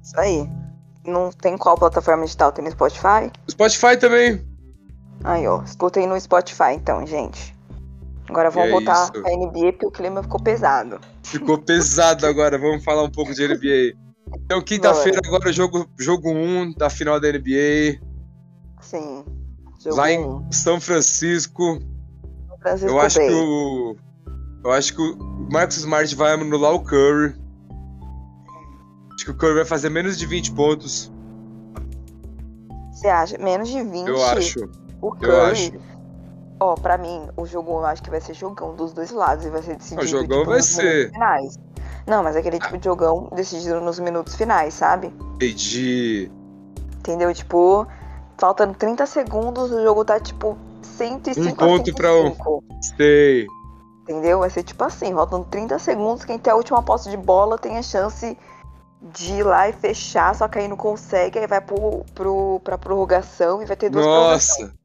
Isso 0.02 0.18
aí. 0.18 0.48
Não 1.10 1.30
tem 1.30 1.58
qual 1.58 1.76
plataforma 1.76 2.24
digital? 2.24 2.52
Tem 2.52 2.64
no 2.64 2.70
Spotify? 2.70 3.30
Spotify 3.50 3.96
também. 3.98 4.44
Aí, 5.24 5.46
ó. 5.46 5.62
Escutem 5.62 6.06
no 6.06 6.18
Spotify, 6.20 6.72
então, 6.74 7.06
gente. 7.06 7.54
Agora 8.28 8.48
vamos 8.50 8.68
é 8.68 8.72
voltar 8.72 9.02
isso. 9.02 9.12
pra 9.12 9.22
NBA 9.22 9.72
porque 9.72 9.86
o 9.86 9.90
clima 9.90 10.22
ficou 10.22 10.40
pesado. 10.40 11.00
Ficou 11.22 11.58
pesado 11.58 12.26
agora. 12.26 12.56
Vamos 12.56 12.84
falar 12.84 13.02
um 13.02 13.10
pouco 13.10 13.34
de 13.34 13.46
NBA. 13.46 13.98
Então, 14.44 14.62
quinta-feira, 14.62 15.20
agora, 15.24 15.52
jogo 15.52 15.80
1 15.80 15.86
jogo 15.98 16.30
um 16.30 16.72
da 16.72 16.88
final 16.88 17.18
da 17.20 17.28
NBA. 17.28 18.00
Sim. 18.80 19.24
Lá 19.86 20.10
em 20.10 20.20
um. 20.20 20.50
São 20.52 20.80
Francisco. 20.80 21.80
Francisco 22.60 22.90
Eu 22.90 23.00
acho 23.00 23.18
Bay. 23.18 23.28
que 23.28 23.34
o. 23.34 23.96
Eu 24.62 24.72
acho 24.72 24.94
que 24.94 25.02
o 25.02 25.48
Marcos 25.50 25.78
Smart 25.78 26.14
vai 26.14 26.32
anular 26.34 26.72
o 26.72 26.84
Curry. 26.84 27.34
Acho 29.20 29.26
que 29.26 29.30
o 29.32 29.34
Curry 29.34 29.52
vai 29.56 29.64
fazer 29.66 29.90
menos 29.90 30.16
de 30.16 30.24
20 30.24 30.52
pontos. 30.52 31.12
Você 32.90 33.06
acha? 33.06 33.36
Menos 33.36 33.68
de 33.68 33.82
20? 33.82 34.08
Eu 34.08 34.24
acho. 34.24 34.60
O 35.02 35.08
Eu 35.08 35.12
Curry. 35.12 35.50
acho. 35.52 35.72
Ó, 36.58 36.74
pra 36.74 36.96
mim, 36.96 37.28
o 37.36 37.44
jogo 37.44 37.72
eu 37.72 37.84
acho 37.84 38.02
que 38.02 38.08
vai 38.08 38.22
ser 38.22 38.32
jogão 38.32 38.74
dos 38.74 38.94
dois 38.94 39.10
lados 39.10 39.44
e 39.44 39.50
vai 39.50 39.60
ser 39.62 39.76
decidido 39.76 40.00
O 40.00 40.06
jogão 40.06 40.38
tipo, 40.38 40.44
vai 40.46 40.56
nos 40.56 40.66
ser. 40.66 40.82
minutos 40.84 41.12
finais. 41.12 41.58
Não, 42.06 42.22
mas 42.22 42.34
aquele 42.34 42.58
tipo 42.58 42.78
de 42.78 42.84
jogão 42.86 43.28
decidido 43.34 43.78
nos 43.82 43.98
minutos 43.98 44.34
finais, 44.36 44.72
sabe? 44.72 45.12
Entendi. 45.34 46.32
Entendeu? 47.00 47.34
Tipo, 47.34 47.86
faltando 48.38 48.72
30 48.72 49.04
segundos, 49.04 49.70
o 49.70 49.82
jogo 49.82 50.02
tá 50.02 50.18
tipo 50.18 50.56
105 50.96 51.46
Um 51.46 51.54
ponto 51.54 51.94
pra 51.94 52.14
um. 52.14 52.28
105. 52.30 52.64
Sei. 52.96 53.46
Entendeu? 54.04 54.38
Vai 54.38 54.48
ser 54.48 54.62
tipo 54.62 54.82
assim, 54.82 55.12
faltando 55.12 55.44
30 55.44 55.78
segundos, 55.78 56.24
quem 56.24 56.38
tem 56.38 56.50
a 56.50 56.56
última 56.56 56.82
posse 56.82 57.10
de 57.10 57.18
bola 57.18 57.58
tem 57.58 57.76
a 57.76 57.82
chance 57.82 58.34
de 59.00 59.32
ir 59.34 59.42
lá 59.42 59.68
e 59.68 59.72
fechar, 59.72 60.34
só 60.34 60.46
que 60.48 60.58
aí 60.58 60.68
não 60.68 60.76
consegue, 60.76 61.38
aí 61.38 61.46
vai 61.46 61.60
pro, 61.60 62.04
pro, 62.14 62.60
pra 62.62 62.76
prorrogação 62.76 63.62
e 63.62 63.66
vai 63.66 63.76
ter 63.76 63.88
duas 63.88 64.04
prorrogações. 64.04 64.68
Nossa. 64.68 64.80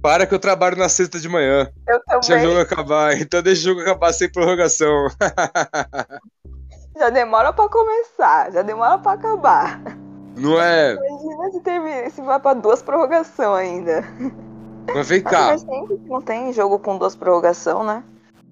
Para 0.00 0.26
que 0.26 0.34
eu 0.34 0.38
trabalho 0.38 0.76
na 0.76 0.88
sexta 0.88 1.18
de 1.18 1.28
manhã. 1.28 1.70
Eu 1.86 2.00
Deixa 2.06 2.16
o 2.16 2.20
também. 2.20 2.44
jogo 2.44 2.60
acabar. 2.60 3.14
Então 3.20 3.42
deixa 3.42 3.62
o 3.62 3.64
jogo 3.64 3.80
acabar 3.80 4.12
sem 4.12 4.30
prorrogação. 4.30 5.08
Já 6.96 7.10
demora 7.10 7.52
pra 7.52 7.68
começar, 7.68 8.50
já 8.52 8.62
demora 8.62 8.98
pra 8.98 9.12
acabar. 9.12 9.80
Não 10.36 10.60
é? 10.60 10.94
Imagina 10.94 11.50
se, 11.50 11.60
termina, 11.60 12.10
se 12.10 12.22
vai 12.22 12.38
pra 12.40 12.54
duas 12.54 12.80
prorrogação 12.80 13.54
ainda. 13.54 14.04
Mas 14.94 15.08
vem 15.08 15.20
cá. 15.22 15.48
mas 15.48 15.60
sempre 15.62 15.98
que 15.98 16.08
não 16.08 16.22
tem 16.22 16.52
jogo 16.52 16.78
com 16.78 16.96
duas 16.96 17.14
prorrogação, 17.16 17.84
né? 17.84 18.02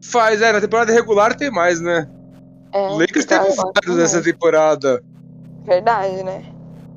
Faz, 0.02 0.42
é, 0.42 0.52
na 0.52 0.60
temporada 0.60 0.92
regular 0.92 1.34
tem 1.36 1.50
mais, 1.50 1.80
né? 1.80 2.08
É, 2.76 2.88
O 2.90 2.98
Lakers 2.98 3.24
tá, 3.24 3.38
teve 3.38 3.52
acho 3.52 3.62
vários 3.74 3.96
nessa 3.96 4.22
temporada. 4.22 5.02
Verdade, 5.64 6.22
né? 6.22 6.44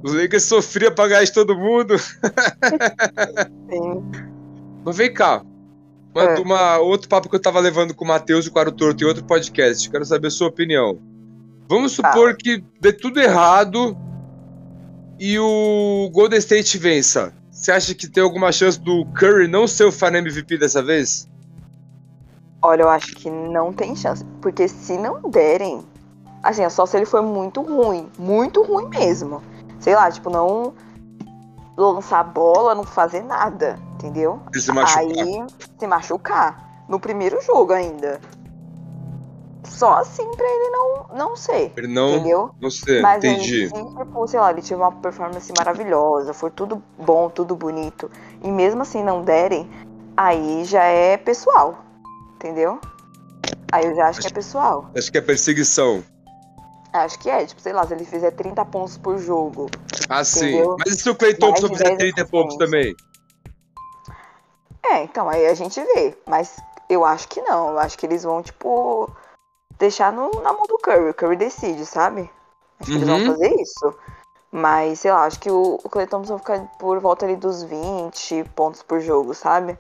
Os 0.03 0.13
Lakers 0.13 0.43
sofriam 0.43 0.93
pra 0.93 1.07
ganhar 1.07 1.23
de 1.23 1.31
todo 1.33 1.55
mundo. 1.57 1.95
Sim. 3.69 4.03
Mas 4.85 4.97
vem 4.97 5.13
cá. 5.13 5.43
Uma, 6.13 6.23
É. 6.23 6.39
uma- 6.39 6.77
outro 6.79 7.07
papo 7.07 7.29
que 7.29 7.35
eu 7.35 7.41
tava 7.41 7.59
levando 7.59 7.93
com 7.93 8.03
o 8.05 8.07
Matheus 8.07 8.45
e 8.47 8.49
com 8.49 8.59
o 8.59 8.71
Torto 8.71 9.03
em 9.03 9.07
outro 9.07 9.23
podcast. 9.25 9.89
Quero 9.89 10.05
saber 10.05 10.27
a 10.27 10.31
sua 10.31 10.47
opinião. 10.47 10.99
Vamos 11.67 11.91
supor 11.91 12.35
que 12.35 12.63
dê 12.81 12.91
tudo 12.91 13.19
errado 13.19 13.95
e 15.19 15.37
o 15.37 16.09
Golden 16.11 16.39
State 16.39 16.77
vença. 16.77 17.31
Você 17.51 17.71
acha 17.71 17.93
que 17.93 18.07
tem 18.07 18.23
alguma 18.23 18.51
chance 18.51 18.79
do 18.79 19.05
Curry 19.13 19.47
não 19.47 19.67
ser 19.67 19.83
o 19.83 19.91
Final 19.91 20.15
MVP 20.15 20.57
dessa 20.57 20.81
vez? 20.81 21.27
Olha, 22.61 22.83
eu 22.83 22.89
acho 22.89 23.15
que 23.15 23.29
não 23.29 23.71
tem 23.71 23.95
chance. 23.95 24.23
Porque 24.41 24.67
se 24.67 24.97
não 24.97 25.21
derem. 25.21 25.83
Assim, 26.43 26.63
é 26.63 26.69
só 26.69 26.85
se 26.85 26.97
ele 26.97 27.05
for 27.05 27.21
muito 27.21 27.61
ruim. 27.61 28.09
Muito 28.17 28.63
ruim 28.63 28.87
mesmo. 28.87 29.41
Sei 29.79 29.95
lá, 29.95 30.09
tipo, 30.11 30.29
não 30.29 30.73
lançar 31.77 32.23
bola, 32.23 32.75
não 32.75 32.83
fazer 32.83 33.23
nada. 33.23 33.79
Entendeu? 33.93 34.39
Ele 34.51 34.61
se 34.61 34.71
machucar. 34.71 35.03
Aí 35.03 35.45
se 35.77 35.87
machucar. 35.87 36.85
No 36.87 36.99
primeiro 36.99 37.41
jogo 37.41 37.73
ainda. 37.73 38.19
Só 39.63 39.93
assim 39.95 40.29
pra 40.31 40.45
ele 40.45 40.69
não, 40.69 41.05
não 41.15 41.35
ser. 41.35 41.71
Ele 41.77 41.87
não. 41.87 42.15
Entendeu? 42.15 42.51
Não 42.59 42.71
sei, 42.71 43.01
Mas 43.01 43.23
entendi. 43.23 43.67
se, 43.67 43.73
tipo, 43.73 44.27
sei 44.27 44.39
lá, 44.39 44.51
ele 44.51 44.61
tiver 44.61 44.81
uma 44.81 44.91
performance 44.91 45.51
maravilhosa, 45.55 46.33
for 46.33 46.49
tudo 46.49 46.81
bom, 46.97 47.29
tudo 47.29 47.55
bonito, 47.55 48.09
e 48.41 48.51
mesmo 48.51 48.81
assim 48.81 49.03
não 49.03 49.21
derem, 49.21 49.69
aí 50.17 50.63
já 50.65 50.83
é 50.83 51.17
pessoal. 51.17 51.77
Entendeu? 52.39 52.79
Aí 53.69 53.85
eu 53.85 53.93
já 53.93 54.07
acho 54.07 54.21
que 54.21 54.27
é 54.27 54.29
pessoal. 54.29 54.89
Acho 54.95 55.11
que 55.11 55.17
é 55.17 55.21
perseguição. 55.21 56.01
Acho 56.93 57.19
que 57.19 57.29
é, 57.29 57.45
tipo, 57.45 57.59
sei 57.59 57.73
lá, 57.73 57.85
se 57.85 57.93
ele 57.93 58.05
fizer 58.05 58.31
30 58.31 58.63
pontos 58.63 58.97
por 58.97 59.17
jogo. 59.17 59.69
Ah, 60.07 60.23
sim. 60.23 60.45
Entendeu? 60.47 60.77
Mas 60.79 60.93
e 60.93 60.97
se 61.01 61.09
o 61.09 61.15
Clay 61.15 61.35
Thompson 61.35 61.67
fizer 61.67 61.97
10 61.97 62.13
30 62.13 62.25
pontos 62.25 62.55
também? 62.55 62.95
É, 64.85 65.03
então, 65.03 65.27
aí 65.27 65.47
a 65.47 65.53
gente 65.53 65.81
vê. 65.81 66.17
Mas 66.25 66.55
eu 66.89 67.03
acho 67.03 67.27
que 67.27 67.41
não. 67.41 67.71
Eu 67.71 67.79
acho 67.79 67.97
que 67.97 68.05
eles 68.05 68.23
vão, 68.23 68.41
tipo, 68.41 69.13
deixar 69.77 70.13
no, 70.13 70.41
na 70.41 70.53
mão 70.53 70.65
do 70.65 70.77
Curry. 70.77 71.09
O 71.09 71.13
Curry 71.13 71.35
decide, 71.35 71.85
sabe? 71.85 72.31
Acho 72.79 72.89
que 72.89 72.97
eles 72.97 73.07
vão 73.07 73.17
Uhum. 73.19 73.25
fazer 73.25 73.53
isso. 73.59 73.93
Mas, 74.49 75.01
sei 75.01 75.11
lá, 75.11 75.25
acho 75.25 75.41
que 75.41 75.51
o, 75.51 75.75
o 75.83 75.89
Clay 75.89 76.07
Thompson 76.07 76.37
vai 76.37 76.57
ficar 76.57 76.77
por 76.77 76.99
volta 77.01 77.25
ali 77.25 77.35
dos 77.35 77.63
20 77.63 78.45
pontos 78.55 78.81
por 78.81 79.01
jogo, 79.01 79.35
sabe? 79.35 79.77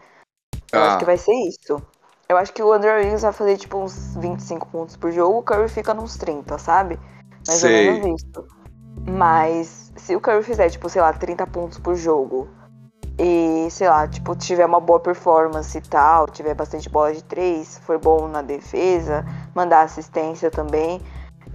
Eu 0.71 0.81
Ah. 0.81 0.87
acho 0.89 0.99
que 0.99 1.05
vai 1.05 1.17
ser 1.17 1.33
isso. 1.47 1.81
Eu 2.31 2.37
acho 2.37 2.53
que 2.53 2.61
o 2.61 2.71
Andrew 2.71 2.93
Wiggins 2.93 3.23
vai 3.23 3.33
fazer, 3.33 3.57
tipo, 3.57 3.79
uns 3.79 4.15
25 4.15 4.67
pontos 4.67 4.95
por 4.95 5.11
jogo. 5.11 5.39
O 5.39 5.43
Curry 5.43 5.67
fica 5.67 5.95
nos 5.95 6.15
30, 6.15 6.59
sabe? 6.59 6.99
Mais 7.47 7.59
Sei. 7.59 7.89
ou 7.89 7.93
menos 7.95 8.21
isso. 8.21 8.47
Mas 9.07 9.91
se 9.95 10.15
o 10.15 10.21
Curry 10.21 10.43
fizer, 10.43 10.69
tipo, 10.69 10.87
sei 10.89 11.01
lá, 11.01 11.11
30 11.11 11.47
pontos 11.47 11.79
por 11.79 11.95
jogo 11.95 12.47
e, 13.17 13.67
sei 13.71 13.89
lá, 13.89 14.07
tipo, 14.07 14.35
tiver 14.35 14.67
uma 14.67 14.79
boa 14.79 14.99
performance 14.99 15.75
e 15.75 15.81
tal, 15.81 16.27
tiver 16.27 16.53
bastante 16.53 16.87
bola 16.87 17.11
de 17.13 17.23
três, 17.23 17.79
for 17.79 17.97
bom 17.97 18.27
na 18.27 18.43
defesa, 18.43 19.25
mandar 19.55 19.81
assistência 19.81 20.51
também, 20.51 21.01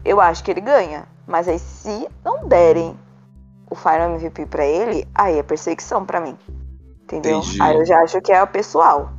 eu 0.05 0.21
acho 0.21 0.43
que 0.43 0.51
ele 0.51 0.61
ganha. 0.61 1.07
Mas 1.25 1.47
aí 1.47 1.61
se 1.61 2.09
não 2.25 2.49
derem 2.49 2.99
o 3.71 3.77
Final 3.77 4.17
MVP 4.17 4.47
pra 4.47 4.67
ele, 4.67 5.07
aí 5.15 5.39
é 5.39 5.43
perseguição 5.45 6.05
pra 6.05 6.21
mim. 6.21 6.37
Entendeu? 7.05 7.39
Entendi. 7.39 7.63
Aí 7.63 7.77
eu 7.77 7.87
já 7.87 8.01
acho 8.01 8.21
que 8.21 8.33
é 8.33 8.43
o 8.43 8.47
pessoal. 8.49 9.14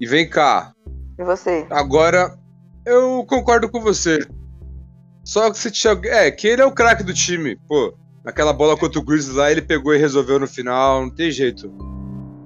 E 0.00 0.06
vem 0.06 0.28
cá. 0.28 0.72
E 1.18 1.24
você? 1.24 1.66
Agora, 1.70 2.36
eu 2.84 3.24
concordo 3.28 3.68
com 3.70 3.80
você. 3.80 4.18
Só 5.24 5.50
que 5.50 5.58
se 5.58 5.70
tinha. 5.70 5.98
É, 6.06 6.30
que 6.30 6.48
ele 6.48 6.62
é 6.62 6.66
o 6.66 6.72
craque 6.72 7.02
do 7.04 7.14
time. 7.14 7.56
Pô, 7.68 7.94
naquela 8.24 8.52
bola 8.52 8.76
contra 8.76 8.98
o 8.98 9.04
Grizzlies 9.04 9.36
lá, 9.36 9.50
ele 9.50 9.62
pegou 9.62 9.94
e 9.94 9.98
resolveu 9.98 10.38
no 10.40 10.46
final. 10.48 11.02
Não 11.02 11.10
tem 11.10 11.30
jeito. 11.30 11.72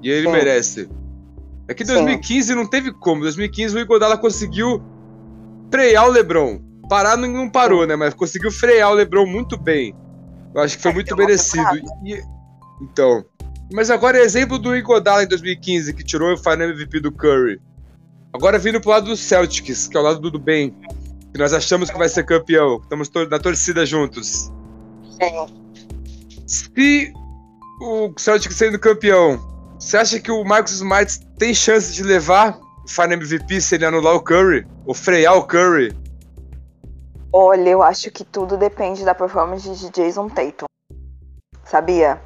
E 0.02 0.10
ele 0.10 0.26
Sim. 0.26 0.32
merece. 0.32 0.90
É 1.68 1.74
que 1.74 1.84
Sim. 1.84 1.94
2015 1.94 2.54
não 2.54 2.66
teve 2.66 2.92
como. 2.92 3.22
2015 3.22 3.76
o 3.76 3.80
Igodala 3.80 4.18
conseguiu 4.18 4.82
frear 5.70 6.06
o 6.06 6.10
LeBron. 6.12 6.60
Parar 6.88 7.16
não- 7.16 7.28
não 7.28 7.50
parou, 7.50 7.86
né? 7.86 7.96
Mas 7.96 8.14
conseguiu 8.14 8.50
frear 8.52 8.90
o 8.90 8.94
LeBron 8.94 9.26
muito 9.26 9.56
bem. 9.58 9.94
Eu 10.54 10.60
acho 10.60 10.76
que 10.76 10.82
foi 10.82 10.92
É, 10.92 10.94
muito 10.94 11.12
uma 11.14 11.16
merecido. 11.24 11.76
E- 12.04 12.22
então. 12.82 13.24
Mas 13.72 13.90
agora 13.90 14.18
é 14.18 14.22
exemplo 14.22 14.58
do 14.58 14.76
Igodala 14.76 15.24
em 15.24 15.28
2015, 15.28 15.92
que 15.92 16.04
tirou 16.04 16.32
o 16.32 16.38
Final 16.38 16.68
MVP 16.68 17.00
do 17.00 17.10
Curry. 17.10 17.60
Agora 18.32 18.58
vindo 18.58 18.80
pro 18.80 18.90
lado 18.90 19.06
do 19.06 19.16
Celtics, 19.16 19.88
que 19.88 19.96
é 19.96 20.00
o 20.00 20.02
lado 20.02 20.30
do 20.30 20.38
bem. 20.38 20.74
Que 21.32 21.38
nós 21.38 21.52
achamos 21.52 21.90
que 21.90 21.98
vai 21.98 22.08
ser 22.08 22.24
campeão. 22.24 22.80
Estamos 22.82 23.10
na 23.30 23.38
torcida 23.38 23.84
juntos. 23.84 24.52
Se 26.46 27.12
o 27.80 28.12
Celtics 28.16 28.56
sendo 28.56 28.78
campeão, 28.78 29.38
você 29.78 29.96
acha 29.96 30.20
que 30.20 30.30
o 30.30 30.44
Marcus 30.44 30.74
Smart 30.74 31.18
tem 31.38 31.52
chance 31.52 31.92
de 31.92 32.02
levar 32.02 32.58
o 32.84 32.88
Final 32.88 33.14
MVP 33.14 33.60
se 33.60 33.74
ele 33.74 33.84
anular 33.84 34.14
o 34.14 34.22
Curry? 34.22 34.66
Ou 34.86 34.94
frear 34.94 35.36
o 35.36 35.44
Curry? 35.44 35.96
Olha, 37.32 37.68
eu 37.68 37.82
acho 37.82 38.10
que 38.10 38.24
tudo 38.24 38.56
depende 38.56 39.04
da 39.04 39.14
performance 39.14 39.68
de 39.68 39.90
Jason 39.90 40.28
Tatum. 40.28 40.66
Sabia? 41.64 42.20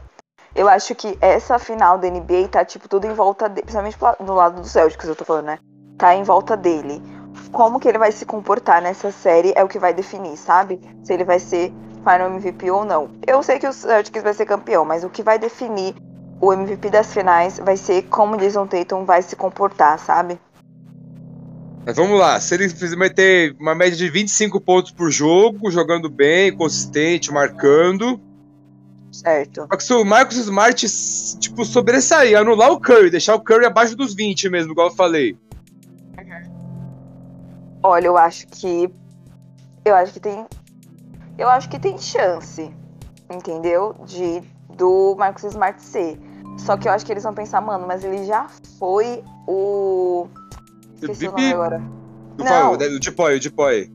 Eu 0.55 0.68
acho 0.68 0.94
que 0.94 1.16
essa 1.20 1.59
final 1.59 1.98
da 1.98 2.09
NBA 2.09 2.48
tá, 2.51 2.64
tipo, 2.64 2.88
tudo 2.88 3.07
em 3.07 3.14
volta 3.14 3.48
dele. 3.48 3.62
Principalmente 3.62 3.98
do 4.24 4.34
lado 4.34 4.61
do 4.61 4.66
Celtics, 4.66 5.09
eu 5.09 5.16
tô 5.16 5.24
falando, 5.24 5.46
né? 5.46 5.59
Tá 5.96 6.14
em 6.14 6.22
volta 6.22 6.57
dele. 6.57 7.01
Como 7.53 7.78
que 7.78 7.88
ele 7.88 7.98
vai 7.98 8.11
se 8.11 8.24
comportar 8.24 8.82
nessa 8.82 9.12
série 9.12 9.53
é 9.55 9.62
o 9.62 9.68
que 9.68 9.78
vai 9.78 9.94
definir, 9.94 10.36
sabe? 10.36 10.80
Se 11.05 11.12
ele 11.12 11.24
vai 11.24 11.38
ser 11.38 11.72
Final 12.03 12.30
MVP 12.30 12.70
ou 12.70 12.84
não. 12.84 13.11
Eu 13.26 13.42
sei 13.42 13.59
que 13.59 13.66
o 13.66 13.72
Celtics 13.72 14.22
vai 14.22 14.32
ser 14.32 14.46
campeão, 14.46 14.84
mas 14.84 15.05
o 15.05 15.11
que 15.11 15.22
vai 15.22 15.38
definir 15.38 15.94
o 16.40 16.53
MVP 16.53 16.88
das 16.88 17.12
finais 17.12 17.59
vai 17.59 17.76
ser 17.76 18.03
como 18.05 18.36
Jason 18.36 18.66
Tatum 18.66 19.05
vai 19.05 19.20
se 19.22 19.36
comportar, 19.36 19.98
sabe? 19.98 20.40
Mas 21.84 21.96
vamos 21.96 22.18
lá, 22.18 22.40
se 22.40 22.55
ele 22.55 22.68
vai 22.96 23.11
ter 23.11 23.55
uma 23.59 23.74
média 23.74 23.96
de 23.96 24.09
25 24.09 24.61
pontos 24.61 24.90
por 24.90 25.11
jogo, 25.11 25.70
jogando 25.70 26.09
bem, 26.09 26.55
consistente, 26.55 27.32
marcando. 27.32 28.20
Certo. 29.21 29.66
Só 29.71 29.77
que 29.77 29.85
se 29.85 29.93
o 29.93 30.05
Marcos 30.05 30.37
Smart, 30.37 30.87
tipo, 31.39 31.64
sobressair, 31.64 32.39
anular 32.39 32.71
o 32.71 32.81
Curry, 32.81 33.11
deixar 33.11 33.35
o 33.35 33.41
Curry 33.41 33.66
abaixo 33.66 33.95
dos 33.95 34.14
20 34.14 34.49
mesmo, 34.49 34.73
igual 34.73 34.89
eu 34.89 34.95
falei. 34.95 35.37
Olha, 37.83 38.07
eu 38.07 38.16
acho 38.16 38.47
que. 38.47 38.91
Eu 39.85 39.95
acho 39.95 40.12
que 40.12 40.21
tem. 40.21 40.47
Eu 41.39 41.49
acho 41.49 41.68
que 41.68 41.79
tem 41.79 41.99
chance, 41.99 42.71
entendeu? 43.31 43.95
De 44.07 44.43
do 44.77 45.14
Marcos 45.18 45.45
Smart 45.45 45.83
ser. 45.83 46.18
Só 46.59 46.77
que 46.77 46.89
eu 46.89 46.93
acho 46.93 47.07
que 47.07 47.12
eles 47.12 47.23
vão 47.23 47.35
pensar, 47.35 47.61
mano, 47.61 47.87
mas 47.87 48.05
ele 48.05 48.25
já 48.25 48.49
foi 48.79 49.23
o. 49.47 50.27
Esqueci 50.95 51.29
o 51.29 51.33
nome 51.33 51.53
agora. 51.53 51.83
Não. 52.39 52.73
O 52.73 52.77
Depoy, 52.77 53.37
o 53.37 53.41
Depoy. 53.41 53.91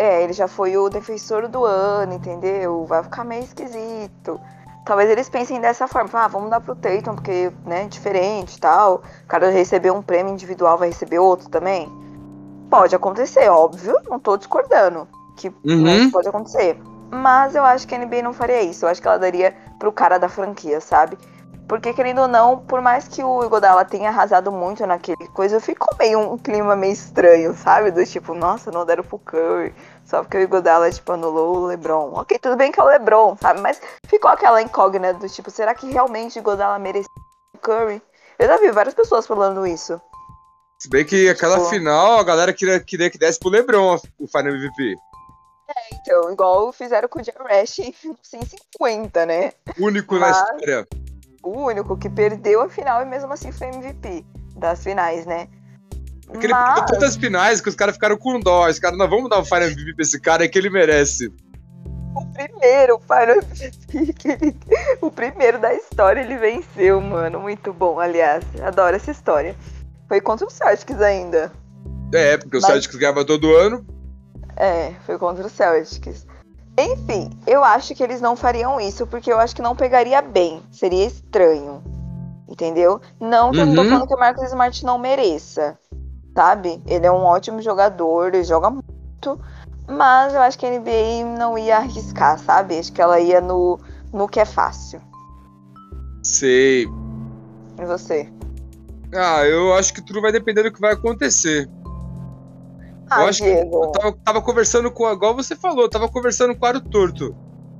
É, 0.00 0.22
ele 0.22 0.32
já 0.32 0.48
foi 0.48 0.78
o 0.78 0.88
defensor 0.88 1.46
do 1.46 1.62
ano, 1.62 2.14
entendeu? 2.14 2.86
Vai 2.86 3.02
ficar 3.02 3.22
meio 3.22 3.44
esquisito. 3.44 4.40
Talvez 4.86 5.10
eles 5.10 5.28
pensem 5.28 5.60
dessa 5.60 5.86
forma, 5.86 6.08
ah, 6.14 6.26
vamos 6.26 6.48
dar 6.48 6.58
pro 6.58 6.74
Tatum, 6.74 7.14
porque, 7.16 7.52
né, 7.66 7.86
diferente 7.86 8.56
e 8.56 8.58
tal. 8.58 9.02
O 9.24 9.26
cara 9.28 9.50
recebeu 9.50 9.94
um 9.94 10.00
prêmio 10.00 10.32
individual, 10.32 10.78
vai 10.78 10.88
receber 10.88 11.18
outro 11.18 11.50
também. 11.50 11.86
Pode 12.70 12.96
acontecer, 12.96 13.46
óbvio, 13.50 13.94
não 14.08 14.18
tô 14.18 14.38
discordando. 14.38 15.06
Que 15.36 15.48
uhum. 15.66 15.82
né, 15.82 16.08
pode 16.10 16.28
acontecer. 16.28 16.80
Mas 17.10 17.54
eu 17.54 17.62
acho 17.62 17.86
que 17.86 17.94
a 17.94 17.98
NBA 17.98 18.22
não 18.22 18.32
faria 18.32 18.62
isso. 18.62 18.86
Eu 18.86 18.88
acho 18.88 19.02
que 19.02 19.06
ela 19.06 19.18
daria 19.18 19.54
pro 19.78 19.92
cara 19.92 20.16
da 20.16 20.30
franquia, 20.30 20.80
sabe? 20.80 21.18
Porque, 21.70 21.92
querendo 21.92 22.22
ou 22.22 22.26
não, 22.26 22.58
por 22.58 22.80
mais 22.80 23.06
que 23.06 23.22
o 23.22 23.44
Igodala 23.44 23.84
tenha 23.84 24.08
arrasado 24.08 24.50
muito 24.50 24.84
naquele 24.84 25.28
coisa, 25.28 25.60
ficou 25.60 25.96
meio 25.96 26.18
um 26.18 26.36
clima 26.36 26.74
meio 26.74 26.92
estranho, 26.92 27.54
sabe? 27.54 27.92
Do 27.92 28.04
tipo, 28.04 28.34
nossa, 28.34 28.72
não 28.72 28.84
deram 28.84 29.04
pro 29.04 29.20
Curry. 29.20 29.72
Só 30.10 30.22
porque 30.22 30.38
o 30.38 30.40
Igodala, 30.40 30.90
tipo, 30.90 31.12
anulou 31.12 31.56
o 31.56 31.66
LeBron. 31.66 32.10
Ok, 32.14 32.36
tudo 32.40 32.56
bem 32.56 32.72
que 32.72 32.80
é 32.80 32.82
o 32.82 32.88
LeBron, 32.88 33.36
sabe? 33.40 33.60
Mas 33.60 33.80
ficou 34.06 34.28
aquela 34.28 34.60
incógnita 34.60 35.14
do 35.14 35.28
tipo, 35.28 35.50
será 35.52 35.72
que 35.72 35.88
realmente 35.88 36.36
o 36.36 36.40
Igodala 36.40 36.80
merecia 36.80 37.08
o 37.54 37.58
Curry? 37.58 38.02
Eu 38.36 38.48
já 38.48 38.56
vi 38.56 38.72
várias 38.72 38.94
pessoas 38.94 39.24
falando 39.24 39.64
isso. 39.64 40.00
Se 40.80 40.90
bem 40.90 41.04
que 41.04 41.28
aquela 41.28 41.58
tipo... 41.58 41.70
final, 41.70 42.18
a 42.18 42.24
galera 42.24 42.52
queria, 42.52 42.80
queria 42.80 43.08
que 43.08 43.18
desse 43.18 43.38
pro 43.38 43.50
LeBron 43.50 44.00
o 44.18 44.26
Final 44.26 44.54
MVP. 44.54 44.96
É, 45.68 45.94
então, 45.94 46.32
igual 46.32 46.72
fizeram 46.72 47.08
com 47.08 47.20
o 47.20 47.22
Jarash 47.22 47.78
em 47.78 47.94
50, 47.94 49.26
né? 49.26 49.52
Único 49.78 50.18
Mas... 50.18 50.36
na 50.36 50.42
história 50.42 50.88
o 51.42 51.66
único 51.66 51.96
que 51.96 52.08
perdeu 52.08 52.60
a 52.62 52.68
final 52.68 53.02
e 53.02 53.06
mesmo 53.06 53.32
assim 53.32 53.50
foi 53.52 53.68
MVP 53.68 54.24
das 54.56 54.82
finais, 54.82 55.24
né? 55.26 55.48
Aquele 56.34 56.52
Mas... 56.52 56.90
tantas 56.90 57.16
finais 57.16 57.60
que 57.60 57.68
os 57.68 57.74
caras 57.74 57.94
ficaram 57.94 58.16
com 58.16 58.38
dó. 58.40 58.68
Os 58.68 58.78
caras, 58.78 58.98
não, 58.98 59.08
vamos 59.08 59.28
dar 59.28 59.40
um 59.40 59.44
Final 59.44 59.64
MVP 59.64 59.94
pra 59.94 60.02
esse 60.02 60.20
cara, 60.20 60.44
é 60.44 60.48
que 60.48 60.58
ele 60.58 60.70
merece. 60.70 61.32
O 62.14 62.26
primeiro 62.32 63.00
Final 63.00 63.36
MVP, 63.92 64.56
o 65.00 65.10
primeiro 65.10 65.58
da 65.58 65.74
história, 65.74 66.20
ele 66.20 66.36
venceu, 66.36 67.00
mano. 67.00 67.40
Muito 67.40 67.72
bom, 67.72 67.98
aliás. 67.98 68.44
Adoro 68.62 68.96
essa 68.96 69.10
história. 69.10 69.54
Foi 70.08 70.20
contra 70.20 70.46
o 70.46 70.50
Celtics 70.50 71.00
ainda. 71.00 71.52
É, 72.12 72.36
porque 72.36 72.56
o 72.56 72.60
Mas... 72.60 72.70
Celtics 72.70 72.96
ganhava 72.96 73.24
todo 73.24 73.54
ano. 73.54 73.86
É, 74.56 74.92
foi 75.06 75.16
contra 75.18 75.46
o 75.46 75.50
Celtics. 75.50 76.26
Enfim, 76.78 77.30
eu 77.46 77.62
acho 77.62 77.94
que 77.94 78.02
eles 78.02 78.20
não 78.20 78.34
fariam 78.34 78.80
isso 78.80 79.06
porque 79.06 79.32
eu 79.32 79.38
acho 79.38 79.54
que 79.54 79.62
não 79.62 79.76
pegaria 79.76 80.22
bem. 80.22 80.62
Seria 80.70 81.06
estranho. 81.06 81.82
Entendeu? 82.48 83.00
Não 83.20 83.52
que 83.52 83.58
uhum. 83.58 83.62
eu 83.62 83.66
não 83.66 83.74
tô 83.74 83.82
uhum. 83.82 83.88
falando 83.88 84.08
que 84.08 84.14
o 84.14 84.18
Marcos 84.18 84.44
Smart 84.44 84.84
não 84.84 84.98
mereça. 84.98 85.78
Sabe? 86.34 86.82
Ele 86.86 87.06
é 87.06 87.12
um 87.12 87.24
ótimo 87.24 87.60
jogador, 87.60 88.28
ele 88.28 88.44
joga 88.44 88.70
muito. 88.70 89.40
Mas 89.88 90.34
eu 90.34 90.40
acho 90.40 90.58
que 90.58 90.66
a 90.66 90.70
NBA 90.70 91.36
não 91.36 91.58
ia 91.58 91.78
arriscar, 91.78 92.38
sabe? 92.38 92.78
Acho 92.78 92.92
que 92.92 93.02
ela 93.02 93.18
ia 93.18 93.40
no, 93.40 93.78
no 94.12 94.28
que 94.28 94.38
é 94.38 94.44
fácil. 94.44 95.00
Sei. 96.22 96.86
E 97.78 97.84
você? 97.84 98.30
Ah, 99.12 99.44
eu 99.44 99.74
acho 99.74 99.92
que 99.92 100.00
tudo 100.00 100.20
vai 100.20 100.30
depender 100.30 100.62
do 100.62 100.72
que 100.72 100.80
vai 100.80 100.92
acontecer. 100.92 101.68
Ah, 103.10 103.22
eu 103.22 103.28
acho 103.28 103.42
Diego. 103.42 103.70
que 103.70 103.76
eu 103.76 103.92
tava, 103.92 104.16
tava, 104.24 104.42
conversando 104.42 104.90
com, 104.90 105.10
igual 105.10 105.34
você 105.34 105.56
falou, 105.56 105.82
eu 105.82 105.90
tava 105.90 106.08
conversando 106.08 106.54
com 106.54 106.64
o 106.64 106.68
Aro 106.68 106.80
Torto. 106.80 107.34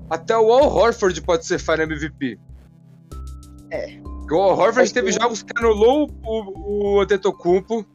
Até 0.08 0.36
o 0.36 0.52
Al 0.52 0.74
Horford 0.74 1.22
pode 1.22 1.46
ser 1.46 1.60
Final 1.60 1.82
MVP. 1.82 2.36
É. 3.70 4.00
O 4.28 4.34
Al 4.34 4.58
Horford 4.58 4.92
teve 4.92 5.12
jogos 5.12 5.44
que 5.44 5.52
anulou 5.56 6.10
o, 6.24 6.96
o 6.96 7.00
Antetokounmpo. 7.00 7.86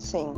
Sim. 0.00 0.34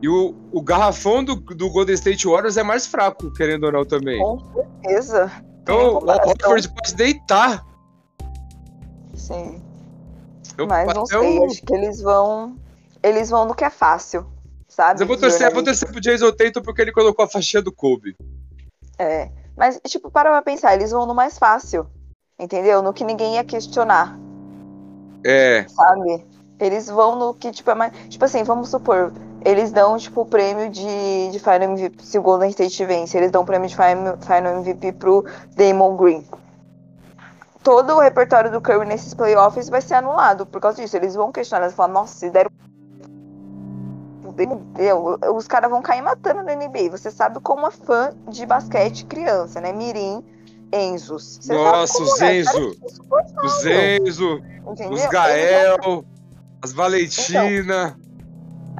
E 0.00 0.08
o, 0.08 0.34
o 0.50 0.62
garrafão 0.62 1.22
do, 1.22 1.36
do 1.36 1.68
Golden 1.70 1.94
State 1.94 2.26
Warriors 2.26 2.56
é 2.56 2.62
mais 2.62 2.86
fraco, 2.86 3.30
querendo 3.34 3.64
ou 3.64 3.72
não, 3.72 3.84
também. 3.84 4.18
Com 4.18 4.38
certeza. 4.54 5.30
Então 5.62 5.98
o 5.98 6.08
Horford 6.08 6.72
pode 6.72 6.94
deitar. 6.94 7.66
Sim. 9.14 9.62
Eu, 10.56 10.66
Mas 10.66 10.94
não 10.94 11.04
sei, 11.04 11.44
acho 11.44 11.62
que 11.62 11.74
eles 11.74 12.00
vão. 12.00 12.56
Eles 13.02 13.28
vão 13.28 13.44
no 13.44 13.54
que 13.54 13.64
é 13.64 13.70
fácil 13.70 14.26
sabe? 14.78 15.02
eu 15.02 15.06
vou 15.06 15.16
torcer, 15.16 15.48
eu 15.48 15.54
vou 15.54 15.64
torcer 15.64 15.90
pro 15.90 16.00
Jason 16.00 16.30
Tatum 16.30 16.62
porque 16.62 16.82
ele 16.82 16.92
colocou 16.92 17.24
a 17.24 17.28
faixinha 17.28 17.60
do 17.60 17.72
Kobe. 17.72 18.16
É. 18.96 19.28
Mas, 19.56 19.80
tipo, 19.88 20.08
para 20.08 20.30
pra 20.30 20.42
pensar, 20.42 20.74
eles 20.74 20.92
vão 20.92 21.04
no 21.04 21.14
mais 21.14 21.36
fácil. 21.36 21.86
Entendeu? 22.38 22.80
No 22.80 22.92
que 22.92 23.02
ninguém 23.02 23.34
ia 23.34 23.44
questionar. 23.44 24.16
É. 25.24 25.66
Sabe? 25.68 26.24
Eles 26.60 26.88
vão 26.88 27.16
no 27.16 27.34
que, 27.34 27.50
tipo, 27.52 27.70
é 27.70 27.74
mais. 27.74 27.92
Tipo 28.08 28.24
assim, 28.24 28.42
vamos 28.42 28.68
supor, 28.68 29.12
eles 29.44 29.70
dão, 29.70 29.96
tipo, 29.96 30.22
o 30.22 30.26
prêmio 30.26 30.68
de, 30.70 31.30
de 31.30 31.38
Final 31.38 31.62
MVP 31.62 32.04
se 32.04 32.18
o 32.18 32.22
Golden 32.22 32.50
State 32.50 32.84
vence. 32.84 33.16
Eles 33.16 33.30
dão 33.30 33.42
o 33.42 33.46
prêmio 33.46 33.68
de 33.68 33.76
Final 33.76 34.16
MVP 34.58 34.92
pro 34.92 35.24
Damon 35.54 35.96
Green. 35.96 36.24
Todo 37.62 37.94
o 37.94 38.00
repertório 38.00 38.50
do 38.50 38.60
Curry 38.60 38.86
nesses 38.86 39.14
playoffs 39.14 39.68
vai 39.68 39.80
ser 39.80 39.94
anulado 39.94 40.46
por 40.46 40.60
causa 40.60 40.80
disso. 40.80 40.96
Eles 40.96 41.14
vão 41.14 41.30
questionar, 41.30 41.64
eles 41.64 41.74
vão 41.74 41.86
falar, 41.86 42.00
nossa, 42.00 42.14
se 42.14 42.30
deram 42.30 42.50
os 45.34 45.48
caras 45.48 45.70
vão 45.70 45.82
cair 45.82 46.02
matando 46.02 46.42
no 46.42 46.54
NBA. 46.54 46.90
Você 46.90 47.10
sabe 47.10 47.40
como 47.40 47.66
é 47.66 47.70
fã 47.70 48.12
de 48.28 48.46
basquete 48.46 49.04
criança, 49.04 49.60
né? 49.60 49.72
Mirim, 49.72 50.24
Enzos. 50.72 51.38
Você 51.40 51.54
Nossa, 51.54 52.02
os 52.02 52.20
é. 52.20 52.38
Enzo. 52.38 52.76
É 52.80 53.46
os 53.46 53.64
Enzo. 53.66 54.42
Entendeu? 54.70 54.92
Os 54.92 55.06
Gael. 55.06 56.04
As 56.62 56.72
Valentina. 56.72 57.96
Então, 57.98 58.08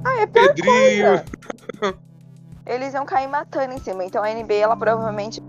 ah, 0.04 0.20
é 0.20 0.26
Pedrinho. 0.26 1.22
Coisa. 1.78 1.98
Eles 2.66 2.92
vão 2.92 3.06
cair 3.06 3.28
matando 3.28 3.72
em 3.72 3.78
cima. 3.78 4.04
Então 4.04 4.22
a 4.22 4.32
NBA, 4.32 4.54
ela 4.54 4.76
provavelmente 4.76 5.42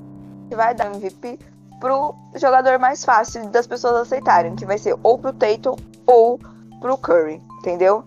vai 0.55 0.73
dar 0.73 0.87
MVP 0.87 1.37
pro 1.79 2.15
jogador 2.35 2.79
mais 2.79 3.03
fácil 3.03 3.47
das 3.49 3.67
pessoas 3.67 4.07
aceitarem, 4.07 4.55
que 4.55 4.65
vai 4.65 4.77
ser 4.77 4.95
ou 5.03 5.17
pro 5.17 5.33
Tatum 5.33 5.75
ou 6.05 6.39
pro 6.79 6.97
Curry, 6.97 7.41
entendeu? 7.59 8.03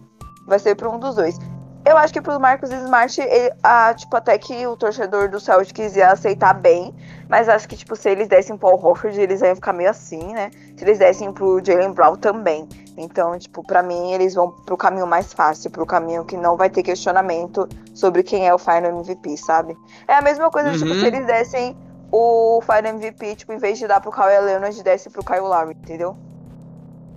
Vai 0.46 0.58
ser 0.58 0.74
para 0.74 0.88
um 0.88 0.98
dos 0.98 1.14
dois. 1.14 1.38
Eu 1.84 1.96
acho 1.96 2.12
que 2.12 2.20
pro 2.20 2.38
Marcos 2.38 2.70
Smart, 2.70 3.20
ele, 3.20 3.52
a, 3.60 3.92
tipo, 3.92 4.16
até 4.16 4.38
que 4.38 4.66
o 4.66 4.76
torcedor 4.76 5.28
do 5.28 5.40
Celtics 5.40 5.96
ia 5.96 6.12
aceitar 6.12 6.54
bem. 6.54 6.94
Mas 7.28 7.48
acho 7.48 7.68
que, 7.68 7.76
tipo, 7.76 7.96
se 7.96 8.08
eles 8.08 8.28
dessem 8.28 8.56
pro 8.56 8.68
Al 8.68 8.80
Horford, 8.84 9.20
eles 9.20 9.42
iam 9.42 9.54
ficar 9.56 9.72
meio 9.72 9.90
assim, 9.90 10.32
né? 10.32 10.50
Se 10.76 10.84
eles 10.84 10.98
dessem 10.98 11.32
pro 11.32 11.60
Jalen 11.64 11.92
Brown 11.92 12.16
também. 12.16 12.68
Então, 12.96 13.38
tipo, 13.38 13.62
pra 13.62 13.82
mim, 13.82 14.12
eles 14.12 14.34
vão 14.34 14.50
pro 14.50 14.76
caminho 14.76 15.06
mais 15.06 15.32
fácil, 15.32 15.70
pro 15.70 15.86
caminho 15.86 16.24
que 16.24 16.36
não 16.36 16.56
vai 16.56 16.68
ter 16.68 16.82
questionamento 16.82 17.68
sobre 17.94 18.22
quem 18.22 18.46
é 18.46 18.54
o 18.54 18.58
Final 18.58 19.00
MVP, 19.00 19.36
sabe? 19.36 19.76
É 20.06 20.14
a 20.14 20.22
mesma 20.22 20.50
coisa, 20.50 20.70
uhum. 20.70 20.78
tipo, 20.78 20.94
se 20.94 21.00
uhum. 21.00 21.06
eles 21.06 21.26
dessem 21.26 21.76
o 22.10 22.60
Final 22.60 22.96
MVP, 22.96 23.36
tipo, 23.36 23.52
em 23.52 23.58
vez 23.58 23.78
de 23.78 23.86
dar 23.86 24.00
pro 24.00 24.10
Kawhi 24.10 24.38
Leonard, 24.40 24.82
desse 24.82 25.08
pro 25.08 25.24
Kyle 25.24 25.40
Lowry, 25.40 25.72
entendeu? 25.72 26.16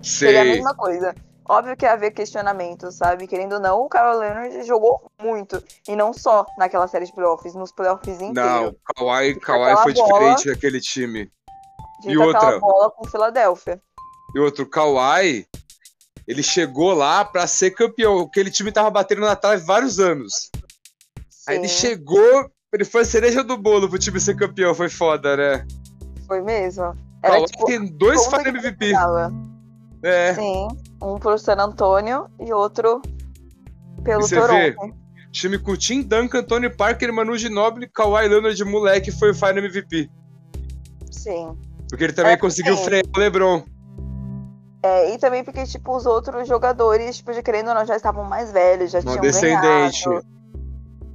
Sei. 0.01 0.29
Seria 0.29 0.41
a 0.41 0.45
mesma 0.45 0.73
coisa. 0.73 1.13
Óbvio 1.47 1.77
que 1.77 1.85
haver 1.85 2.11
questionamento, 2.11 2.91
sabe? 2.91 3.27
Querendo 3.27 3.53
ou 3.53 3.59
não, 3.59 3.81
o 3.81 3.89
Kawhi 3.89 4.17
Leonard 4.17 4.63
jogou 4.63 5.11
muito. 5.21 5.61
E 5.87 5.95
não 5.95 6.11
só 6.13 6.45
naquela 6.57 6.87
série 6.87 7.05
de 7.05 7.13
playoffs, 7.13 7.53
nos 7.53 7.71
playoffs 7.71 8.21
inteiros. 8.21 8.33
Não, 8.33 8.75
Kawhi, 8.95 9.39
Kawhi 9.39 9.77
foi 9.83 9.93
bola, 9.93 10.07
diferente 10.07 10.49
daquele 10.49 10.79
time. 10.79 11.29
E 12.03 12.17
outra. 12.17 12.59
bola 12.59 12.89
com 12.91 13.05
Filadélfia. 13.07 13.81
E 14.33 14.39
outro, 14.39 14.67
Kawhi, 14.67 15.45
ele 16.27 16.43
chegou 16.43 16.93
lá 16.93 17.23
para 17.23 17.45
ser 17.47 17.71
campeão. 17.71 18.19
Aquele 18.21 18.49
time 18.51 18.71
tava 18.71 18.89
batendo 18.89 19.21
na 19.21 19.35
trave 19.35 19.63
vários 19.63 19.99
anos. 19.99 20.49
Aí 21.47 21.57
ele 21.57 21.67
chegou, 21.67 22.49
ele 22.73 22.83
foi 22.83 23.01
a 23.01 23.05
cereja 23.05 23.43
do 23.43 23.57
bolo 23.57 23.87
pro 23.87 23.99
time 23.99 24.19
ser 24.19 24.35
campeão. 24.35 24.73
Foi 24.73 24.89
foda, 24.89 25.37
né? 25.37 25.65
Foi 26.27 26.41
mesmo. 26.41 26.95
Era, 27.21 27.43
tipo, 27.45 27.65
tem 27.65 27.85
dois 27.85 28.27
que 28.27 28.35
MVP. 28.47 28.93
É. 30.03 30.33
Sim, 30.35 30.67
um 31.01 31.17
pro 31.17 31.37
San 31.37 31.55
Antonio 31.55 32.27
e 32.39 32.53
outro 32.53 33.01
pelo 34.03 34.21
E 34.21 34.27
você 34.27 34.35
vê? 34.39 34.71
Toronto. 34.73 34.95
Time 35.31 35.57
com 35.57 35.75
Tim 35.75 36.01
Duncan, 36.01 36.43
Tony 36.43 36.69
Parker, 36.69 37.11
Manu 37.11 37.37
Ginobili, 37.37 37.89
Kawhi 37.89 38.27
Leonard 38.27 38.55
de 38.55 38.63
moleque 38.63 39.11
foi 39.11 39.31
o 39.31 39.35
Final 39.35 39.57
MVP. 39.57 40.09
Sim. 41.11 41.57
Porque 41.89 42.05
ele 42.05 42.13
também 42.13 42.33
É, 42.33 42.37
conseguiu 42.37 42.77
sim. 42.77 42.83
frear 42.83 43.03
o 43.13 43.19
LeBron. 43.19 43.63
É, 44.85 45.15
e 45.15 45.17
também 45.17 45.43
porque, 45.43 45.65
tipo, 45.65 45.95
os 45.95 46.05
outros 46.05 46.47
jogadores, 46.47 47.17
tipo, 47.17 47.33
de 47.33 47.41
querendo 47.41 47.69
ou 47.69 47.73
não, 47.73 47.85
já 47.87 47.95
estavam 47.95 48.23
mais 48.23 48.51
velhos, 48.51 48.91
já 48.91 49.01
Não 49.01 49.13
tinham 49.13 49.21
descendente. 49.21 50.05
ganhado. 50.05 50.25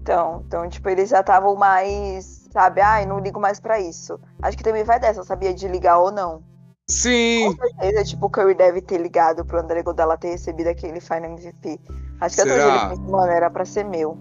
Então, 0.02 0.42
então, 0.44 0.68
tipo, 0.68 0.88
eles 0.88 1.08
já 1.08 1.20
estavam 1.20 1.54
mais, 1.54 2.48
sabe, 2.52 2.80
ai, 2.80 3.06
não 3.06 3.20
ligo 3.20 3.38
mais 3.38 3.60
pra 3.60 3.78
isso. 3.78 4.18
Acho 4.42 4.56
que 4.56 4.64
também 4.64 4.82
vai 4.82 4.98
dessa, 4.98 5.22
sabia, 5.22 5.54
de 5.54 5.68
ligar 5.68 5.98
ou 5.98 6.10
não. 6.10 6.42
Sim. 6.88 7.54
Com 7.54 7.62
certeza, 7.64 8.04
tipo, 8.04 8.26
o 8.26 8.30
Curry 8.30 8.54
deve 8.54 8.80
ter 8.80 8.98
ligado 8.98 9.44
pro 9.44 9.60
André 9.60 9.84
Godala 9.84 10.18
ter 10.18 10.30
recebido 10.30 10.66
aquele 10.66 11.00
Final 11.00 11.26
MVP. 11.26 11.78
Acho 12.20 12.34
que 12.34 12.42
até 12.42 12.50
hoje 12.52 12.62
Será? 12.62 12.92
ele 12.92 13.02
mano, 13.08 13.30
era 13.30 13.48
pra 13.48 13.64
ser 13.64 13.84
meu. 13.84 14.18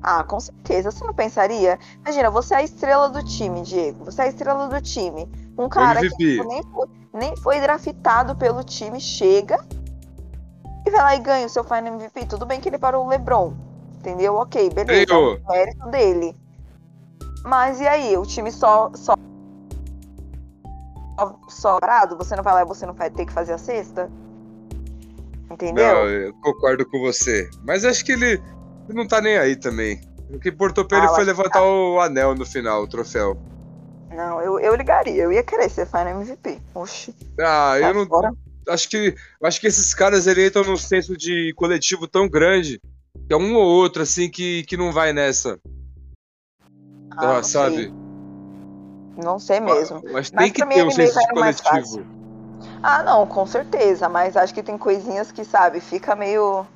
Ah, 0.00 0.22
com 0.22 0.38
certeza, 0.38 0.92
você 0.92 1.04
não 1.04 1.14
pensaria? 1.14 1.76
Imagina, 2.04 2.30
você 2.30 2.54
é 2.54 2.58
a 2.58 2.62
estrela 2.62 3.08
do 3.08 3.24
time, 3.24 3.62
Diego. 3.62 4.04
Você 4.04 4.22
é 4.22 4.24
a 4.26 4.28
estrela 4.28 4.68
do 4.68 4.80
time. 4.80 5.28
Um 5.58 5.68
cara 5.68 6.00
que 6.00 6.06
MVP. 6.06 6.36
tipo, 6.36 6.48
nem, 6.48 6.62
foi, 6.62 6.88
nem 7.12 7.36
foi 7.36 7.60
draftado 7.60 8.34
pelo 8.36 8.62
time, 8.64 9.00
chega 9.00 9.58
e 10.86 10.90
vai 10.90 11.00
lá 11.00 11.16
e 11.16 11.20
ganha 11.20 11.46
o 11.46 11.50
seu 11.50 11.62
Final 11.62 11.94
MVP. 11.94 12.26
Tudo 12.26 12.46
bem 12.46 12.60
que 12.60 12.68
ele 12.68 12.78
parou 12.78 13.04
o 13.04 13.08
LeBron, 13.08 13.54
entendeu? 13.98 14.34
Ok, 14.36 14.70
beleza, 14.70 15.12
é 15.12 15.16
um 15.16 15.38
mérito 15.48 15.90
dele. 15.90 16.36
Mas 17.44 17.80
e 17.80 17.86
aí, 17.86 18.16
o 18.16 18.22
time 18.22 18.50
só, 18.52 18.90
só, 18.94 19.14
só, 21.48 21.80
parado? 21.80 22.16
Você 22.16 22.36
não 22.36 22.42
vai 22.42 22.54
lá 22.54 22.62
e 22.62 22.64
você 22.64 22.86
não 22.86 22.94
vai 22.94 23.10
ter 23.10 23.26
que 23.26 23.32
fazer 23.32 23.52
a 23.52 23.58
cesta? 23.58 24.10
Entendeu? 25.50 25.84
Não, 25.84 26.08
eu 26.08 26.34
concordo 26.34 26.86
com 26.86 27.00
você. 27.00 27.48
Mas 27.64 27.84
acho 27.84 28.04
que 28.04 28.12
ele, 28.12 28.40
não 28.88 29.06
tá 29.06 29.20
nem 29.20 29.36
aí 29.36 29.56
também. 29.56 30.00
O 30.30 30.38
que 30.38 30.48
importou 30.48 30.84
pra 30.84 30.98
Ah, 30.98 31.00
ele 31.00 31.08
foi 31.08 31.18
que 31.18 31.24
levantar 31.24 31.62
o 31.62 32.00
anel 32.00 32.34
no 32.34 32.46
final, 32.46 32.82
o 32.82 32.88
troféu. 32.88 33.36
Não, 34.14 34.40
eu, 34.40 34.58
eu 34.60 34.74
ligaria, 34.74 35.22
eu 35.22 35.32
ia 35.32 35.42
querer 35.42 35.68
ser 35.70 35.86
Final 35.86 36.20
MVP. 36.20 36.60
Oxi. 36.74 37.14
Ah, 37.40 37.74
tá 37.80 37.88
eu 37.88 37.94
não. 37.94 38.06
fora. 38.06 38.32
Acho 38.68 38.88
que, 38.88 39.14
acho 39.42 39.60
que 39.60 39.66
esses 39.66 39.92
caras 39.92 40.26
ele 40.26 40.46
entram 40.46 40.64
num 40.64 40.76
senso 40.76 41.16
de 41.16 41.52
coletivo 41.56 42.06
tão 42.06 42.28
grande 42.28 42.80
que 43.26 43.32
é 43.32 43.36
um 43.36 43.54
ou 43.56 43.64
outro, 43.64 44.02
assim, 44.02 44.30
que, 44.30 44.62
que 44.64 44.76
não 44.76 44.92
vai 44.92 45.12
nessa. 45.12 45.58
Ah, 47.16 47.34
não 47.34 47.42
sabe? 47.42 47.74
sei. 47.76 47.94
Não 49.16 49.38
sei 49.38 49.60
mesmo. 49.60 50.00
Mas 50.12 50.30
tem 50.30 50.38
Mas 50.38 50.52
que 50.52 50.66
ter 50.66 50.84
um 50.84 50.90
senso 50.90 51.18
de 51.18 51.28
coletivo. 51.28 52.06
Ah, 52.82 53.02
não, 53.04 53.26
com 53.26 53.46
certeza, 53.46 54.08
mas 54.08 54.36
acho 54.36 54.54
que 54.54 54.62
tem 54.62 54.78
coisinhas 54.78 55.30
que, 55.30 55.44
sabe, 55.44 55.80
fica 55.80 56.14
meio. 56.16 56.66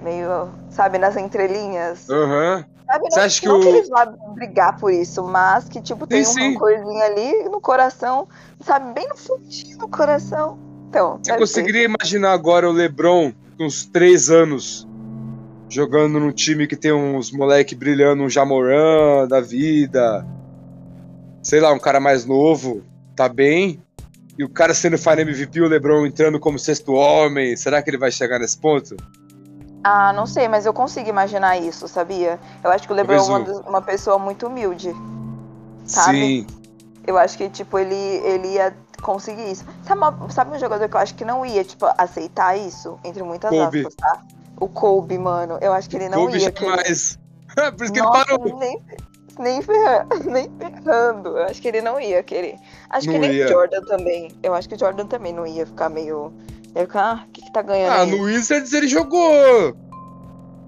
meio, 0.00 0.52
sabe, 0.68 0.98
nas 0.98 1.16
entrelinhas. 1.16 2.08
Aham. 2.08 2.64
Sabe, 2.92 3.04
Você 3.10 3.18
não, 3.18 3.24
acha 3.26 3.40
que 3.40 3.48
não 3.48 3.58
o- 3.60 3.64
eles 3.64 3.88
vão 3.88 4.34
brigar 4.34 4.76
por 4.78 4.92
isso, 4.92 5.22
mas 5.24 5.68
que, 5.68 5.80
tipo, 5.80 6.06
tem 6.06 6.22
Sim, 6.24 6.30
um 6.30 6.34
sim. 6.34 6.52
rancorzinho 6.52 7.02
ali 7.02 7.44
no 7.48 7.60
coração, 7.60 8.28
sabe, 8.60 8.92
bem 8.92 9.08
no 9.08 9.16
fundinho 9.16 9.78
do 9.78 9.88
coração. 9.88 10.58
Então, 10.90 11.18
Você 11.22 11.36
conseguiria 11.38 11.84
imaginar 11.84 12.32
agora 12.32 12.68
o 12.68 12.72
LeBron 12.72 13.32
com 13.56 13.64
uns 13.64 13.86
três 13.86 14.28
anos 14.28 14.86
jogando 15.70 16.20
num 16.20 16.30
time 16.32 16.66
que 16.66 16.76
tem 16.76 16.92
uns 16.92 17.32
moleque 17.32 17.74
brilhando, 17.74 18.22
um 18.24 18.28
Jamoran 18.28 19.26
da 19.26 19.40
vida, 19.40 20.26
sei 21.42 21.60
lá, 21.60 21.72
um 21.72 21.78
cara 21.78 21.98
mais 21.98 22.26
novo, 22.26 22.82
tá 23.16 23.26
bem, 23.26 23.82
e 24.38 24.44
o 24.44 24.50
cara 24.50 24.74
sendo 24.74 24.98
Final 24.98 25.20
MVP, 25.20 25.62
o 25.62 25.68
LeBron 25.68 26.04
entrando 26.04 26.38
como 26.38 26.58
sexto 26.58 26.92
homem, 26.92 27.56
será 27.56 27.80
que 27.82 27.88
ele 27.88 27.96
vai 27.96 28.10
chegar 28.12 28.38
nesse 28.38 28.58
ponto? 28.58 28.96
Ah, 29.84 30.12
não 30.12 30.26
sei, 30.26 30.46
mas 30.48 30.64
eu 30.64 30.72
consigo 30.72 31.08
imaginar 31.08 31.56
isso, 31.58 31.88
sabia? 31.88 32.38
Eu 32.62 32.70
acho 32.70 32.86
que 32.86 32.92
o 32.92 32.96
LeBron 32.96 33.14
é 33.16 33.20
uma, 33.22 33.60
uma 33.68 33.82
pessoa 33.82 34.18
muito 34.18 34.46
humilde. 34.46 34.94
Sabe? 35.86 36.18
Sim, 36.18 36.46
Eu 37.06 37.18
acho 37.18 37.36
que, 37.36 37.48
tipo, 37.48 37.76
ele, 37.78 37.94
ele 37.94 38.48
ia 38.54 38.72
conseguir 39.02 39.50
isso. 39.50 39.64
Sabe, 39.82 40.00
uma- 40.00 40.30
sabe 40.30 40.54
um 40.54 40.58
jogador 40.60 40.88
que 40.88 40.94
eu 40.94 41.00
acho 41.00 41.14
que 41.16 41.24
não 41.24 41.44
ia, 41.44 41.64
tipo, 41.64 41.84
aceitar 41.98 42.56
isso? 42.56 42.96
Entre 43.02 43.22
muitas 43.24 43.50
Kobe. 43.50 43.78
aspas, 43.80 43.94
tá? 43.96 44.20
O 44.60 44.68
Kobe, 44.68 45.18
mano. 45.18 45.58
Eu 45.60 45.72
acho 45.72 45.90
que 45.90 45.96
ele 45.96 46.08
não 46.08 46.26
Kobe 46.26 46.38
ia. 46.38 46.52
querer. 46.52 46.70
jamais. 46.70 47.18
Por 47.76 47.84
isso 47.84 47.92
que 47.92 47.98
ele 47.98 48.06
Nossa, 48.06 48.24
parou. 48.26 48.58
Nem, 48.60 48.80
nem, 49.40 49.60
ferra- 49.62 50.06
nem 50.24 50.48
ferrando. 50.56 51.36
Eu 51.36 51.44
acho 51.46 51.60
que 51.60 51.66
ele 51.66 51.80
não 51.82 51.98
ia 51.98 52.22
querer. 52.22 52.56
Acho 52.88 53.08
Não 53.08 53.14
que 53.14 53.18
nem 53.18 53.32
ia. 53.32 53.46
o 53.46 53.48
Jordan 53.48 53.80
também. 53.82 54.30
Eu 54.40 54.54
acho 54.54 54.68
que 54.68 54.76
o 54.76 54.78
Jordan 54.78 55.06
também 55.06 55.32
não 55.32 55.44
ia 55.44 55.66
ficar 55.66 55.88
meio. 55.88 56.32
Ia 56.74 56.82
ficar, 56.82 57.04
ah, 57.04 57.24
o 57.26 57.30
que, 57.32 57.42
que 57.42 57.52
tá 57.52 57.62
ganhando 57.62 57.92
Ah, 57.92 58.02
aí? 58.02 58.10
no 58.10 58.22
Wizards 58.24 58.72
ele 58.72 58.88
jogou. 58.88 59.76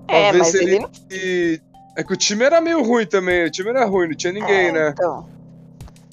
É, 0.09 0.25
Talvez 0.33 0.39
mas 0.39 0.55
ele- 0.55 0.77
ele 0.77 0.79
não. 0.81 1.65
É 1.97 2.03
que 2.03 2.13
o 2.13 2.17
time 2.17 2.45
era 2.45 2.61
meio 2.61 2.83
ruim 2.83 3.07
também, 3.07 3.45
o 3.45 3.51
time 3.51 3.71
era 3.71 3.85
ruim, 3.85 4.09
não 4.09 4.17
tinha 4.17 4.33
ninguém, 4.33 4.69
É, 4.69 4.73
né? 4.73 4.89
Então. 4.91 5.29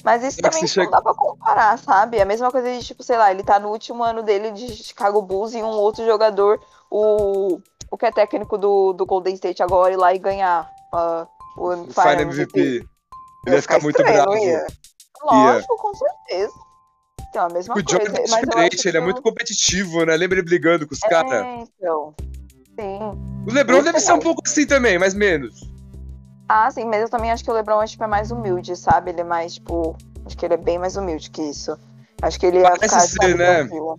Mas 0.04 0.22
isso 0.24 0.36
que 0.36 0.42
também 0.42 0.62
não 0.62 0.68
chega- 0.68 0.90
dá 0.90 1.00
pra 1.00 1.14
comparar, 1.14 1.76
sabe? 1.78 2.18
É 2.18 2.22
a 2.22 2.24
mesma 2.24 2.50
coisa 2.50 2.72
de, 2.72 2.84
tipo, 2.84 3.02
sei 3.02 3.16
lá, 3.16 3.30
ele 3.30 3.42
tá 3.42 3.58
no 3.60 3.68
último 3.68 4.02
ano 4.02 4.22
dele 4.22 4.50
de 4.52 4.68
Chicago 4.74 5.20
Bulls 5.22 5.54
e 5.54 5.62
um 5.62 5.66
outro 5.66 6.04
jogador, 6.06 6.60
o, 6.90 7.60
o 7.90 7.96
que 7.98 8.06
é 8.06 8.10
técnico 8.12 8.56
do, 8.58 8.92
do 8.92 9.04
Golden 9.06 9.34
State 9.34 9.62
agora, 9.62 9.92
ir 9.92 9.96
lá 9.96 10.14
e 10.14 10.18
ganhar 10.18 10.68
ah, 10.92 11.26
o 11.56 11.70
Final 11.72 11.86
Final 11.92 12.20
MVP. 12.22 12.60
Ele 12.60 12.84
Ia 13.48 13.54
ia 13.54 13.62
ficar 13.62 13.80
muito 13.80 14.00
estranho, 14.00 14.22
bravo. 14.24 14.44
ia? 14.44 14.66
Lógico, 15.24 15.76
com 15.76 15.94
certeza. 15.94 16.52
Então, 17.32 17.46
a 17.46 17.48
mesma 17.48 17.74
O 17.74 17.82
coisa. 17.82 18.02
É 18.02 18.10
mas 18.10 18.30
eu 18.30 18.34
acho 18.34 18.46
diferente, 18.46 18.88
ele 18.88 18.98
é 18.98 19.00
muito 19.00 19.22
competitivo, 19.22 20.04
né? 20.04 20.14
Lembra 20.16 20.38
ele 20.38 20.46
brigando 20.46 20.86
com 20.86 20.92
os 20.92 21.00
caras? 21.00 21.32
É, 21.32 21.60
então. 21.62 22.14
Sim. 22.78 22.98
O 23.48 23.52
LeBron 23.52 23.76
Muito 23.76 23.86
deve 23.86 24.00
ser 24.00 24.12
um 24.12 24.16
mais. 24.16 24.24
pouco 24.24 24.42
assim 24.46 24.66
também, 24.66 24.98
mas 24.98 25.14
menos. 25.14 25.62
Ah, 26.46 26.70
sim, 26.70 26.84
mas 26.84 27.00
eu 27.00 27.08
também 27.08 27.30
acho 27.32 27.42
que 27.42 27.50
o 27.50 27.54
LeBron 27.54 27.82
tipo, 27.86 28.04
é 28.04 28.06
mais 28.06 28.30
humilde, 28.30 28.76
sabe? 28.76 29.10
Ele 29.12 29.22
é 29.22 29.24
mais, 29.24 29.54
tipo. 29.54 29.96
Acho 30.26 30.36
que 30.36 30.44
ele 30.44 30.54
é 30.54 30.58
bem 30.58 30.78
mais 30.78 30.94
humilde 30.96 31.30
que 31.30 31.40
isso. 31.40 31.74
Acho 32.20 32.38
que 32.38 32.44
ele 32.44 32.58
ia 32.58 32.64
Parece 32.64 33.08
ficar, 33.08 33.26
ser, 33.28 33.34
né? 33.34 33.54
tranquilo. 33.60 33.98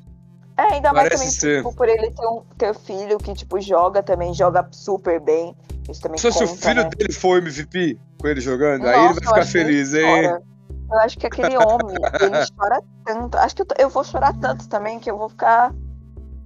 É, 0.55 0.73
ainda 0.75 0.93
mais 0.93 1.09
Parece 1.09 1.23
também, 1.23 1.31
ser. 1.31 1.57
tipo, 1.57 1.75
por 1.75 1.89
ele 1.89 2.11
ter, 2.11 2.27
um, 2.27 2.41
ter 2.55 2.75
filho 2.75 3.17
que, 3.17 3.34
tipo, 3.34 3.59
joga 3.59 4.03
também, 4.03 4.31
joga 4.36 4.67
super 4.71 5.19
bem. 5.19 5.55
Isso 5.89 5.99
também 6.01 6.19
Se 6.19 6.31
fosse 6.31 6.39
conta, 6.45 6.53
o 6.53 6.57
filho 6.57 6.84
né? 6.84 6.89
dele 6.95 7.11
for 7.13 7.38
MVP 7.39 7.97
com 8.21 8.27
ele 8.27 8.39
jogando, 8.39 8.86
aí 8.88 8.93
ele 8.95 9.07
Nossa, 9.07 9.19
vai 9.21 9.43
ficar 9.43 9.45
feliz, 9.47 9.93
hein? 9.95 10.03
chora. 10.05 10.52
Eu 10.91 10.99
acho 10.99 11.17
que 11.17 11.25
aquele 11.25 11.57
homem, 11.57 11.95
ele 12.21 12.45
chora 12.57 12.81
tanto. 13.05 13.38
Acho 13.38 13.55
que 13.55 13.61
eu, 13.61 13.67
eu 13.79 13.89
vou 13.89 14.03
chorar 14.03 14.34
tanto 14.39 14.67
também 14.67 14.99
que 14.99 15.09
eu 15.09 15.17
vou 15.17 15.29
ficar. 15.29 15.73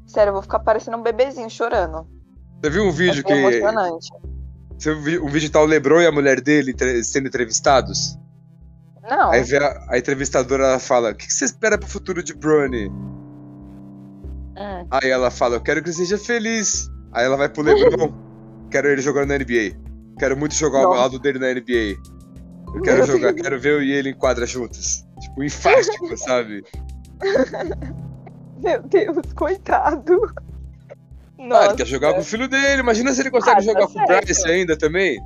Sério, 0.06 0.30
eu 0.30 0.34
vou 0.34 0.42
ficar 0.42 0.60
parecendo 0.60 0.98
um 0.98 1.04
bebezinho 1.04 1.50
chorando. 1.50 2.08
Você 2.62 2.70
viu 2.70 2.84
um 2.84 2.92
vídeo 2.92 3.24
que. 3.24 3.34
emocionante. 3.34 4.08
Você 4.78 4.94
viu 4.94 5.26
um 5.26 5.28
vídeo 5.28 5.48
que 5.48 5.54
tá 5.54 5.62
o 5.62 5.66
LeBron 5.66 6.02
e 6.02 6.08
a 6.08 6.12
mulher 6.12 6.40
dele 6.40 6.74
sendo 7.04 7.28
entrevistados? 7.28 8.18
Não. 9.10 9.32
Aí 9.32 9.42
a, 9.56 9.86
a 9.90 9.98
entrevistadora 9.98 10.66
ela 10.66 10.80
fala: 10.80 11.12
O 11.12 11.16
que, 11.16 11.28
que 11.28 11.34
você 11.34 11.46
espera 11.46 11.78
pro 11.78 11.88
futuro 11.88 12.22
de 12.22 12.34
Bronny? 12.34 12.90
Hum. 14.58 14.88
Aí 14.92 15.10
ela 15.10 15.32
fala: 15.32 15.56
Eu 15.56 15.62
quero 15.62 15.82
que 15.82 15.90
ele 15.90 15.96
seja 15.96 16.18
feliz. 16.18 16.90
Aí 17.12 17.26
ela 17.26 17.38
vai 17.38 17.50
pro 17.50 17.64
LeBron: 17.64 18.14
Quero 18.70 18.88
ele 18.88 19.02
jogando 19.02 19.30
na 19.30 19.38
NBA. 19.38 19.78
Quero 20.20 20.36
muito 20.36 20.56
jogar 20.56 20.80
ao 20.80 20.90
Nossa. 20.90 21.02
lado 21.02 21.20
dele 21.20 21.40
na 21.40 21.54
NBA. 21.54 22.17
Eu 22.74 22.82
quero 22.82 22.98
Meu 22.98 23.06
jogar, 23.08 23.34
quero 23.34 23.60
ver 23.60 23.74
eu 23.74 23.82
e 23.84 23.92
ele 23.92 24.10
em 24.10 24.14
quadra 24.14 24.46
juntos. 24.46 25.06
Tipo, 25.22 25.44
enfástico, 25.44 26.16
sabe? 26.18 26.64
Meu 28.62 28.82
Deus, 28.84 29.34
coitado. 29.34 30.34
Ah, 31.40 31.44
Nossa. 31.44 31.66
ele 31.68 31.76
quer 31.76 31.86
jogar 31.88 32.14
com 32.14 32.22
o 32.22 32.24
filho 32.24 32.48
dele. 32.48 32.82
Imagina 32.82 33.14
se 33.14 33.22
ele 33.22 33.32
consegue 33.32 33.52
Ah, 33.52 33.56
tá 33.56 33.62
jogar 33.62 33.88
com 33.88 34.00
o. 34.00 34.06
Bryce 34.06 34.48
ainda 34.48 34.78
também. 34.78 35.20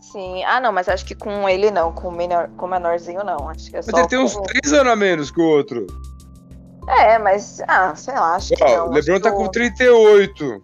Sim. 0.00 0.42
Ah, 0.44 0.60
não, 0.60 0.72
mas 0.72 0.88
acho 0.88 1.04
que 1.04 1.14
com 1.14 1.48
ele 1.48 1.70
não, 1.70 1.92
com 1.92 2.08
o 2.08 2.12
menor, 2.12 2.48
com 2.56 2.66
o 2.66 2.68
menorzinho 2.68 3.22
não. 3.24 3.48
Acho 3.48 3.70
que 3.70 3.76
é 3.76 3.78
Mas 3.78 3.86
só 3.86 3.98
ele 3.98 4.08
tem 4.08 4.18
uns 4.18 4.34
com- 4.34 4.42
3 4.42 4.72
anos 4.72 4.92
a 4.92 4.96
menos 4.96 5.30
que 5.30 5.40
o 5.40 5.44
outro. 5.44 5.86
É, 6.88 7.16
mas 7.18 7.62
ah, 7.68 7.94
sei 7.94 8.14
lá, 8.14 8.34
acho 8.34 8.54
que 8.56 8.64
Ó, 8.64 8.76
não. 8.78 8.88
o 8.88 8.92
LeBron 8.92 9.20
tá 9.20 9.30
com 9.30 9.44
o- 9.44 9.48
38. 9.50 10.62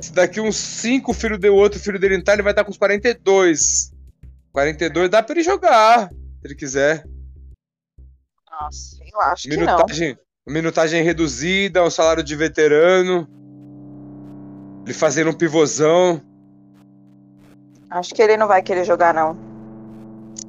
Se 0.00 0.12
daqui 0.12 0.40
uns 0.40 0.56
5 0.56 1.10
o 1.10 1.14
filho 1.14 1.38
deu 1.38 1.54
outro, 1.54 1.78
o 1.78 1.82
filho 1.82 1.98
dele 1.98 2.16
não 2.18 2.24
tá, 2.24 2.32
ele 2.34 2.42
vai 2.42 2.52
estar 2.52 2.64
com 2.64 2.70
uns 2.70 2.78
42. 2.78 3.92
42 4.54 5.10
dá 5.10 5.20
pra 5.20 5.34
ele 5.34 5.42
jogar, 5.42 6.08
se 6.10 6.16
ele 6.44 6.54
quiser. 6.54 7.04
Nossa, 8.48 8.96
sei 8.96 9.10
lá, 9.12 9.32
acho 9.32 9.48
que 9.48 9.56
não. 9.56 9.66
Minutagem, 9.66 10.18
minutagem 10.46 11.02
reduzida, 11.02 11.82
um 11.82 11.90
salário 11.90 12.22
de 12.22 12.36
veterano. 12.36 13.28
Ele 14.84 14.94
fazendo 14.94 15.30
um 15.30 15.34
pivôzão. 15.34 16.22
Acho 17.90 18.14
que 18.14 18.22
ele 18.22 18.36
não 18.36 18.46
vai 18.46 18.62
querer 18.62 18.84
jogar, 18.84 19.12
não. 19.12 19.36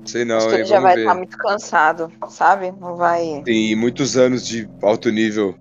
Sei 0.05 0.23
não, 0.23 0.37
acho 0.37 0.49
que 0.49 0.53
hein, 0.53 0.59
ele 0.59 0.69
já 0.69 0.79
vamos 0.79 0.93
vai 0.93 0.99
estar 0.99 1.15
muito 1.15 1.37
cansado, 1.39 2.11
sabe? 2.29 2.71
Não 2.79 2.95
vai. 2.95 3.41
Tem 3.43 3.75
muitos 3.75 4.15
anos 4.15 4.45
de 4.45 4.69
alto 4.83 5.09
nível. 5.09 5.55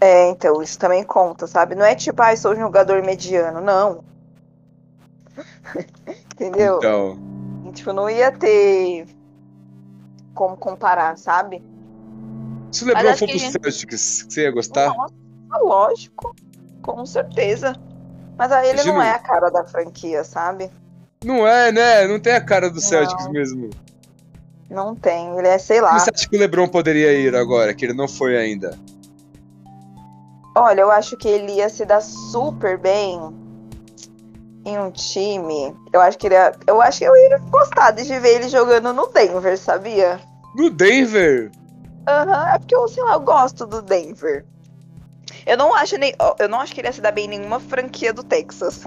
É, 0.00 0.30
então, 0.30 0.60
isso 0.60 0.76
também 0.80 1.04
conta, 1.04 1.46
sabe? 1.46 1.76
Não 1.76 1.84
é 1.84 1.94
tipo, 1.94 2.20
ah, 2.22 2.32
eu 2.32 2.36
sou 2.36 2.54
um 2.54 2.56
jogador 2.56 3.04
mediano, 3.04 3.60
não. 3.60 4.02
Entendeu? 6.34 6.78
Então, 6.78 7.37
Tipo, 7.78 7.92
não 7.92 8.10
ia 8.10 8.32
ter 8.32 9.06
como 10.34 10.56
comparar, 10.56 11.16
sabe? 11.16 11.62
Se 12.72 12.82
o 12.82 12.88
LeBron 12.88 13.16
for 13.16 13.26
que- 13.28 13.38
pro 13.38 13.52
Celtics, 13.70 14.26
você 14.28 14.42
ia 14.42 14.50
gostar? 14.50 14.88
Nossa, 14.88 15.14
lógico. 15.62 16.34
Com 16.82 17.06
certeza. 17.06 17.74
Mas 18.36 18.50
aí 18.50 18.70
ele 18.70 18.78
não 18.82 18.94
Imagina- 18.94 19.06
é 19.06 19.14
a 19.14 19.18
cara 19.20 19.48
da 19.48 19.64
franquia, 19.64 20.24
sabe? 20.24 20.70
Não 21.24 21.46
é, 21.46 21.70
né? 21.70 22.06
Não 22.08 22.18
tem 22.18 22.32
a 22.32 22.40
cara 22.40 22.68
do 22.68 22.74
Não. 22.74 22.80
Celtics 22.82 23.28
mesmo. 23.28 23.70
Não 24.68 24.96
tem. 24.96 25.38
Ele 25.38 25.46
é, 25.46 25.56
sei 25.58 25.80
lá. 25.80 25.96
Você 26.00 26.10
acha 26.12 26.28
que 26.28 26.36
o 26.36 26.40
LeBron 26.40 26.66
poderia 26.66 27.12
ir 27.12 27.34
agora, 27.36 27.72
que 27.72 27.84
ele 27.84 27.94
não 27.94 28.08
foi 28.08 28.36
ainda? 28.36 28.76
Olha, 30.56 30.80
eu 30.80 30.90
acho 30.90 31.16
que 31.16 31.28
ele 31.28 31.52
ia 31.52 31.68
se 31.68 31.84
dar 31.84 32.00
super 32.00 32.76
bem 32.76 33.20
em 34.68 34.78
um 34.78 34.90
time. 34.90 35.74
Eu 35.92 36.00
acho 36.00 36.18
que 36.18 36.26
ele 36.26 36.34
ia, 36.34 36.52
eu 36.66 36.80
acho 36.80 36.98
que 36.98 37.04
eu 37.04 37.16
ia 37.16 37.38
gostar 37.50 37.90
de 37.92 38.04
ver 38.04 38.36
ele 38.36 38.48
jogando 38.48 38.92
no 38.92 39.06
Denver, 39.08 39.58
sabia? 39.58 40.20
No 40.54 40.70
Denver? 40.70 41.50
Aham, 42.06 42.54
é 42.54 42.58
porque 42.58 42.74
eu, 42.74 42.88
sei 42.88 43.02
lá, 43.04 43.14
eu 43.14 43.20
gosto 43.20 43.66
do 43.66 43.82
Denver. 43.82 44.44
Eu 45.46 45.56
não 45.56 45.74
acho 45.74 45.96
nem, 45.98 46.14
eu 46.38 46.48
não 46.48 46.60
acho 46.60 46.74
que 46.74 46.80
ele 46.80 46.88
ia 46.88 46.92
se 46.92 47.00
dar 47.00 47.12
bem 47.12 47.26
em 47.26 47.38
nenhuma 47.38 47.60
franquia 47.60 48.12
do 48.12 48.22
Texas. 48.22 48.84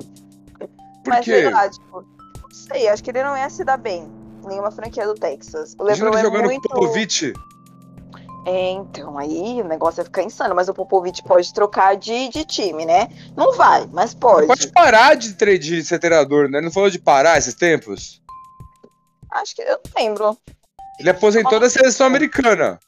Por 1.03 1.09
mas 1.09 1.25
quê? 1.25 1.31
sei 1.31 1.49
lá, 1.49 1.69
tipo, 1.69 2.01
não 2.01 2.51
sei, 2.51 2.87
acho 2.87 3.03
que 3.03 3.09
ele 3.09 3.23
não 3.23 3.37
ia 3.37 3.49
se 3.49 3.63
dar 3.63 3.77
bem 3.77 4.11
em 4.43 4.47
nenhuma 4.47 4.71
franquia 4.71 5.05
do 5.05 5.15
Texas. 5.15 5.75
O 5.79 5.83
Imagina 5.83 6.09
LeBron 6.09 6.17
ele 6.17 6.17
é 6.17 6.21
jogando 6.21 6.45
muito 6.45 6.69
Popovich. 6.69 7.33
É, 8.45 8.71
então, 8.71 9.17
aí 9.19 9.61
o 9.61 9.67
negócio 9.67 9.97
vai 9.97 10.05
ficar 10.05 10.23
insano, 10.23 10.55
mas 10.55 10.67
o 10.67 10.73
Popovich 10.73 11.21
pode 11.21 11.53
trocar 11.53 11.95
de, 11.95 12.27
de 12.29 12.43
time, 12.43 12.85
né? 12.85 13.07
Não 13.37 13.53
vai, 13.55 13.85
mas 13.87 14.15
pode. 14.15 14.47
Pode 14.47 14.67
parar 14.71 15.15
de, 15.15 15.33
tre- 15.35 15.59
de 15.59 15.83
ser 15.83 15.99
treinador, 15.99 16.49
né? 16.49 16.59
Não 16.59 16.71
falou 16.71 16.89
de 16.89 16.97
parar 16.97 17.37
esses 17.37 17.53
tempos? 17.53 18.19
Acho 19.29 19.55
que 19.55 19.61
eu 19.61 19.79
não 19.85 20.03
lembro. 20.03 20.37
Ele 20.99 21.09
aposentou 21.11 21.59
da 21.59 21.69
seleção 21.69 22.07
americana. 22.07 22.79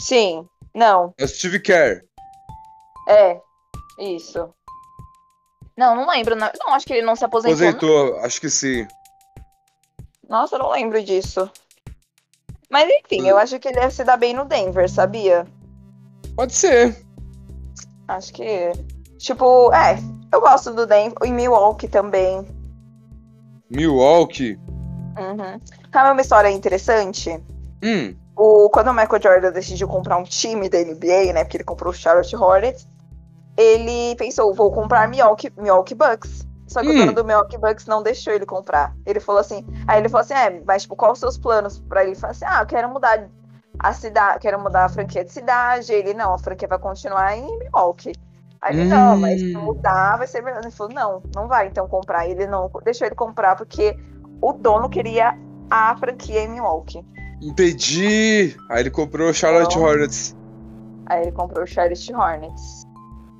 Sim, 0.00 0.46
não, 0.74 1.12
É 1.18 1.24
o 1.24 1.28
Steve 1.28 1.60
Kerr. 1.60 2.02
é, 3.06 3.38
isso. 3.98 4.48
Não, 5.76 5.94
não 5.94 6.08
lembro. 6.08 6.34
Não, 6.34 6.50
não, 6.58 6.74
acho 6.74 6.86
que 6.86 6.92
ele 6.94 7.06
não 7.06 7.14
se 7.16 7.24
aposentou. 7.24 7.58
não. 7.60 7.68
Aposentou, 7.68 8.18
acho 8.24 8.40
que 8.40 8.48
sim. 8.50 8.86
Nossa, 10.28 10.54
eu 10.56 10.60
não 10.60 10.70
lembro 10.70 11.02
disso. 11.02 11.50
Mas 12.70 12.88
enfim, 12.88 13.22
Hum. 13.22 13.26
eu 13.26 13.38
acho 13.38 13.58
que 13.58 13.68
ele 13.68 13.80
ia 13.80 13.90
se 13.90 14.04
dar 14.04 14.16
bem 14.16 14.32
no 14.34 14.44
Denver, 14.44 14.88
sabia? 14.88 15.46
Pode 16.36 16.54
ser. 16.54 16.96
Acho 18.08 18.32
que. 18.32 18.72
Tipo, 19.18 19.72
é, 19.72 19.98
eu 20.32 20.40
gosto 20.40 20.72
do 20.72 20.86
Denver. 20.86 21.16
E 21.24 21.30
Milwaukee 21.32 21.88
também. 21.88 22.46
Milwaukee. 23.70 24.58
Uhum. 25.18 25.60
Sabe 25.92 26.10
uma 26.12 26.20
história 26.20 26.50
interessante? 26.50 27.30
Hum, 27.82 28.14
O, 28.36 28.70
quando 28.70 28.88
o 28.88 28.94
Michael 28.94 29.22
Jordan 29.22 29.52
decidiu 29.52 29.86
comprar 29.88 30.16
um 30.16 30.22
time 30.24 30.68
da 30.68 30.78
NBA, 30.78 31.32
né? 31.34 31.44
Porque 31.44 31.58
ele 31.58 31.64
comprou 31.64 31.92
o 31.92 31.96
Charlotte 31.96 32.34
Hornets, 32.34 32.86
ele 33.56 34.14
pensou, 34.16 34.54
vou 34.54 34.70
comprar 34.72 35.06
Milwaukee, 35.08 35.52
Milwaukee 35.58 35.94
Bucks. 35.94 36.46
Só 36.70 36.80
que 36.82 36.88
Hum. 36.88 36.92
o 36.92 36.96
dono 36.98 37.12
do 37.14 37.24
Milwaukee 37.24 37.58
Bucks 37.58 37.86
não 37.86 38.00
deixou 38.00 38.32
ele 38.32 38.46
comprar. 38.46 38.94
Ele 39.04 39.18
falou 39.18 39.40
assim, 39.40 39.66
aí 39.88 39.98
ele 39.98 40.08
falou 40.08 40.22
assim, 40.22 40.34
é, 40.34 40.62
mas 40.64 40.82
tipo, 40.82 40.94
quais 40.94 41.14
os 41.14 41.18
seus 41.18 41.36
planos 41.36 41.80
pra 41.80 42.02
ele? 42.02 42.12
Ele 42.12 42.20
falou 42.20 42.30
assim, 42.30 42.44
ah, 42.46 42.60
eu 42.62 42.66
quero 42.66 42.88
mudar 42.88 43.28
a 43.76 43.92
cidade, 43.92 44.38
quero 44.38 44.60
mudar 44.60 44.84
a 44.84 44.88
franquia 44.88 45.24
de 45.24 45.32
cidade. 45.32 45.92
Ele, 45.92 46.14
não, 46.14 46.32
a 46.32 46.38
franquia 46.38 46.68
vai 46.68 46.78
continuar 46.78 47.36
em 47.36 47.58
Milwaukee. 47.58 48.12
Aí 48.62 48.76
ele, 48.76 48.84
não, 48.88 49.16
mas 49.18 49.40
se 49.40 49.56
Hum. 49.56 49.62
mudar 49.62 50.16
vai 50.18 50.28
ser 50.28 50.42
melhor. 50.42 50.60
Ele 50.62 50.70
falou, 50.70 50.92
não, 50.92 51.22
não 51.34 51.48
vai 51.48 51.66
então 51.66 51.88
comprar. 51.88 52.28
Ele 52.28 52.46
não 52.46 52.70
deixou 52.84 53.06
ele 53.06 53.16
comprar 53.16 53.56
porque 53.56 53.96
o 54.40 54.52
dono 54.52 54.88
queria 54.88 55.34
a 55.68 55.96
franquia 55.96 56.44
em 56.44 56.48
Milwaukee. 56.48 57.04
entendi. 57.42 58.56
Aí 58.68 58.80
ele 58.80 58.90
comprou 58.90 59.28
o 59.30 59.34
Charlotte 59.34 59.76
Não. 59.76 59.84
Hornets. 59.84 60.36
Aí 61.06 61.22
ele 61.22 61.32
comprou 61.32 61.64
o 61.64 61.66
Charlotte 61.66 62.14
Hornets. 62.14 62.79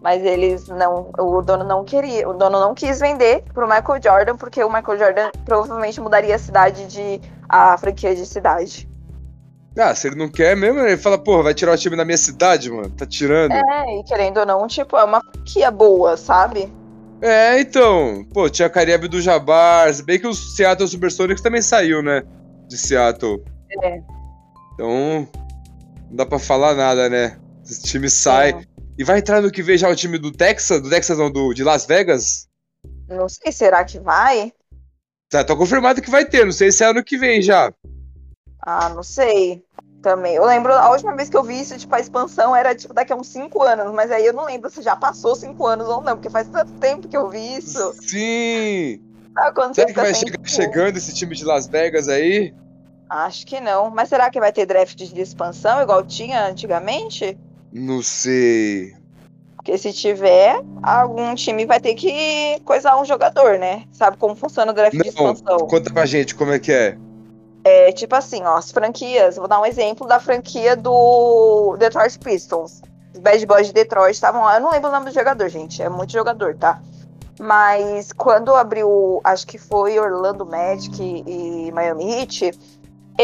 Mas 0.02 0.24
eles 0.24 0.66
não. 0.68 1.10
O 1.18 1.42
dono 1.42 1.64
não 1.64 1.84
queria. 1.84 2.28
O 2.28 2.32
dono 2.32 2.58
não 2.58 2.74
quis 2.74 3.00
vender 3.00 3.44
pro 3.52 3.68
Michael 3.68 4.00
Jordan, 4.02 4.36
porque 4.36 4.64
o 4.64 4.72
Michael 4.72 4.98
Jordan 4.98 5.30
provavelmente 5.44 6.00
mudaria 6.00 6.34
a 6.34 6.38
cidade 6.38 6.86
de. 6.86 7.20
a 7.48 7.76
franquia 7.76 8.14
de 8.14 8.24
cidade. 8.24 8.88
Ah, 9.78 9.94
se 9.94 10.08
ele 10.08 10.16
não 10.16 10.28
quer 10.28 10.56
mesmo, 10.56 10.80
ele 10.80 10.96
fala, 10.96 11.16
porra, 11.16 11.44
vai 11.44 11.54
tirar 11.54 11.72
o 11.72 11.76
time 11.76 11.96
da 11.96 12.04
minha 12.04 12.18
cidade, 12.18 12.70
mano. 12.70 12.90
Tá 12.90 13.06
tirando. 13.06 13.52
É, 13.52 13.98
e 13.98 14.04
querendo 14.04 14.38
ou 14.38 14.46
não, 14.46 14.66
tipo, 14.66 14.96
é 14.96 15.04
uma 15.04 15.20
franquia 15.20 15.70
boa, 15.70 16.16
sabe? 16.16 16.72
É, 17.22 17.60
então. 17.60 18.24
Pô, 18.32 18.48
tinha 18.48 18.68
Kareem 18.68 18.98
do 18.98 19.20
Jabbar. 19.20 19.92
Se 19.92 20.02
bem 20.02 20.18
que 20.18 20.26
o 20.26 20.34
Seattle 20.34 20.88
Supersonics 20.88 21.42
também 21.42 21.62
saiu, 21.62 22.02
né? 22.02 22.22
De 22.66 22.76
Seattle. 22.76 23.42
É. 23.82 24.00
Então, 24.74 25.28
não 26.08 26.16
dá 26.16 26.26
pra 26.26 26.38
falar 26.38 26.74
nada, 26.74 27.08
né? 27.08 27.36
Esse 27.64 27.82
time 27.82 28.08
sai. 28.08 28.52
Sim. 28.52 28.69
E 29.00 29.04
vai 29.04 29.20
entrar 29.20 29.40
no 29.40 29.50
que 29.50 29.62
vem 29.62 29.78
já 29.78 29.88
o 29.88 29.96
time 29.96 30.18
do 30.18 30.30
Texas? 30.30 30.82
Do 30.82 30.90
Texas 30.90 31.16
não, 31.16 31.32
do, 31.32 31.54
de 31.54 31.64
Las 31.64 31.86
Vegas? 31.86 32.46
Não 33.08 33.30
sei, 33.30 33.50
será 33.50 33.82
que 33.82 33.98
vai? 33.98 34.52
Tá, 35.30 35.42
tô 35.42 35.56
confirmado 35.56 36.02
que 36.02 36.10
vai 36.10 36.26
ter. 36.26 36.44
Não 36.44 36.52
sei 36.52 36.70
se 36.70 36.84
é 36.84 36.88
ano 36.88 37.02
que 37.02 37.16
vem 37.16 37.40
já. 37.40 37.72
Ah, 38.60 38.90
não 38.90 39.02
sei. 39.02 39.64
Também. 40.02 40.34
Eu 40.34 40.44
lembro, 40.44 40.74
a 40.74 40.90
última 40.90 41.16
vez 41.16 41.30
que 41.30 41.36
eu 41.38 41.42
vi 41.42 41.62
isso, 41.62 41.78
tipo, 41.78 41.94
a 41.94 41.98
expansão 41.98 42.54
era, 42.54 42.74
tipo, 42.74 42.92
daqui 42.92 43.10
a 43.10 43.16
uns 43.16 43.28
5 43.28 43.62
anos. 43.62 43.90
Mas 43.94 44.10
aí 44.10 44.26
eu 44.26 44.34
não 44.34 44.44
lembro 44.44 44.68
se 44.68 44.82
já 44.82 44.94
passou 44.94 45.34
5 45.34 45.66
anos 45.66 45.88
ou 45.88 46.02
não, 46.02 46.16
porque 46.16 46.28
faz 46.28 46.46
tanto 46.48 46.72
tempo 46.72 47.08
que 47.08 47.16
eu 47.16 47.30
vi 47.30 47.56
isso. 47.56 47.94
Sim! 48.02 49.02
Quando 49.54 49.76
Será 49.76 49.86
que 49.86 49.94
vai 49.94 50.12
chegar 50.12 50.46
chegando 50.46 50.98
esse 50.98 51.14
time 51.14 51.34
de 51.34 51.46
Las 51.46 51.66
Vegas 51.66 52.06
aí? 52.06 52.54
Acho 53.08 53.46
que 53.46 53.60
não. 53.60 53.88
Mas 53.88 54.10
será 54.10 54.28
que 54.28 54.38
vai 54.38 54.52
ter 54.52 54.66
draft 54.66 54.98
de 54.98 55.22
expansão 55.22 55.80
igual 55.80 56.04
tinha 56.04 56.46
antigamente? 56.46 57.38
Não 57.72 58.02
sei. 58.02 58.94
Porque 59.56 59.76
se 59.76 59.92
tiver, 59.92 60.62
algum 60.82 61.34
time 61.34 61.66
vai 61.66 61.78
ter 61.78 61.94
que 61.94 62.58
coisar 62.64 62.98
um 63.00 63.04
jogador, 63.04 63.58
né? 63.58 63.84
Sabe 63.92 64.16
como 64.16 64.34
funciona 64.34 64.72
o 64.72 64.74
draft 64.74 64.92
de 64.92 64.98
Não, 64.98 65.06
expansão? 65.06 65.58
Conta 65.66 65.92
pra 65.92 66.06
gente 66.06 66.34
como 66.34 66.52
é 66.52 66.58
que 66.58 66.72
é. 66.72 66.96
É 67.62 67.92
tipo 67.92 68.14
assim, 68.14 68.42
ó, 68.42 68.56
as 68.56 68.72
franquias. 68.72 69.36
Vou 69.36 69.46
dar 69.46 69.60
um 69.60 69.66
exemplo 69.66 70.06
da 70.06 70.18
franquia 70.18 70.74
do 70.74 71.76
Detroit 71.78 72.18
Pistons. 72.18 72.80
Os 73.12 73.20
Bad 73.20 73.44
Boys 73.44 73.66
de 73.66 73.74
Detroit 73.74 74.14
estavam 74.14 74.42
lá. 74.42 74.56
Eu 74.56 74.62
não 74.62 74.70
lembro 74.70 74.88
o 74.88 74.92
nome 74.92 75.06
do 75.06 75.12
jogador, 75.12 75.48
gente. 75.48 75.82
É 75.82 75.88
muito 75.88 76.12
jogador, 76.12 76.56
tá? 76.56 76.80
Mas 77.38 78.12
quando 78.12 78.54
abriu, 78.54 79.20
acho 79.24 79.46
que 79.46 79.58
foi 79.58 79.98
Orlando 79.98 80.44
Magic 80.46 81.24
e 81.26 81.70
Miami 81.72 82.12
Heat, 82.12 82.52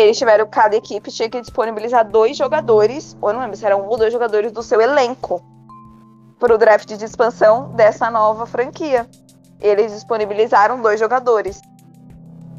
eles 0.00 0.18
tiveram, 0.18 0.46
cada 0.46 0.76
equipe 0.76 1.10
tinha 1.10 1.28
que 1.28 1.40
disponibilizar 1.40 2.08
dois 2.08 2.36
jogadores, 2.36 3.16
ou 3.20 3.32
não 3.32 3.40
lembro 3.40 3.56
se 3.56 3.64
eram 3.64 3.82
um 3.82 3.88
ou 3.88 3.96
dois 3.96 4.12
jogadores 4.12 4.52
do 4.52 4.62
seu 4.62 4.80
elenco 4.80 5.42
para 6.38 6.54
o 6.54 6.58
draft 6.58 6.92
de 6.94 7.04
expansão 7.04 7.72
dessa 7.72 8.10
nova 8.10 8.46
franquia. 8.46 9.08
Eles 9.60 9.92
disponibilizaram 9.92 10.82
dois 10.82 11.00
jogadores. 11.00 11.60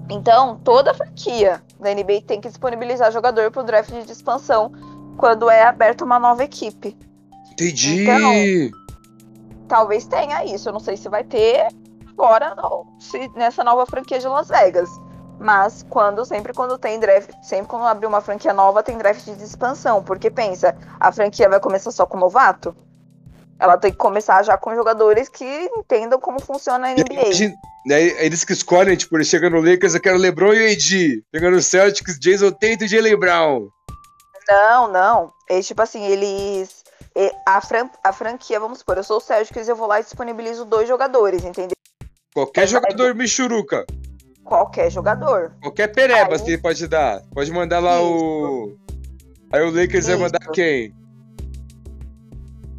Então, 0.10 0.60
toda 0.64 0.94
franquia 0.94 1.62
da 1.80 1.94
NBA 1.94 2.22
tem 2.26 2.42
que 2.42 2.48
disponibilizar 2.48 3.12
jogador 3.12 3.52
para 3.52 3.62
o 3.62 3.66
draft 3.66 3.92
de 3.92 4.12
expansão 4.12 4.72
quando 5.18 5.50
é 5.50 5.64
aberta 5.64 6.04
uma 6.04 6.18
nova 6.18 6.44
equipe. 6.44 6.98
Entendi. 7.52 8.04
Então, 8.04 8.78
Talvez 9.68 10.06
tenha 10.06 10.46
isso, 10.46 10.70
eu 10.70 10.74
não 10.74 10.80
sei 10.80 10.96
se 10.96 11.10
vai 11.10 11.24
ter 11.24 11.68
agora 12.08 12.56
ou 12.64 12.88
se 13.00 13.30
nessa 13.36 13.64
nova 13.64 13.86
franquia 13.86 14.18
de 14.18 14.28
Las 14.28 14.48
Vegas. 14.48 14.90
Mas 15.40 15.86
quando 15.90 16.26
sempre 16.26 16.52
quando 16.54 16.78
tem 16.78 17.00
draft, 17.00 17.30
sempre 17.44 17.68
quando 17.68 17.86
abrir 17.86 18.08
uma 18.08 18.22
franquia 18.22 18.54
nova 18.54 18.82
tem 18.82 18.98
draft 18.98 19.24
de 19.26 19.44
expansão, 19.44 20.04
porque 20.04 20.32
pensa, 20.32 20.76
a 21.00 21.12
franquia 21.12 21.48
vai 21.48 21.60
começar 21.60 21.92
só 21.92 22.06
com 22.06 22.18
novato? 22.18 22.76
Ela 23.60 23.78
tem 23.78 23.92
que 23.92 23.98
começar 23.98 24.44
já 24.44 24.58
com 24.58 24.74
jogadores 24.76 25.30
que 25.30 25.46
entendam 25.76 26.20
como 26.20 26.40
funciona 26.40 26.88
a 26.88 26.92
NBA. 26.94 27.32
aí, 27.92 28.16
eles 28.20 28.44
que 28.44 28.54
escolhem, 28.54 28.96
tipo, 28.96 29.16
ele 29.18 29.24
chega 29.24 29.50
no 29.50 29.60
Lakers, 29.62 29.96
eu 29.96 30.02
quero 30.02 30.18
LeBron 30.18 30.54
e 30.54 30.74
AD. 30.74 31.24
Chega 31.34 31.52
no 31.52 31.62
Celtics, 31.62 32.20
Jason 32.20 32.52
Tatum 32.52 32.84
e 32.86 32.88
Jalen 32.88 33.18
Brown. 33.18 33.68
Não, 34.48 34.92
não. 34.92 35.32
É 35.50 35.60
tipo 35.62 35.82
assim, 35.82 36.04
eles. 36.06 36.84
é, 37.16 37.32
A, 37.48 37.60
fran- 37.62 37.90
a 38.04 38.14
franquia, 38.14 38.60
vamos 38.60 38.80
supor, 38.80 38.98
eu 38.98 39.04
sou 39.04 39.18
o 39.18 39.22
Celtics, 39.22 39.68
eu 39.68 39.76
vou 39.76 39.88
lá 39.88 40.00
e 40.00 40.04
disponibilizo 40.04 40.64
dois 40.64 40.88
jogadores, 40.88 41.44
entendeu? 41.44 41.76
Qualquer 42.34 42.68
jogador 42.68 43.16
michuruca. 43.16 43.86
Qualquer 44.48 44.90
jogador. 44.90 45.52
Qualquer 45.62 45.88
perebas 45.94 46.40
Aí- 46.40 46.46
que 46.46 46.52
ele 46.54 46.62
pode 46.62 46.88
dar. 46.88 47.22
Pode 47.34 47.52
mandar 47.52 47.80
lá 47.80 48.02
o. 48.02 48.78
Aí 49.52 49.62
o 49.62 49.70
Lakers 49.70 50.06
vai 50.06 50.16
Isso. 50.16 50.24
mandar 50.24 50.40
quem? 50.54 50.94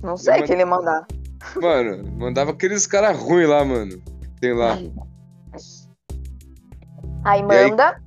Não 0.02 0.16
sei 0.16 0.34
mando- 0.34 0.46
que 0.46 0.52
ele 0.52 0.64
mandar. 0.64 1.06
Mano, 1.56 2.10
mandava 2.18 2.50
aqueles 2.52 2.86
caras 2.86 3.16
ruins 3.18 3.48
lá, 3.48 3.64
mano. 3.64 4.00
Tem 4.40 4.54
lá. 4.54 4.78
Aí 7.24 7.40
aí? 7.40 7.42
manda. 7.42 8.00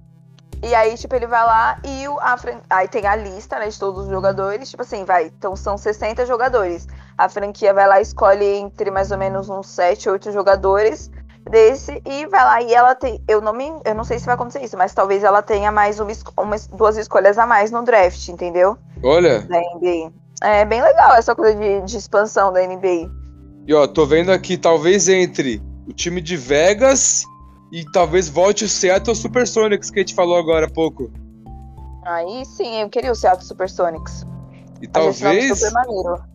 E 0.63 0.75
aí, 0.75 0.95
tipo, 0.95 1.15
ele 1.15 1.25
vai 1.25 1.43
lá 1.43 1.79
e 1.83 2.07
o, 2.07 2.19
a, 2.19 2.37
fran- 2.37 2.61
aí 2.69 2.87
tem 2.87 3.07
a 3.07 3.15
lista, 3.15 3.57
né, 3.57 3.67
de 3.67 3.79
todos 3.79 4.03
os 4.05 4.09
jogadores. 4.11 4.69
Tipo 4.69 4.83
assim, 4.83 5.03
vai. 5.05 5.25
Então 5.25 5.55
são 5.55 5.75
60 5.77 6.23
jogadores. 6.25 6.87
A 7.17 7.27
franquia 7.27 7.73
vai 7.73 7.87
lá 7.87 7.99
e 7.99 8.03
escolhe 8.03 8.45
entre 8.45 8.91
mais 8.91 9.11
ou 9.11 9.17
menos 9.17 9.49
uns 9.49 9.67
7, 9.67 10.07
8 10.07 10.31
jogadores 10.31 11.09
desse 11.49 12.01
e 12.05 12.25
vai 12.27 12.43
lá 12.43 12.61
e 12.61 12.73
ela 12.73 12.95
tem. 12.95 13.21
Eu 13.27 13.41
não 13.41 13.53
me. 13.53 13.71
Eu 13.83 13.95
não 13.95 14.03
sei 14.03 14.19
se 14.19 14.25
vai 14.25 14.35
acontecer 14.35 14.63
isso, 14.63 14.77
mas 14.77 14.93
talvez 14.93 15.23
ela 15.23 15.41
tenha 15.41 15.71
mais 15.71 15.99
uma, 15.99 16.11
uma 16.37 16.55
duas 16.73 16.97
escolhas 16.97 17.37
a 17.37 17.45
mais 17.45 17.71
no 17.71 17.83
draft, 17.83 18.27
entendeu? 18.29 18.77
Olha. 19.03 19.41
Da 19.41 19.59
NBA. 19.59 20.11
É 20.43 20.65
bem 20.65 20.81
legal 20.81 21.13
essa 21.13 21.35
coisa 21.35 21.55
de, 21.55 21.81
de 21.81 21.97
expansão 21.97 22.51
da 22.51 22.65
NBA. 22.65 23.09
E 23.67 23.73
ó, 23.73 23.85
tô 23.85 24.05
vendo 24.05 24.31
aqui, 24.31 24.57
talvez 24.57 25.07
entre 25.07 25.61
o 25.87 25.93
time 25.93 26.19
de 26.19 26.35
Vegas 26.35 27.23
e 27.71 27.85
talvez 27.91 28.27
volte 28.27 28.65
o 28.65 28.69
Seattle 28.69 29.15
Supersonics 29.15 29.89
que 29.89 29.99
a 29.99 30.01
gente 30.01 30.15
falou 30.15 30.37
agora 30.37 30.65
há 30.65 30.69
pouco. 30.69 31.11
Aí 32.03 32.43
sim, 32.45 32.81
eu 32.81 32.89
queria 32.89 33.11
o 33.11 33.15
Seattle 33.15 33.45
Supersonics. 33.45 34.25
E 34.81 34.87
talvez. 34.87 35.59
Super 35.59 35.71
maneiro. 35.73 36.30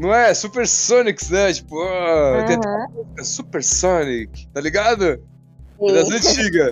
Não 0.00 0.14
é? 0.14 0.32
Supersonics, 0.32 1.28
né? 1.28 1.52
Tipo, 1.52 1.76
oh, 1.76 2.38
uhum. 2.38 3.14
tem 3.14 3.22
Supersonic, 3.22 4.48
tá 4.48 4.58
ligado? 4.58 5.22
É 5.78 5.92
das 5.92 6.08
antigas. 6.08 6.70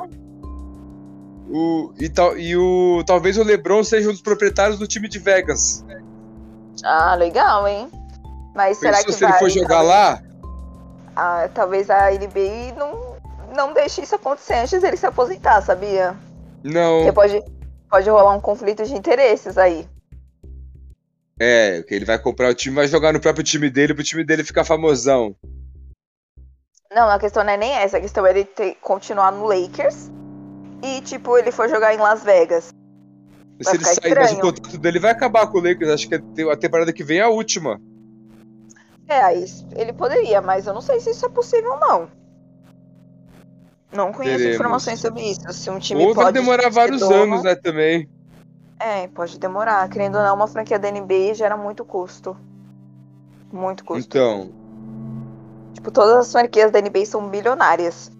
O, 1.51 1.93
e, 1.99 2.09
tal, 2.09 2.39
e 2.39 2.57
o, 2.57 3.05
talvez 3.07 3.37
o 3.37 3.43
LeBron 3.43 3.85
seja 3.85 4.09
um 4.09 4.13
dos 4.13 4.23
proprietários 4.23 4.79
do 4.79 4.87
time 4.87 5.09
de 5.09 5.19
Vegas. 5.19 5.85
Ah, 6.83 7.15
legal, 7.17 7.69
hein? 7.69 7.91
Mas 8.55 8.79
será 8.79 9.05
que 9.05 9.13
se 9.13 9.21
vai, 9.21 9.31
ele 9.31 9.39
for 9.39 9.51
jogar 9.51 9.69
talvez, 9.69 9.89
lá? 9.89 10.23
Ah, 11.15 11.51
talvez 11.53 11.91
a 11.91 12.11
NBA 12.11 12.79
não, 12.79 13.17
não 13.55 13.75
deixe 13.75 14.01
isso 14.01 14.15
acontecer 14.15 14.55
antes 14.55 14.81
dele 14.81 14.97
se 14.97 15.05
aposentar, 15.05 15.61
sabia? 15.61 16.17
Não. 16.65 16.99
Porque 17.01 17.13
pode, 17.13 17.45
pode 17.91 18.09
rolar 18.09 18.35
um 18.35 18.41
conflito 18.41 18.85
de 18.85 18.95
interesses 18.95 19.59
aí. 19.59 19.87
É, 21.41 21.83
que 21.83 21.95
ele 21.95 22.05
vai 22.05 22.19
comprar 22.19 22.51
o 22.51 22.55
time, 22.55 22.75
vai 22.75 22.89
jogar 22.89 23.13
no 23.13 23.21
próprio 23.21 23.45
time 23.45 23.71
dele, 23.71 23.95
pro 23.95 24.03
time 24.03 24.25
dele 24.25 24.43
ficar 24.43 24.65
famosão. 24.65 25.37
Não, 26.91 27.09
a 27.09 27.19
questão 27.19 27.45
não 27.45 27.53
é 27.53 27.57
nem 27.57 27.73
essa, 27.73 27.99
a 27.99 28.01
questão 28.01 28.27
é 28.27 28.31
ele 28.31 28.45
ter, 28.45 28.77
continuar 28.81 29.31
no 29.31 29.45
Lakers 29.45 30.11
e, 30.83 31.01
tipo, 31.03 31.37
ele 31.37 31.53
for 31.53 31.69
jogar 31.69 31.95
em 31.95 31.99
Las 31.99 32.25
Vegas. 32.25 32.71
E 33.61 33.65
se 33.65 33.77
ele 33.77 33.85
sair, 33.85 33.95
estranho. 33.95 34.17
mas 34.21 34.33
o 34.33 34.41
contrato 34.41 34.79
dele 34.79 34.99
vai 34.99 35.11
acabar 35.11 35.47
com 35.49 35.59
o 35.59 35.63
Lakers, 35.63 35.91
acho 35.91 36.09
que 36.09 36.15
a 36.15 36.57
temporada 36.57 36.93
que 36.93 37.05
vem 37.05 37.19
é 37.19 37.23
a 37.23 37.29
última. 37.29 37.81
É, 39.07 39.21
aí 39.21 39.45
ele 39.77 39.93
poderia, 39.93 40.41
mas 40.41 40.67
eu 40.67 40.75
não 40.75 40.81
sei 40.81 41.01
se 41.01 41.11
isso 41.11 41.27
é 41.27 41.29
possível, 41.29 41.79
não. 41.79 42.09
Não 43.93 44.13
conheço 44.13 44.37
Teremos. 44.37 44.55
informações 44.55 45.01
sobre 45.01 45.23
isso. 45.23 45.51
Se 45.53 45.71
um 45.71 45.79
time 45.79 46.03
Ou 46.03 46.15
pode 46.15 46.25
vai 46.25 46.33
demorar 46.33 46.69
vários 46.69 47.01
dono, 47.01 47.15
anos, 47.15 47.43
né, 47.43 47.55
também. 47.55 48.09
É, 48.79 49.09
pode 49.09 49.39
demorar. 49.39 49.89
Querendo 49.89 50.17
ou 50.17 50.23
não, 50.23 50.35
uma 50.35 50.47
franquia 50.47 50.79
da 50.79 50.91
NBA 50.91 51.35
gera 51.35 51.57
muito 51.57 51.85
custo. 51.85 52.37
Muito 53.53 53.85
custo. 53.85 54.07
Então. 54.07 54.51
Tipo, 55.75 55.91
todas 55.91 56.17
as 56.17 56.33
franquias 56.33 56.71
da 56.71 56.81
NBA 56.81 57.07
são 57.07 57.29
bilionárias. 57.29 58.11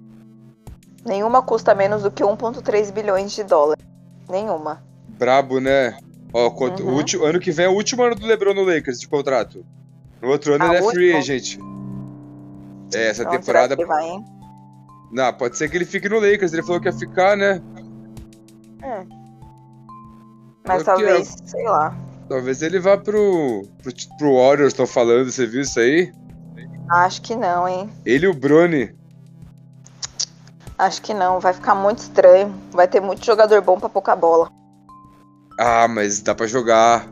Nenhuma 1.05 1.43
custa 1.43 1.75
menos 1.75 2.03
do 2.03 2.11
que 2.11 2.23
1,3 2.23 2.93
bilhões 2.93 3.33
de 3.33 3.45
dólares. 3.45 3.85
Nenhuma. 4.29 4.83
Brabo, 5.19 5.61
né? 5.61 5.97
Ó, 6.33 6.49
uhum. 6.49 6.91
o 6.91 6.95
último, 6.95 7.25
ano 7.25 7.41
que 7.41 7.51
vem 7.51 7.67
é 7.67 7.69
o 7.69 7.73
último 7.73 8.03
ano 8.03 8.15
do 8.15 8.27
LeBron 8.27 8.55
no 8.55 8.65
Lakers 8.65 9.01
de 9.01 9.09
contrato. 9.09 9.65
No 10.21 10.29
outro 10.29 10.55
ano 10.55 10.65
ah, 10.65 10.69
ele 10.69 10.77
é 10.77 10.91
free 10.91 11.13
agent. 11.15 11.59
É, 12.95 13.09
essa 13.09 13.27
Onde 13.27 13.39
temporada. 13.39 13.77
Vai, 13.77 14.23
Não, 15.11 15.33
pode 15.33 15.57
ser 15.57 15.71
que 15.71 15.77
ele 15.77 15.85
fique 15.85 16.09
no 16.09 16.21
Lakers. 16.21 16.53
Ele 16.53 16.63
falou 16.63 16.81
que 16.81 16.89
ia 16.89 16.93
ficar, 16.93 17.37
né? 17.37 17.63
É. 18.83 19.18
Mas 20.69 20.85
talvez, 20.85 21.35
sei 21.47 21.65
lá. 21.65 21.97
Talvez 22.29 22.61
ele 22.61 22.79
vá 22.79 22.99
pro, 22.99 23.67
pro, 23.83 23.93
pro 24.19 24.35
Warriors, 24.37 24.75
estão 24.75 24.87
falando. 24.87 25.33
Você 25.33 25.47
viu 25.47 25.63
isso 25.63 25.81
aí? 25.81 26.13
Acho 26.91 27.23
que 27.23 27.35
não, 27.35 27.67
hein? 27.67 27.91
Ele 28.05 28.27
e 28.27 28.29
o 28.29 28.35
Brony. 28.35 28.95
Acho 30.77 31.01
que 31.03 31.15
não, 31.15 31.41
vai 31.41 31.55
ficar 31.55 31.75
muito 31.75 32.01
estranho. 32.01 32.55
Vai 32.71 32.87
ter 32.87 33.01
muito 33.01 33.25
jogador 33.25 33.63
bom 33.63 33.81
pra 33.81 33.89
pouca 33.89 34.15
bola. 34.15 34.53
Ah, 35.59 35.89
mas 35.89 36.21
dá 36.21 36.35
pra 36.35 36.47
jogar. 36.47 37.09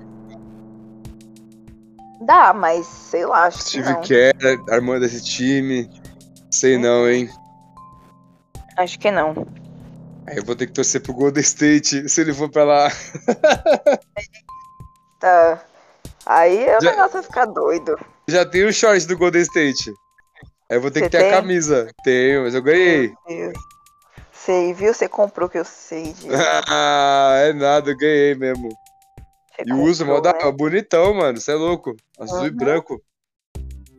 Dá, 2.20 2.52
mas 2.52 2.86
sei 2.86 3.24
lá, 3.24 3.46
acho 3.46 3.58
Steve 3.60 3.84
que 3.84 3.92
não. 3.92 4.00
Kerr 4.02 4.34
armando 4.70 5.04
esse 5.04 5.24
time. 5.24 5.90
Sei 6.50 6.76
hum. 6.76 6.80
não, 6.80 7.08
hein? 7.08 7.30
Acho 8.76 8.98
que 8.98 9.10
não. 9.10 9.34
Aí 10.26 10.36
eu 10.36 10.44
vou 10.44 10.56
ter 10.56 10.66
que 10.66 10.72
torcer 10.72 11.00
pro 11.00 11.14
Golden 11.14 11.42
State 11.42 12.08
se 12.08 12.20
ele 12.20 12.34
for 12.34 12.50
pra 12.50 12.64
lá. 12.64 12.88
tá. 15.20 15.64
Aí 16.24 16.64
o 16.64 16.82
já, 16.82 16.90
negócio 16.90 17.12
vai 17.12 17.22
ficar 17.22 17.44
doido. 17.46 17.96
Já 18.26 18.44
tem 18.44 18.64
o 18.64 18.72
short 18.72 19.06
do 19.06 19.16
Golden 19.16 19.42
State. 19.42 19.90
Aí 20.68 20.78
eu 20.78 20.80
vou 20.80 20.90
ter 20.90 21.00
Você 21.00 21.06
que 21.06 21.12
ter 21.12 21.18
tem? 21.18 21.32
a 21.32 21.36
camisa. 21.36 21.88
Tenho, 22.02 22.42
mas 22.42 22.54
eu 22.54 22.62
ganhei. 22.62 23.14
Sei, 24.32 24.74
viu? 24.74 24.92
Você 24.92 25.08
comprou 25.08 25.48
que 25.48 25.58
eu 25.58 25.64
sei 25.64 26.12
disso. 26.12 26.28
ah, 26.68 27.34
é 27.38 27.52
nada, 27.52 27.90
eu 27.90 27.96
ganhei 27.96 28.34
mesmo. 28.34 28.68
Você 28.68 29.62
e 29.64 29.72
uso, 29.72 30.04
mó 30.04 30.20
né? 30.20 30.32
bonitão, 30.52 31.14
mano. 31.14 31.40
Você 31.40 31.52
é 31.52 31.54
louco. 31.54 31.94
Azul 32.18 32.40
uhum. 32.40 32.46
e 32.46 32.50
branco. 32.50 33.00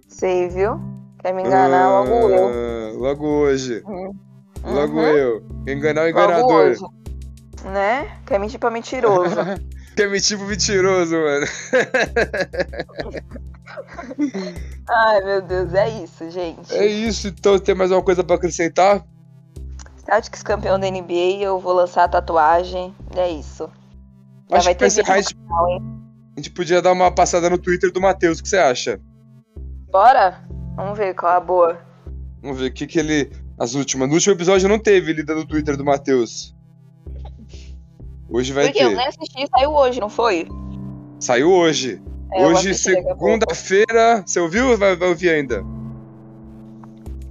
Sei, 0.09 0.49
viu? 0.49 0.78
Quer 1.21 1.34
me 1.34 1.41
enganar 1.41 1.86
ah, 1.86 2.01
logo 2.01 2.30
eu. 2.30 2.99
Logo 2.99 3.25
hoje. 3.25 3.82
Uhum. 3.86 4.26
Logo 4.68 4.99
uhum. 4.99 5.01
eu. 5.01 5.43
Enganar 5.68 6.03
o 6.03 6.09
enganador. 6.09 6.51
Hoje, 6.51 6.84
né? 7.65 8.20
Quer 8.26 8.39
mentir 8.39 8.59
pra 8.59 8.70
mentiroso. 8.70 9.36
Quer 9.95 10.09
mentir 10.09 10.38
pro 10.38 10.47
mentiroso, 10.47 11.15
mano. 11.15 11.47
Ai, 14.88 15.24
meu 15.24 15.41
Deus, 15.41 15.74
é 15.74 15.89
isso, 16.03 16.30
gente. 16.30 16.72
É 16.74 16.86
isso, 16.86 17.30
então 17.30 17.57
tem 17.57 17.74
mais 17.74 17.91
alguma 17.91 18.05
coisa 18.05 18.24
pra 18.24 18.36
acrescentar? 18.36 19.03
Celtics 20.05 20.43
campeão 20.43 20.80
da 20.80 20.88
NBA, 20.89 21.41
eu 21.41 21.59
vou 21.59 21.74
lançar 21.74 22.03
a 22.03 22.07
tatuagem. 22.07 22.93
É 23.15 23.28
isso. 23.30 23.70
Já 24.49 24.57
Acho 24.57 24.65
vai 24.65 24.76
que 24.76 24.80
ter 24.80 24.88
encerrar, 24.88 25.15
a 25.15 25.22
gente, 25.22 25.36
a 25.36 26.38
gente 26.38 26.51
podia 26.51 26.82
dar 26.82 26.93
uma 26.93 27.11
passada 27.11 27.49
no 27.49 27.57
Twitter 27.57 27.91
do 27.91 27.99
Matheus, 27.99 28.39
o 28.39 28.43
que 28.43 28.49
você 28.49 28.57
acha? 28.57 29.01
Bora? 29.91 30.41
Vamos 30.76 30.97
ver 30.97 31.15
qual 31.15 31.34
é 31.34 31.38
a 31.38 31.39
boa. 31.39 31.80
Vamos 32.41 32.59
ver 32.59 32.68
o 32.68 32.74
que, 32.74 32.86
que 32.86 32.99
ele. 32.99 33.32
As 33.58 33.74
últimas. 33.74 34.08
No 34.08 34.14
último 34.14 34.36
episódio 34.36 34.70
não 34.70 34.78
teve 34.78 35.14
lida 35.14 35.34
no 35.34 35.45
Twitter 35.45 35.76
do 35.76 35.84
Matheus. 35.84 36.55
Hoje 38.30 38.53
vai 38.53 38.66
Porque 38.66 38.80
ter. 38.80 38.86
eu 38.86 38.95
nem 38.95 39.08
assisti, 39.08 39.47
saiu 39.49 39.72
hoje, 39.72 39.99
não 39.99 40.10
foi? 40.10 40.47
Saiu 41.20 41.51
hoje. 41.51 42.01
É, 42.34 42.45
hoje, 42.45 42.74
segunda-feira. 42.76 44.24
Você 44.26 44.39
ouviu 44.39 44.70
ou 44.70 44.78
vai, 44.78 44.95
vai, 44.95 45.10
ouvir 45.10 45.30
ainda? 45.30 45.64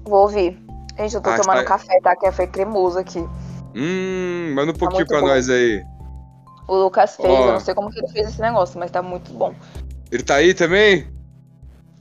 Vou 0.05 0.23
ouvir. 0.23 0.59
Gente, 0.99 1.15
eu 1.15 1.21
tô 1.21 1.31
ah, 1.31 1.37
tomando 1.37 1.59
tá... 1.59 1.65
café, 1.65 2.01
tá? 2.01 2.17
Café 2.17 2.47
cremoso 2.47 2.99
aqui. 2.99 3.21
Hum, 3.75 4.53
manda 4.55 4.71
um 4.71 4.75
tá 4.75 4.79
pouquinho 4.81 5.07
pra 5.07 5.21
bom. 5.21 5.27
nós 5.27 5.51
aí. 5.51 5.85
O 6.67 6.77
Lucas 6.77 7.15
fez, 7.15 7.29
eu 7.29 7.53
não 7.53 7.61
sei 7.61 7.75
como 7.75 7.91
que 7.91 7.99
ele 7.99 8.09
fez 8.09 8.29
esse 8.29 8.41
negócio, 8.41 8.79
mas 8.81 8.91
tá 8.91 9.03
muito 9.03 9.31
bom. 9.33 9.55
Ele 10.11 10.23
tá 10.23 10.37
aí 10.37 10.55
também? 10.55 11.07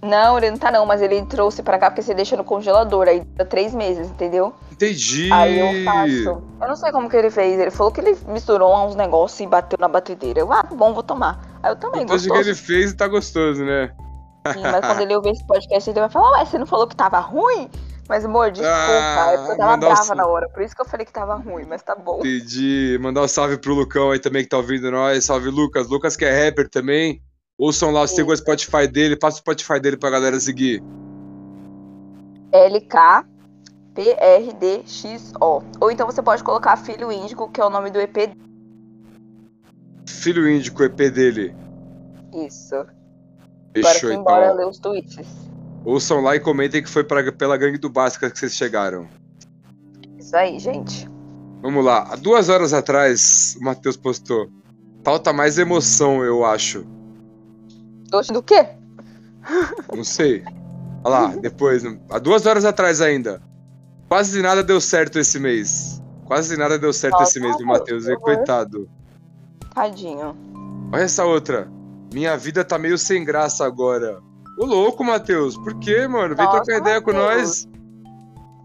Não, 0.06 0.38
ele 0.38 0.51
não 0.51 0.58
tá 0.58 0.72
não, 0.72 0.86
mas 0.86 1.01
ele 1.01 1.26
trouxe 1.26 1.64
pra 1.64 1.80
cá 1.80 1.89
porque 1.89 2.01
você 2.01 2.14
deixa 2.14 2.38
no 2.38 2.43
congelador, 2.43 3.08
aí 3.08 3.22
dá 3.36 3.43
três 3.43 3.74
meses, 3.74 4.08
entendeu? 4.08 4.53
Entendi. 4.72 5.32
Aí 5.32 5.60
eu 5.60 5.84
faço. 5.84 6.43
Eu 6.62 6.68
não 6.68 6.76
sei 6.76 6.91
como 6.91 7.10
que 7.10 7.16
ele 7.16 7.32
fez. 7.32 7.60
Ele 7.60 7.72
falou 7.72 7.91
que 7.91 8.01
ele 8.01 8.18
misturou 8.28 8.76
uns 8.86 8.95
negócios 8.95 9.39
e 9.39 9.47
bateu 9.47 9.78
na 9.80 9.88
batedeira. 9.88 10.41
Eu, 10.41 10.51
ah, 10.51 10.64
bom, 10.64 10.93
vou 10.93 11.03
tomar. 11.03 11.39
Aí 11.64 11.72
eu 11.72 11.76
também 11.76 12.06
gostoso. 12.06 12.30
que 12.30 12.49
ele 12.49 12.56
fez, 12.56 12.93
tá 12.93 13.08
gostoso, 13.08 13.64
né? 13.64 13.91
Sim, 14.53 14.62
mas 14.62 14.82
quando 14.82 15.01
ele 15.01 15.16
ouvir 15.16 15.32
esse 15.32 15.45
podcast, 15.47 15.89
ele 15.89 15.99
vai 15.99 16.10
falar, 16.10 16.39
ué, 16.39 16.45
você 16.45 16.58
não 16.58 16.68
falou 16.68 16.88
que 16.88 16.95
tava 16.95 17.20
ruim? 17.20 17.70
Mas, 18.08 18.24
amor, 18.24 18.51
desculpa, 18.51 18.72
ah, 18.72 19.32
é 19.32 19.51
eu 19.51 19.58
tava 19.58 19.78
brava 19.78 20.14
um... 20.14 20.16
na 20.16 20.28
hora, 20.28 20.47
por 20.49 20.62
isso 20.62 20.76
que 20.76 20.82
eu 20.82 20.86
falei 20.86 21.06
que 21.06 21.12
tava 21.12 21.36
ruim, 21.36 21.66
mas 21.68 21.82
tá 21.82 21.95
bom. 21.95 22.20
Entendi. 22.20 22.99
Mandar 23.01 23.24
um 23.24 23.28
salve 23.28 23.58
pro 23.58 23.74
Lucão 23.74 24.12
aí 24.12 24.20
também 24.20 24.43
que 24.43 24.49
tá 24.49 24.58
ouvindo 24.58 24.91
nós. 24.91 25.26
Salve, 25.26 25.49
Lucas. 25.49 25.88
Lucas 25.88 26.16
que 26.16 26.24
é 26.24 26.45
rapper 26.45 26.70
também. 26.70 27.20
Ouçam 27.58 27.91
lá, 27.91 28.06
siga 28.06 28.32
o 28.32 28.36
Spotify 28.36 28.88
dele, 28.88 29.16
passa 29.16 29.38
o 29.38 29.39
Spotify 29.39 29.80
dele 29.80 29.95
pra 29.95 30.10
galera 30.10 30.39
seguir. 30.39 30.84
LKPRDXO. 32.51 33.24
Ou 35.80 35.91
então 35.91 36.06
você 36.06 36.22
pode 36.22 36.43
colocar 36.43 36.76
Filho 36.78 37.12
Índico, 37.12 37.49
que 37.49 37.62
é 37.62 37.66
o 37.66 37.70
nome 37.70 37.89
do 37.89 37.99
EP. 37.99 38.36
Filho 40.08 40.49
Índico, 40.49 40.84
EP 40.84 40.97
dele. 41.12 41.56
Isso. 42.34 42.76
Fechou, 43.74 44.10
Agora 44.10 44.14
embora 44.14 44.45
então. 44.45 44.58
ler 44.58 44.68
os 44.68 44.80
tweets. 44.80 45.28
Ouçam 45.86 46.22
lá 46.22 46.36
e 46.36 46.39
comentem 46.39 46.82
que 46.82 46.89
foi 46.89 47.03
pra, 47.03 47.32
pela 47.32 47.58
gangue 47.58 47.78
do 47.78 47.89
Básica 47.89 48.30
que 48.30 48.38
vocês 48.38 48.53
chegaram. 48.53 49.08
Isso 50.18 50.36
aí, 50.36 50.60
gente. 50.60 51.08
Vamos 51.62 51.86
lá. 51.86 52.08
Há 52.12 52.16
duas 52.16 52.49
horas 52.49 52.74
atrás, 52.74 53.56
o 53.60 53.64
Matheus 53.64 53.95
postou. 53.95 54.49
Falta 55.03 55.32
mais 55.32 55.58
emoção, 55.58 56.24
eu 56.24 56.43
acho. 56.43 56.86
Doce 58.10 58.32
do 58.32 58.41
quê? 58.41 58.68
Não 59.93 60.03
sei. 60.03 60.43
Olha 61.03 61.20
lá, 61.20 61.28
depois, 61.36 61.84
há 62.10 62.20
duas 62.20 62.45
horas 62.45 62.66
atrás 62.66 63.01
ainda. 63.01 63.41
Quase 64.08 64.41
nada 64.41 64.64
deu 64.64 64.82
certo 64.82 65.20
esse 65.20 65.39
mês. 65.39 66.01
Quase 66.26 66.58
nada 66.58 66.80
deu 66.80 66.91
certo 66.91 67.20
Nossa, 67.20 67.32
esse 67.32 67.39
mês 67.39 67.58
do 67.58 67.66
Matheus. 67.66 68.06
Coitado. 68.22 68.89
Tadinho. 69.74 70.36
Olha 70.91 71.03
essa 71.03 71.26
outra. 71.26 71.70
Minha 72.14 72.38
vida 72.38 72.64
tá 72.64 72.78
meio 72.78 72.97
sem 72.97 73.24
graça 73.24 73.66
agora. 73.66 74.20
Ô 74.58 74.66
louco, 74.66 75.03
Matheus. 75.03 75.58
Por 75.58 75.78
quê, 75.80 76.08
mano? 76.08 76.36
Vem 76.36 76.45
Nossa, 76.45 76.58
trocar 76.64 76.78
ideia 76.80 76.99
Mateus. 76.99 77.03
com 77.03 77.12
nós. 77.12 77.68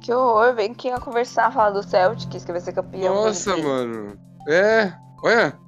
Que 0.00 0.14
horror, 0.14 0.54
vem 0.54 0.70
aqui 0.70 0.88
a 0.88 0.98
conversar, 0.98 1.52
falar 1.52 1.70
do 1.70 1.82
Celtics, 1.82 2.44
que 2.44 2.52
vai 2.52 2.60
ser 2.60 2.72
campeão. 2.72 3.14
Nossa, 3.14 3.56
mano. 3.56 4.16
É, 4.48 4.92
olha. 5.22 5.58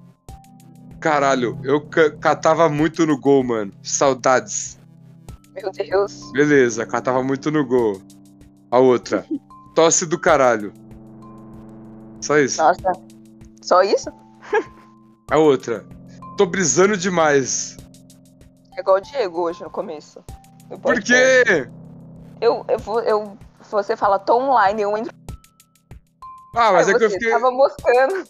Caralho, 1.02 1.58
eu 1.64 1.80
ca- 1.80 2.12
catava 2.12 2.68
muito 2.68 3.04
no 3.04 3.18
gol, 3.18 3.42
mano. 3.42 3.72
Saudades. 3.82 4.78
Meu 5.52 5.70
Deus. 5.72 6.30
Beleza, 6.32 6.86
catava 6.86 7.22
muito 7.22 7.50
no 7.50 7.66
gol. 7.66 8.00
A 8.70 8.78
outra. 8.78 9.26
Tosse 9.74 10.06
do 10.06 10.18
caralho. 10.18 10.72
Só 12.20 12.38
isso. 12.38 12.62
Nossa. 12.62 12.92
Só 13.60 13.82
isso? 13.82 14.10
A 15.30 15.38
outra. 15.38 15.84
Tô 16.36 16.46
brisando 16.46 16.96
demais. 16.96 17.76
É 18.76 18.80
igual 18.80 18.96
o 18.98 19.00
Diego 19.00 19.40
hoje 19.42 19.62
no 19.64 19.70
começo. 19.70 20.22
Por 20.80 21.02
quê? 21.02 21.42
Eu, 22.40 22.64
eu, 22.68 22.78
vou- 22.78 23.00
eu, 23.02 23.36
você 23.70 23.96
fala, 23.96 24.18
tô 24.18 24.38
online, 24.38 24.82
eu 24.82 24.96
entro. 24.96 25.12
Ah, 26.54 26.72
mas 26.72 26.86
aí 26.88 26.94
é 26.94 26.98
que 26.98 27.04
eu 27.04 27.10
fiquei. 27.10 27.30
tava 27.30 27.50
moscando. 27.50 28.24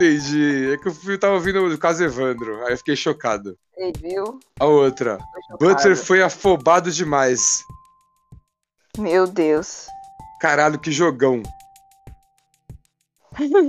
Entendi. 0.00 0.72
É 0.72 0.76
que 0.76 0.88
eu 0.88 1.18
tava 1.18 1.34
ouvindo 1.34 1.66
o 1.66 1.78
caso 1.78 2.04
Evandro. 2.04 2.64
Aí 2.64 2.72
eu 2.72 2.78
fiquei 2.78 2.94
chocado. 2.94 3.58
Ei, 3.76 3.92
viu? 3.92 4.38
A 4.60 4.64
outra. 4.64 5.18
Butler 5.58 5.96
foi 5.96 6.22
afobado 6.22 6.90
demais. 6.92 7.64
Meu 8.96 9.26
Deus. 9.26 9.88
Caralho, 10.40 10.78
que 10.78 10.92
jogão. 10.92 11.42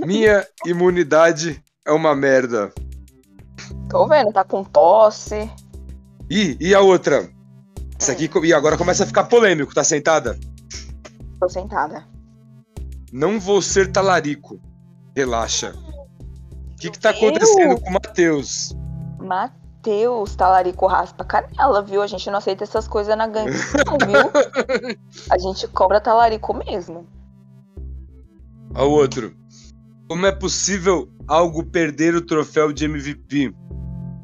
Minha 0.06 0.46
imunidade 0.64 1.62
é 1.84 1.90
uma 1.90 2.14
merda. 2.14 2.72
Tô 3.88 4.06
vendo, 4.06 4.32
tá 4.32 4.44
com 4.44 4.62
tosse. 4.62 5.50
Ih, 6.30 6.56
e 6.60 6.72
a 6.74 6.80
outra? 6.80 7.28
Isso 7.98 8.10
aqui. 8.12 8.30
E 8.44 8.54
agora 8.54 8.78
começa 8.78 9.02
a 9.02 9.06
ficar 9.06 9.24
polêmico, 9.24 9.74
tá 9.74 9.82
sentada? 9.82 10.38
Tô 11.40 11.48
sentada. 11.48 12.06
Não 13.12 13.40
vou 13.40 13.60
ser 13.60 13.90
talarico. 13.90 14.60
Relaxa. 15.16 15.74
O 16.80 16.82
que 16.82 16.90
que 16.92 16.98
tá 16.98 17.10
acontecendo 17.10 17.78
com 17.78 17.90
o 17.90 17.92
Matheus? 17.92 18.74
Matheus, 19.18 20.34
talarico 20.34 20.86
raspa 20.86 21.22
canela, 21.22 21.82
viu? 21.82 22.00
A 22.00 22.06
gente 22.06 22.30
não 22.30 22.38
aceita 22.38 22.64
essas 22.64 22.88
coisas 22.88 23.14
na 23.18 23.26
gangue, 23.26 23.52
não, 23.84 23.98
viu? 23.98 24.96
A 25.28 25.36
gente 25.36 25.68
cobra 25.68 26.00
talarico 26.00 26.54
mesmo. 26.54 27.06
A 28.74 28.82
outro. 28.82 29.36
Como 30.08 30.24
é 30.24 30.32
possível 30.32 31.06
algo 31.28 31.66
perder 31.66 32.14
o 32.14 32.22
troféu 32.22 32.72
de 32.72 32.86
MVP? 32.86 33.54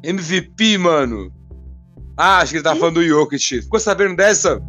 MVP, 0.03 0.79
mano. 0.79 1.31
Ah, 2.17 2.39
acho 2.39 2.53
que 2.53 2.57
ele 2.57 2.63
tá 2.63 2.75
falando 2.75 2.95
do 2.95 3.07
Jokic. 3.07 3.61
Ficou 3.61 3.79
sabendo 3.79 4.15
dessa? 4.15 4.59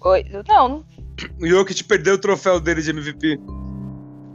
Oi, 0.00 0.24
não, 0.48 0.84
O 1.40 1.46
Jokic 1.46 1.84
perdeu 1.84 2.16
o 2.16 2.18
troféu 2.18 2.58
dele 2.58 2.82
de 2.82 2.90
MVP. 2.90 3.38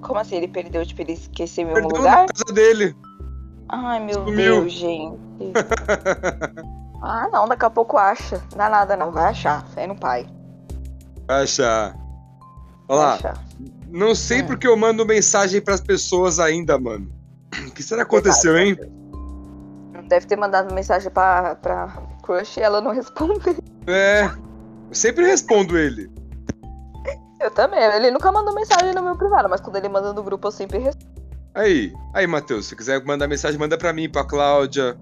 Como 0.03 0.19
assim? 0.19 0.35
Ele 0.35 0.47
perdeu, 0.47 0.85
tipo, 0.85 1.01
ele 1.01 1.13
esqueceu 1.13 1.63
em 1.65 1.67
algum 1.69 1.81
Perdeu 1.87 1.97
lugar? 1.97 2.17
na 2.21 2.27
casa 2.27 2.53
dele. 2.53 2.95
Ai, 3.69 3.99
meu 3.99 4.25
Sumiu. 4.25 4.35
Deus, 4.35 4.71
gente. 4.73 5.17
ah, 7.01 7.27
não, 7.31 7.47
daqui 7.47 7.65
a 7.65 7.69
pouco 7.69 7.97
acha. 7.97 8.37
Não 8.51 8.57
dá 8.57 8.69
nada, 8.69 8.95
não. 8.95 9.11
Vai 9.11 9.25
achar. 9.31 9.65
Fé 9.69 9.87
no 9.87 9.95
pai. 9.95 10.27
Vai 11.27 11.43
achar. 11.43 11.95
Olha 12.87 12.99
lá. 12.99 13.13
achar. 13.15 13.43
Não 13.89 14.13
sei 14.15 14.41
Hum. 14.41 14.47
porque 14.47 14.67
eu 14.67 14.75
mando 14.75 15.05
mensagem 15.05 15.61
pras 15.61 15.79
pessoas 15.81 16.39
ainda, 16.39 16.77
mano. 16.79 17.11
O 17.67 17.71
que 17.71 17.83
será 17.83 18.03
que 18.03 18.07
aconteceu, 18.15 18.57
hein? 18.57 18.77
Deve 20.07 20.25
ter 20.27 20.35
mandado 20.35 20.73
mensagem 20.73 21.09
pra, 21.11 21.55
pra 21.55 21.87
crush 22.23 22.57
e 22.57 22.61
ela 22.61 22.81
não 22.81 22.91
respondeu. 22.91 23.55
É. 23.87 24.25
Eu 24.25 24.95
sempre 24.95 25.25
respondo 25.25 25.77
ele. 25.77 26.11
Eu 27.43 27.51
também. 27.51 27.79
Ele 27.79 28.09
nunca 28.11 28.31
mandou 28.31 28.53
mensagem 28.55 28.93
no 28.93 29.03
meu 29.03 29.15
privado, 29.17 29.49
mas 29.49 29.59
quando 29.59 29.75
ele 29.75 29.89
manda 29.89 30.13
no 30.13 30.23
grupo 30.23 30.47
eu 30.47 30.51
sempre 30.51 30.77
respondo. 30.79 31.11
Aí, 31.53 31.93
aí, 32.15 32.25
Matheus, 32.25 32.65
se 32.67 32.75
quiser 32.75 33.03
mandar 33.03 33.27
mensagem, 33.27 33.59
manda 33.59 33.77
pra 33.77 33.91
mim, 33.93 34.09
pra 34.09 34.23
Cláudia. 34.23 34.97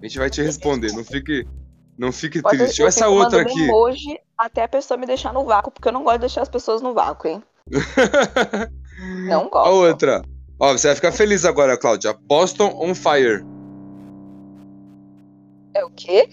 A 0.00 0.06
gente 0.06 0.18
vai 0.18 0.30
te 0.30 0.40
responder. 0.40 0.92
Não 0.92 1.04
fique, 1.04 1.46
não 1.98 2.10
fique 2.12 2.40
Pode- 2.40 2.56
triste. 2.58 2.80
Olha 2.80 2.88
essa 2.88 3.08
outra 3.08 3.42
aqui. 3.42 3.64
emoji 3.64 4.18
até 4.38 4.62
a 4.62 4.68
pessoa 4.68 4.96
me 4.96 5.04
deixar 5.06 5.32
no 5.34 5.44
vácuo, 5.44 5.70
porque 5.70 5.88
eu 5.88 5.92
não 5.92 6.02
gosto 6.04 6.16
de 6.16 6.20
deixar 6.20 6.42
as 6.42 6.48
pessoas 6.48 6.80
no 6.80 6.94
vácuo, 6.94 7.28
hein? 7.28 7.42
Não 9.28 9.48
gosto. 9.48 9.66
A 9.66 9.70
outra. 9.70 10.22
Ó, 10.58 10.72
você 10.72 10.88
vai 10.88 10.96
ficar 10.96 11.12
feliz 11.12 11.44
agora, 11.46 11.78
Cláudia. 11.78 12.12
Boston 12.12 12.76
on 12.78 12.94
fire. 12.94 13.44
É 15.74 15.84
o 15.84 15.90
quê? 15.90 16.28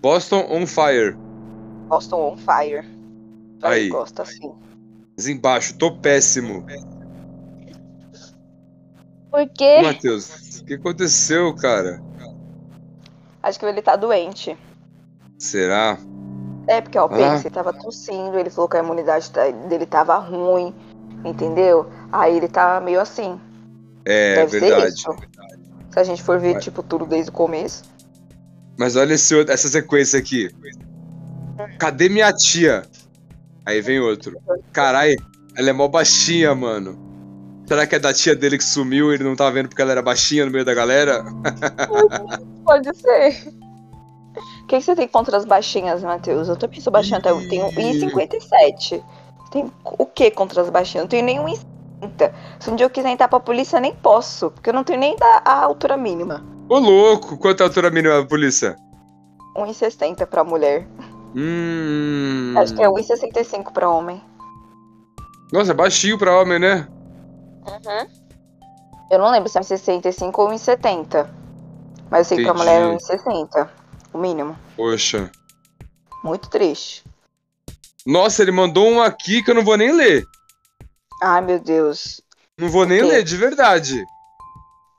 Boston 0.00 0.46
on 0.50 0.66
fire. 0.66 1.16
Boston 1.88 2.32
on 2.32 2.36
fire. 2.36 2.86
Aí. 3.62 3.88
Gosta 3.88 4.22
assim. 4.22 4.52
Mas 5.16 5.28
embaixo, 5.28 5.74
tô 5.78 5.92
péssimo. 5.96 6.64
Por 9.30 9.48
quê? 9.48 9.80
Matheus, 9.82 10.60
o 10.60 10.64
que 10.64 10.74
aconteceu, 10.74 11.54
cara? 11.54 12.00
Acho 13.42 13.58
que 13.58 13.66
ele 13.66 13.82
tá 13.82 13.96
doente. 13.96 14.56
Será? 15.38 15.98
É, 16.66 16.80
porque 16.80 16.98
ó, 16.98 17.02
o 17.06 17.12
Ah. 17.12 17.16
Pense 17.16 17.50
tava 17.50 17.72
tossindo, 17.72 18.38
ele 18.38 18.48
falou 18.50 18.68
que 18.68 18.76
a 18.76 18.80
imunidade 18.82 19.30
tá- 19.30 19.50
dele 19.50 19.84
tava 19.86 20.16
ruim, 20.18 20.74
entendeu? 21.24 21.90
Aí 22.10 22.36
ele 22.36 22.48
tá 22.48 22.80
meio 22.80 23.00
assim. 23.00 23.38
É 24.04 24.36
Deve 24.36 24.50
ser 24.52 24.60
verdade. 24.60 24.94
isso. 24.94 25.14
Se 25.90 25.98
a 25.98 26.04
gente 26.04 26.22
for 26.22 26.38
ver, 26.40 26.58
tipo, 26.58 26.82
tudo 26.82 27.06
desde 27.06 27.30
o 27.30 27.32
começo. 27.32 27.84
Mas 28.78 28.96
olha 28.96 29.14
esse 29.14 29.38
essa 29.50 29.68
sequência 29.68 30.18
aqui. 30.18 30.50
Cadê 31.78 32.08
minha 32.08 32.32
tia? 32.32 32.82
Aí 33.66 33.80
vem 33.80 34.00
outro. 34.00 34.36
Carai, 34.72 35.16
ela 35.56 35.70
é 35.70 35.72
mó 35.72 35.88
baixinha, 35.88 36.54
mano. 36.54 36.98
Será 37.66 37.86
que 37.86 37.94
é 37.94 37.98
da 37.98 38.12
tia 38.12 38.36
dele 38.36 38.58
que 38.58 38.64
sumiu 38.64 39.10
e 39.10 39.14
ele 39.14 39.24
não 39.24 39.34
tava 39.34 39.52
vendo 39.52 39.68
porque 39.68 39.80
ela 39.80 39.92
era 39.92 40.02
baixinha 40.02 40.44
no 40.44 40.50
meio 40.50 40.64
da 40.64 40.74
galera? 40.74 41.24
Pode 42.64 42.94
ser. 42.96 43.48
O 44.62 44.66
que, 44.66 44.78
que 44.78 44.82
você 44.82 44.94
tem 44.94 45.08
contra 45.08 45.36
as 45.36 45.44
baixinhas, 45.44 46.02
Matheus? 46.02 46.48
Eu 46.48 46.56
também 46.56 46.80
sou 46.80 46.92
baixinha, 46.92 47.18
até 47.18 47.30
eu 47.30 47.48
tenho 47.48 47.66
1,57. 47.68 49.02
Tem 49.50 49.70
o 49.84 50.06
que 50.06 50.30
contra 50.30 50.60
as 50.60 50.68
baixinhas? 50.68 50.96
Eu 50.96 51.02
não 51.02 51.08
tenho 51.08 51.24
nem 51.24 51.38
1,50. 51.38 52.32
Se 52.60 52.70
um 52.70 52.76
dia 52.76 52.84
eu 52.84 52.90
quiser 52.90 53.10
entrar 53.10 53.28
pra 53.28 53.40
polícia, 53.40 53.80
nem 53.80 53.94
posso, 53.94 54.50
porque 54.50 54.68
eu 54.68 54.74
não 54.74 54.84
tenho 54.84 54.98
nem 54.98 55.16
da, 55.16 55.42
a 55.44 55.62
altura 55.62 55.96
mínima. 55.96 56.44
Ô 56.68 56.78
louco, 56.78 57.38
quanto 57.38 57.60
é 57.60 57.64
a 57.64 57.68
altura 57.68 57.90
mínima 57.90 58.20
da 58.20 58.26
polícia? 58.26 58.76
1,60 59.56 60.26
pra 60.26 60.44
mulher. 60.44 60.86
Hum. 61.34 62.54
Acho 62.56 62.74
que 62.74 62.82
é 62.82 62.88
1,65 62.88 63.72
pra 63.72 63.88
homem. 63.88 64.22
Nossa, 65.52 65.72
é 65.72 65.74
baixinho 65.74 66.18
pra 66.18 66.40
homem, 66.40 66.58
né? 66.58 66.88
Eu 69.10 69.18
não 69.18 69.30
lembro 69.30 69.48
se 69.48 69.58
é 69.58 69.60
1,65 69.60 70.38
ou 70.38 70.48
1,70. 70.50 71.28
Mas 72.10 72.20
eu 72.20 72.24
sei 72.24 72.38
que 72.38 72.44
pra 72.44 72.52
Entendi. 72.52 72.70
mulher 72.70 72.82
é 72.82 72.96
1,60. 72.96 73.70
O 74.12 74.18
mínimo. 74.18 74.56
Poxa. 74.76 75.30
Muito 76.22 76.48
triste. 76.48 77.04
Nossa, 78.06 78.42
ele 78.42 78.52
mandou 78.52 78.86
um 78.88 79.00
aqui 79.02 79.42
que 79.42 79.50
eu 79.50 79.54
não 79.54 79.64
vou 79.64 79.76
nem 79.76 79.92
ler. 79.92 80.24
Ai, 81.22 81.40
meu 81.40 81.58
Deus. 81.58 82.20
Não 82.58 82.68
vou 82.68 82.86
nem 82.86 83.02
ler, 83.02 83.24
de 83.24 83.36
verdade. 83.36 84.04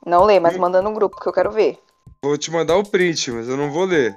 Não 0.05 0.23
lê, 0.23 0.39
mas 0.39 0.55
Hum. 0.55 0.59
manda 0.59 0.81
no 0.81 0.93
grupo 0.93 1.19
que 1.19 1.27
eu 1.27 1.33
quero 1.33 1.51
ver. 1.51 1.79
Vou 2.23 2.37
te 2.37 2.51
mandar 2.51 2.75
o 2.77 2.83
print, 2.83 3.31
mas 3.31 3.47
eu 3.47 3.55
não 3.55 3.71
vou 3.71 3.85
ler. 3.85 4.15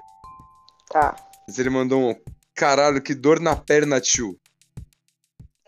Tá. 0.88 1.14
Mas 1.48 1.58
ele 1.58 1.70
mandou 1.70 2.10
um. 2.10 2.14
Caralho, 2.54 3.00
que 3.00 3.14
dor 3.14 3.40
na 3.40 3.56
perna, 3.56 3.98
tio. 4.00 4.36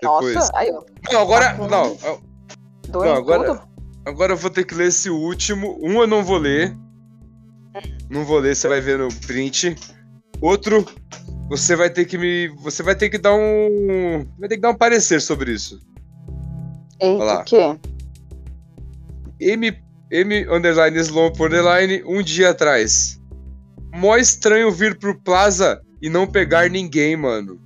Depois. 0.01 0.35
Nossa, 0.35 0.53
aí, 0.55 0.71
ó. 0.71 0.85
Não, 1.11 1.23
agora. 1.23 1.55
Tá 1.55 1.67
Não, 1.69 1.97
eu- 2.05 2.21
Dor 2.89 3.05
Não, 3.07 3.15
agora- 3.15 3.55
tudo? 3.55 3.69
agora 4.05 4.33
eu 4.33 4.37
vou 4.37 4.51
ter 4.51 4.65
que 4.65 4.75
ler 4.75 4.89
esse 4.89 5.09
último. 5.09 5.79
Um 5.83 6.01
eu 6.01 6.07
não 6.07 6.23
vou 6.23 6.37
ler. 6.37 6.77
Não 8.11 8.25
vou 8.25 8.39
ler, 8.41 8.55
você 8.57 8.69
vai 8.69 8.81
ver 8.81 8.99
no 8.99 9.09
print. 9.27 9.77
Outro, 10.43 10.85
você 11.49 11.77
vai 11.77 11.89
ter 11.89 12.05
que 12.05 12.19
me. 12.19 12.49
Você 12.63 12.83
vai 12.83 12.95
ter 12.97 13.09
que 13.09 13.17
dar 13.19 13.33
um. 13.35 14.27
Vai 14.39 14.49
ter 14.49 14.57
que 14.57 14.61
dar 14.63 14.71
um 14.71 14.77
parecer 14.77 15.21
sobre 15.21 15.53
isso. 15.53 15.79
Eita, 17.01 17.23
Olha 17.23 17.25
lá. 17.25 17.41
o 17.43 17.45
quê? 17.45 17.79
M, 19.41 19.83
M 20.11 20.49
underline 20.51 20.99
Slump 20.99 21.41
underline 21.41 22.03
um 22.05 22.23
dia 22.23 22.51
atrás. 22.51 23.20
Mó 24.01 24.17
estranho 24.17 24.73
vir 24.73 24.99
pro 24.99 25.15
Plaza 25.21 25.83
e 26.01 26.09
não 26.09 26.27
pegar 26.27 26.71
ninguém, 26.71 27.17
mano. 27.19 27.61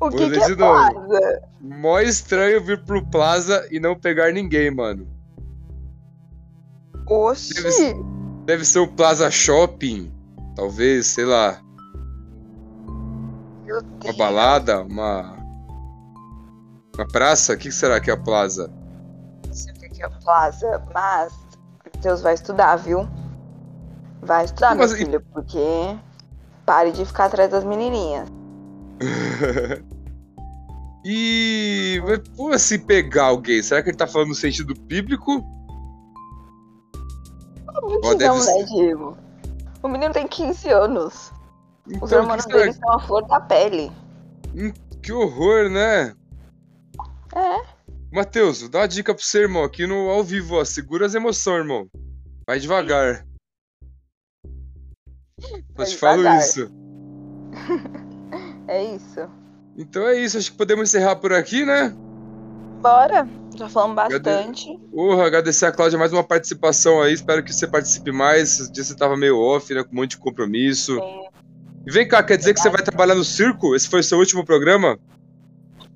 O 0.00 0.10
que, 0.10 0.30
que 0.30 0.38
é 0.38 0.56
plaza? 0.56 1.42
Mó 1.60 1.98
estranho 2.00 2.62
vir 2.62 2.82
pro 2.84 3.04
Plaza 3.06 3.66
e 3.70 3.78
não 3.80 3.98
pegar 3.98 4.32
ninguém, 4.32 4.70
mano. 4.70 5.06
Oxi. 7.06 7.54
Deve 7.54 7.72
ser- 7.72 7.96
Deve 8.46 8.64
ser 8.64 8.78
o 8.80 8.88
Plaza 8.88 9.30
Shopping. 9.30 10.12
Talvez, 10.56 11.06
sei 11.06 11.24
lá. 11.24 11.60
Uma 14.04 14.12
balada, 14.16 14.82
uma. 14.82 15.36
Uma 16.96 17.06
praça? 17.08 17.52
O 17.54 17.56
que 17.56 17.70
será 17.70 18.00
que 18.00 18.10
é 18.10 18.14
a 18.14 18.16
Plaza? 18.16 18.72
É 20.00 20.08
plaza, 20.08 20.82
mas 20.94 21.32
Deus 22.00 22.22
vai 22.22 22.34
estudar, 22.34 22.76
viu? 22.76 23.08
Vai 24.22 24.44
estudar, 24.44 24.74
Mas 24.74 24.92
meu 24.92 25.00
e- 25.00 25.04
filho, 25.04 25.20
porque 25.32 25.96
Pare 26.70 26.92
de 26.92 27.04
ficar 27.04 27.24
atrás 27.24 27.50
das 27.50 27.64
menininhas. 27.64 28.28
e 31.04 32.00
como 32.36 32.52
assim 32.52 32.78
pegar 32.78 33.24
alguém? 33.24 33.60
Será 33.60 33.82
que 33.82 33.88
ele 33.90 33.96
tá 33.96 34.06
falando 34.06 34.28
no 34.28 34.34
sentido 34.36 34.72
bíblico? 34.74 35.44
Não, 38.02 38.38
né, 38.38 38.62
Diego? 38.68 39.16
O 39.82 39.88
menino 39.88 40.12
tem 40.12 40.28
15 40.28 40.68
anos. 40.68 41.32
Então, 41.88 42.04
Os 42.04 42.12
hormônios 42.12 42.46
dele 42.46 42.72
são 42.72 42.92
a 42.92 43.00
flor 43.00 43.26
da 43.26 43.40
pele. 43.40 43.90
Hum, 44.54 44.72
que 45.02 45.12
horror, 45.12 45.68
né? 45.70 46.14
É. 47.34 47.69
Matheus, 48.12 48.68
dá 48.68 48.80
uma 48.80 48.88
dica 48.88 49.14
pro 49.14 49.24
seu 49.24 49.42
irmão 49.42 49.62
aqui 49.62 49.86
no 49.86 50.08
ao 50.08 50.24
vivo, 50.24 50.56
ó. 50.56 50.64
Segura 50.64 51.06
as 51.06 51.14
emoções, 51.14 51.58
irmão. 51.58 51.88
Vai 52.46 52.58
devagar. 52.58 53.24
Só 55.76 55.84
te 55.84 55.96
falo 55.96 56.22
isso. 56.38 56.70
é 58.66 58.84
isso. 58.94 59.20
Então 59.76 60.06
é 60.08 60.18
isso, 60.18 60.36
acho 60.36 60.50
que 60.50 60.58
podemos 60.58 60.88
encerrar 60.88 61.16
por 61.16 61.32
aqui, 61.32 61.64
né? 61.64 61.94
Bora. 62.80 63.28
Já 63.56 63.68
falamos 63.68 63.96
bastante. 63.96 64.78
Porra, 64.90 65.26
agradecer 65.26 65.66
a 65.66 65.72
Cláudia 65.72 65.98
mais 65.98 66.12
uma 66.12 66.24
participação 66.24 67.02
aí. 67.02 67.12
Espero 67.12 67.42
que 67.42 67.52
você 67.52 67.66
participe 67.66 68.10
mais. 68.10 68.60
Esse 68.60 68.72
dia 68.72 68.84
você 68.84 68.94
tava 68.94 69.16
meio 69.16 69.38
off, 69.38 69.72
né? 69.74 69.82
Com 69.82 69.92
um 69.92 69.96
monte 69.96 70.12
de 70.12 70.18
compromisso. 70.18 70.96
Sim. 70.96 71.28
E 71.86 71.90
vem 71.90 72.06
cá, 72.06 72.22
quer 72.22 72.36
dizer 72.36 72.54
que 72.54 72.60
você 72.60 72.70
vai 72.70 72.82
trabalhar 72.82 73.14
no 73.14 73.24
circo? 73.24 73.74
Esse 73.74 73.88
foi 73.88 74.00
o 74.00 74.04
seu 74.04 74.18
último 74.18 74.44
programa? 74.44 74.98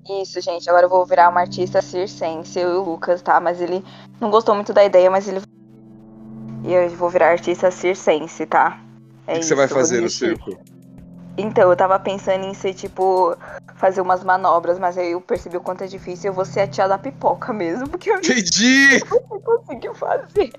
Isso, 0.08 0.40
gente. 0.40 0.68
Agora 0.68 0.86
eu 0.86 0.90
vou 0.90 1.04
virar 1.06 1.30
uma 1.30 1.40
artista 1.40 1.80
circense, 1.80 2.58
eu 2.58 2.70
e 2.70 2.76
o 2.76 2.82
Lucas, 2.82 3.22
tá? 3.22 3.40
Mas 3.40 3.60
ele 3.60 3.82
não 4.20 4.30
gostou 4.30 4.54
muito 4.54 4.72
da 4.72 4.84
ideia, 4.84 5.10
mas 5.10 5.26
ele. 5.26 5.40
E 6.62 6.72
eu 6.72 6.88
vou 6.90 7.08
virar 7.08 7.30
artista 7.30 7.70
circense, 7.70 8.46
tá? 8.46 8.80
É 9.26 9.36
o 9.36 9.40
que, 9.40 9.46
você 9.46 9.54
vai 9.54 9.68
fazer 9.68 10.00
no 10.00 10.10
circo? 10.10 10.58
Então, 11.36 11.70
eu 11.70 11.76
tava 11.76 11.98
pensando 11.98 12.44
em 12.44 12.54
ser, 12.54 12.74
tipo, 12.74 13.36
fazer 13.74 14.00
umas 14.00 14.22
manobras, 14.22 14.78
mas 14.78 14.96
aí 14.96 15.12
eu 15.12 15.20
percebi 15.20 15.56
o 15.56 15.60
quanto 15.60 15.82
é 15.82 15.86
difícil. 15.86 16.30
Eu 16.30 16.34
vou 16.34 16.44
ser 16.44 16.60
a 16.60 16.66
tia 16.66 16.86
da 16.86 16.96
pipoca 16.96 17.52
mesmo, 17.52 17.88
porque 17.88 18.10
eu 18.10 18.18
Entendi! 18.18 19.00
não 19.10 19.40
consegui 19.40 19.92
fazer. 19.94 20.52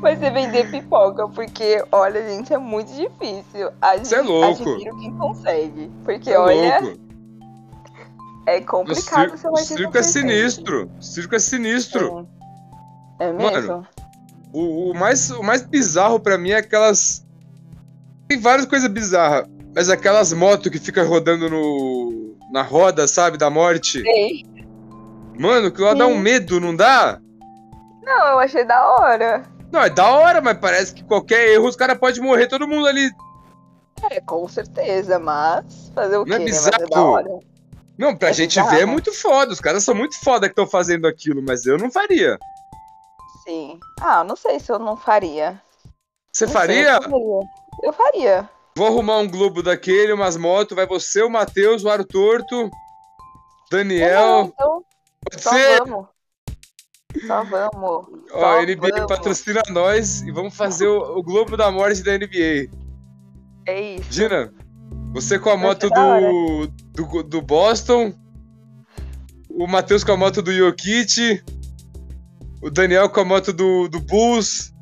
Vai 0.00 0.16
ser 0.16 0.32
vender 0.32 0.70
pipoca, 0.70 1.28
porque, 1.28 1.82
olha, 1.92 2.28
gente, 2.28 2.52
é 2.52 2.58
muito 2.58 2.92
difícil. 2.92 3.70
Você 3.98 4.16
é 4.16 4.20
louco. 4.20 4.62
Admiro 4.62 4.96
quem 4.98 5.16
consegue. 5.16 5.90
Porque, 6.04 6.30
é 6.30 6.38
olha. 6.38 6.80
Louco. 6.80 7.05
É 8.46 8.60
complicado 8.60 9.34
o 9.34 9.36
circo, 9.36 9.52
o 9.52 9.56
circo 9.56 9.98
é 9.98 10.02
sinistro. 10.02 10.90
O 10.98 11.02
circo 11.02 11.34
é 11.34 11.38
sinistro. 11.38 12.28
É, 13.18 13.24
é 13.26 13.32
mesmo? 13.32 13.50
Mano, 13.50 13.88
o, 14.52 14.90
o, 14.90 14.94
mais, 14.94 15.30
o 15.30 15.42
mais 15.42 15.62
bizarro 15.62 16.20
para 16.20 16.38
mim 16.38 16.50
é 16.50 16.58
aquelas. 16.58 17.26
Tem 18.28 18.38
várias 18.38 18.66
coisas 18.66 18.88
bizarras. 18.88 19.48
Mas 19.74 19.90
aquelas 19.90 20.32
motos 20.32 20.70
que 20.70 20.78
fica 20.78 21.02
rodando 21.02 21.50
no. 21.50 22.36
na 22.52 22.62
roda, 22.62 23.08
sabe? 23.08 23.36
Da 23.36 23.50
morte. 23.50 24.00
Sei. 24.00 24.46
Mano, 25.38 25.70
que 25.70 25.82
lá 25.82 25.92
Sim. 25.92 25.98
dá 25.98 26.06
um 26.06 26.18
medo, 26.18 26.60
não 26.60 26.74
dá? 26.74 27.20
Não, 28.02 28.26
eu 28.28 28.38
achei 28.38 28.64
da 28.64 28.82
hora. 28.92 29.42
Não, 29.72 29.82
é 29.82 29.90
da 29.90 30.08
hora, 30.08 30.40
mas 30.40 30.56
parece 30.58 30.94
que 30.94 31.04
qualquer 31.04 31.48
erro 31.48 31.66
os 31.66 31.76
caras 31.76 31.98
podem 31.98 32.22
morrer 32.22 32.46
todo 32.46 32.68
mundo 32.68 32.86
ali. 32.86 33.10
É, 34.10 34.20
com 34.20 34.46
certeza, 34.48 35.18
mas 35.18 35.90
fazer 35.94 36.16
o 36.16 36.24
não 36.24 36.36
quê? 36.36 36.42
É 36.42 36.44
bizarro. 36.44 37.22
Né? 37.22 37.40
Não, 37.98 38.16
pra 38.16 38.28
é 38.30 38.32
gente 38.32 38.58
bizarro. 38.58 38.70
ver 38.70 38.82
é 38.82 38.86
muito 38.86 39.12
foda. 39.12 39.52
Os 39.52 39.60
caras 39.60 39.84
são 39.84 39.94
muito 39.94 40.18
foda 40.20 40.48
que 40.48 40.52
estão 40.52 40.66
fazendo 40.66 41.06
aquilo, 41.06 41.42
mas 41.42 41.64
eu 41.64 41.78
não 41.78 41.90
faria. 41.90 42.38
Sim. 43.44 43.78
Ah, 44.00 44.22
não 44.24 44.36
sei 44.36 44.58
se 44.60 44.70
eu 44.70 44.78
não 44.78 44.96
faria. 44.96 45.60
Você 46.32 46.46
faria? 46.46 47.00
Sei, 47.00 47.04
eu 47.04 47.10
faria? 47.10 47.50
Eu 47.82 47.92
faria. 47.92 48.50
Vou 48.76 48.88
arrumar 48.88 49.18
um 49.18 49.30
globo 49.30 49.62
daquele, 49.62 50.12
umas 50.12 50.36
motos, 50.36 50.76
vai 50.76 50.86
você, 50.86 51.22
o 51.22 51.30
Matheus, 51.30 51.82
o 51.82 51.88
Aro 51.88 52.04
Torto, 52.04 52.70
Daniel. 53.70 54.52
então, 54.52 54.84
Pode 55.30 55.42
só 55.42 55.50
ser? 55.50 55.78
vamos. 55.78 56.06
Só 57.26 57.42
vamos. 57.44 58.06
Ó, 58.32 58.44
a 58.44 58.62
NBA 58.62 58.88
vamos. 58.90 59.06
patrocina 59.06 59.62
nós 59.70 60.20
e 60.20 60.30
vamos 60.30 60.54
fazer 60.54 60.86
o, 60.86 61.18
o, 61.18 61.22
Globo 61.22 61.56
da 61.56 61.70
Morte 61.70 62.02
da 62.02 62.18
NBA. 62.18 62.68
É 63.66 63.80
isso. 63.94 64.12
Gina, 64.12 64.52
você 65.16 65.38
com 65.38 65.48
a 65.48 65.56
moto 65.56 65.88
do, 65.88 66.66
do, 66.92 67.22
do, 67.22 67.40
Boston, 67.40 68.12
o 69.48 69.66
Matheus 69.66 70.04
com 70.04 70.12
a 70.12 70.16
moto 70.16 70.42
do 70.42 70.52
Jokic, 70.52 71.42
o 72.60 72.68
Daniel 72.68 73.08
com 73.08 73.20
a 73.20 73.24
moto 73.24 73.50
do, 73.50 73.88
do 73.88 73.98
Bulls. 73.98 74.74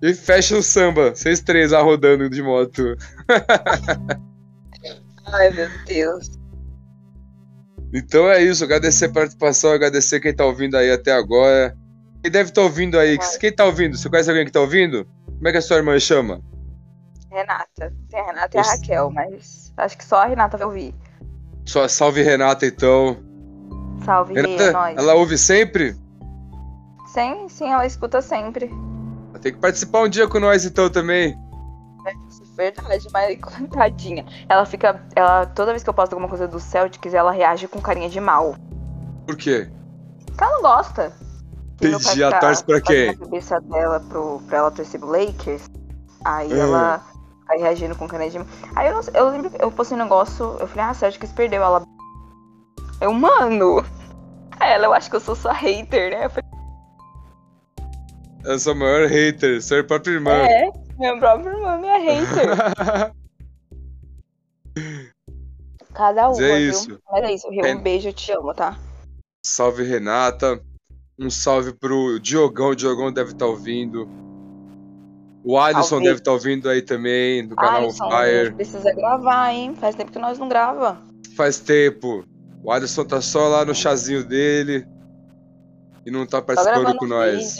E 0.00 0.14
fecha 0.14 0.56
o 0.56 0.62
samba, 0.62 1.14
vocês 1.14 1.40
três 1.40 1.72
lá 1.72 1.82
rodando 1.82 2.30
de 2.30 2.42
moto. 2.42 2.96
Ai, 5.26 5.50
meu 5.50 5.68
Deus. 5.84 6.30
Então 7.92 8.30
é 8.30 8.42
isso, 8.42 8.64
agradecer 8.64 9.06
a 9.06 9.12
participação, 9.12 9.72
agradecer 9.72 10.20
quem 10.20 10.34
tá 10.34 10.46
ouvindo 10.46 10.74
aí 10.74 10.90
até 10.90 11.12
agora. 11.12 11.76
Quem 12.22 12.32
deve 12.32 12.48
estar 12.48 12.62
tá 12.62 12.66
ouvindo 12.66 12.98
aí? 12.98 13.18
Quem 13.38 13.52
tá 13.52 13.66
ouvindo? 13.66 13.94
Você 13.94 14.08
conhece 14.08 14.30
alguém 14.30 14.46
que 14.46 14.52
tá 14.52 14.60
ouvindo? 14.62 15.06
Como 15.26 15.48
é 15.48 15.52
que 15.52 15.58
a 15.58 15.62
sua 15.62 15.76
irmã 15.76 15.98
chama? 16.00 16.40
Renata. 17.30 17.92
Tem 18.08 18.20
a 18.20 18.26
Renata 18.26 18.56
e 18.56 18.60
a 18.60 18.62
Raquel, 18.62 19.10
mas 19.10 19.72
acho 19.76 19.98
que 19.98 20.04
só 20.04 20.16
a 20.22 20.26
Renata 20.26 20.56
vai 20.56 20.66
ouvir. 20.66 20.94
Só 21.64 21.86
salve 21.88 22.22
Renata, 22.22 22.66
então. 22.66 23.16
Salve, 24.04 24.34
Renata, 24.34 24.62
é 24.62 24.70
nóis. 24.70 24.96
Ela 24.96 25.14
ouve 25.14 25.36
sempre? 25.36 25.96
Sim, 27.12 27.48
sim, 27.48 27.68
ela 27.70 27.86
escuta 27.86 28.22
sempre. 28.22 28.70
Tem 29.40 29.52
que 29.52 29.58
participar 29.58 30.02
um 30.02 30.08
dia 30.08 30.26
com 30.26 30.40
nós 30.40 30.64
então 30.64 30.88
também. 30.90 31.38
É 32.06 32.12
verdade, 32.56 33.06
mas 33.12 33.38
coitadinha. 33.40 34.24
Ela 34.48 34.64
fica. 34.64 35.00
Ela, 35.14 35.46
toda 35.46 35.72
vez 35.72 35.82
que 35.82 35.90
eu 35.90 35.94
posto 35.94 36.12
alguma 36.12 36.28
coisa 36.28 36.48
do 36.48 36.58
Celtics, 36.58 37.14
ela 37.14 37.32
reage 37.32 37.68
com 37.68 37.80
carinha 37.80 38.08
de 38.08 38.20
mal. 38.20 38.56
Por 39.26 39.36
quê? 39.36 39.70
Porque 40.26 40.42
ela 40.42 40.52
não 40.52 40.62
gosta. 40.62 41.12
Entendi, 41.74 42.24
a 42.24 42.38
torce 42.38 42.64
pra 42.64 42.80
quem? 42.80 43.10
A 43.10 43.16
cabeça 43.16 43.60
dela 43.60 44.00
pro, 44.00 44.40
pra 44.46 44.58
ela 44.58 44.70
torcer 44.70 44.98
pro 44.98 45.10
Lakers. 45.10 45.68
Aí 46.24 46.52
hum. 46.52 46.56
ela 46.56 47.02
vai 47.46 47.58
reagindo 47.58 47.94
com 47.96 48.08
mal. 48.08 48.46
Aí 48.74 48.88
eu, 48.88 49.00
eu 49.14 49.28
lembro, 49.30 49.50
eu 49.58 49.70
postei 49.70 49.96
um 49.96 50.02
negócio, 50.02 50.56
eu 50.60 50.66
falei, 50.66 50.84
ah, 50.84 50.94
Celtics 50.94 51.32
perdeu. 51.32 51.62
Ela. 51.62 51.84
Eu, 53.00 53.12
mano. 53.12 53.84
Aí 54.58 54.72
ela, 54.72 54.86
eu 54.86 54.92
acho 54.92 55.08
que 55.10 55.16
eu 55.16 55.20
sou 55.20 55.36
sua 55.36 55.52
hater, 55.52 56.10
né? 56.10 56.26
Eu 56.26 56.30
falei, 56.30 56.46
eu 58.44 58.58
sou 58.60 58.74
o 58.74 58.76
maior 58.76 59.08
hater, 59.08 59.60
sou 59.60 59.80
a 59.80 59.84
própria 59.84 60.12
irmã. 60.12 60.30
É, 60.30 60.70
minha 60.96 61.18
própria 61.18 61.50
irmã 61.50 61.84
é 61.84 61.98
hater. 61.98 62.46
Cada 65.92 66.28
uma, 66.30 66.42
é 66.42 66.60
isso. 66.60 66.86
Viu? 66.86 67.00
Mas 67.10 67.24
é 67.24 67.32
isso, 67.32 67.50
Rio, 67.50 67.66
um 67.66 67.80
beijo, 67.80 68.08
eu 68.08 68.12
te 68.12 68.30
amo, 68.30 68.54
tá? 68.54 68.78
Salve, 69.44 69.82
Renata. 69.82 70.62
Um 71.18 71.30
salve 71.30 71.72
pro 71.72 72.20
Diogão, 72.20 72.68
o 72.68 72.76
Diogão 72.76 73.10
deve 73.12 73.32
estar 73.32 73.46
tá 73.46 73.50
ouvindo. 73.50 74.06
O 75.48 75.56
Alisson 75.56 76.00
deve 76.00 76.14
estar 76.14 76.24
tá 76.24 76.32
ouvindo 76.32 76.68
aí 76.68 76.82
também, 76.82 77.46
do 77.46 77.54
canal 77.54 77.84
Alisson, 77.84 78.10
Fire. 78.10 78.52
precisa 78.52 78.92
gravar, 78.92 79.52
hein? 79.54 79.76
Faz 79.78 79.94
tempo 79.94 80.10
que 80.10 80.18
nós 80.18 80.40
não 80.40 80.48
grava. 80.48 80.98
Faz 81.36 81.60
tempo. 81.60 82.24
O 82.64 82.72
Alisson 82.72 83.04
tá 83.04 83.20
só 83.20 83.46
lá 83.46 83.64
no 83.64 83.72
chazinho 83.72 84.24
dele 84.24 84.84
e 86.04 86.10
não 86.10 86.26
tá 86.26 86.42
participando 86.42 86.96
com 86.96 87.06
nós. 87.06 87.58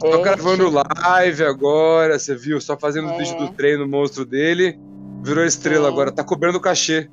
Tô 0.00 0.22
gravando 0.22 0.70
live 0.70 1.44
agora, 1.44 2.18
você 2.18 2.34
viu? 2.34 2.58
Só 2.58 2.74
fazendo 2.74 3.10
é. 3.10 3.18
vídeo 3.18 3.36
do 3.36 3.52
treino 3.52 3.86
monstro 3.86 4.24
dele. 4.24 4.80
Virou 5.22 5.44
estrela 5.44 5.88
Sim. 5.88 5.92
agora, 5.92 6.10
tá 6.10 6.24
cobrando 6.24 6.58
cachê. 6.58 7.10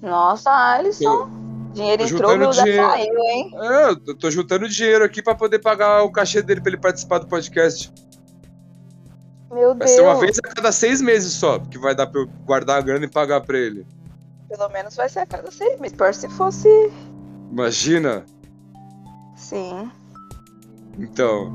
Nossa, 0.00 0.50
Alisson. 0.50 1.28
dinheiro 1.72 2.04
entrou, 2.04 2.38
meu 2.38 2.50
dinheiro... 2.50 2.88
saiu, 2.88 3.18
hein? 3.18 3.50
É, 3.54 3.90
eu 3.90 4.16
tô 4.16 4.30
juntando 4.30 4.68
dinheiro 4.68 5.04
aqui 5.04 5.20
pra 5.20 5.34
poder 5.34 5.58
pagar 5.58 6.04
o 6.04 6.12
cachê 6.12 6.40
dele 6.42 6.60
pra 6.60 6.70
ele 6.70 6.80
participar 6.80 7.18
do 7.18 7.26
podcast. 7.26 7.92
Meu 9.52 9.68
vai 9.68 9.78
Deus. 9.78 9.78
Vai 9.78 9.88
ser 9.88 10.00
uma 10.00 10.18
vez 10.18 10.38
a 10.38 10.42
cada 10.42 10.72
seis 10.72 11.00
meses 11.00 11.32
só, 11.34 11.58
que 11.58 11.78
vai 11.78 11.94
dar 11.94 12.06
pra 12.06 12.20
eu 12.20 12.26
guardar 12.44 12.78
a 12.78 12.80
grana 12.80 13.04
e 13.04 13.08
pagar 13.08 13.40
pra 13.42 13.58
ele. 13.58 13.86
Pelo 14.48 14.68
menos 14.70 14.96
vai 14.96 15.08
ser 15.08 15.20
a 15.20 15.26
cada 15.26 15.50
seis 15.50 15.78
meses. 15.78 15.96
Por 15.96 16.12
se 16.14 16.28
fosse. 16.30 16.90
Imagina. 17.50 18.24
Sim. 19.36 19.90
Então. 20.98 21.52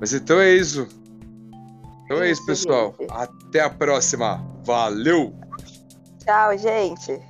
Mas 0.00 0.12
então 0.12 0.40
é 0.40 0.50
isso. 0.50 0.88
Então 2.04 2.22
é 2.22 2.30
isso, 2.30 2.44
pessoal. 2.44 2.94
Até 3.10 3.60
a 3.60 3.70
próxima. 3.70 4.44
Valeu! 4.64 5.32
Tchau, 6.24 6.58
gente. 6.58 7.20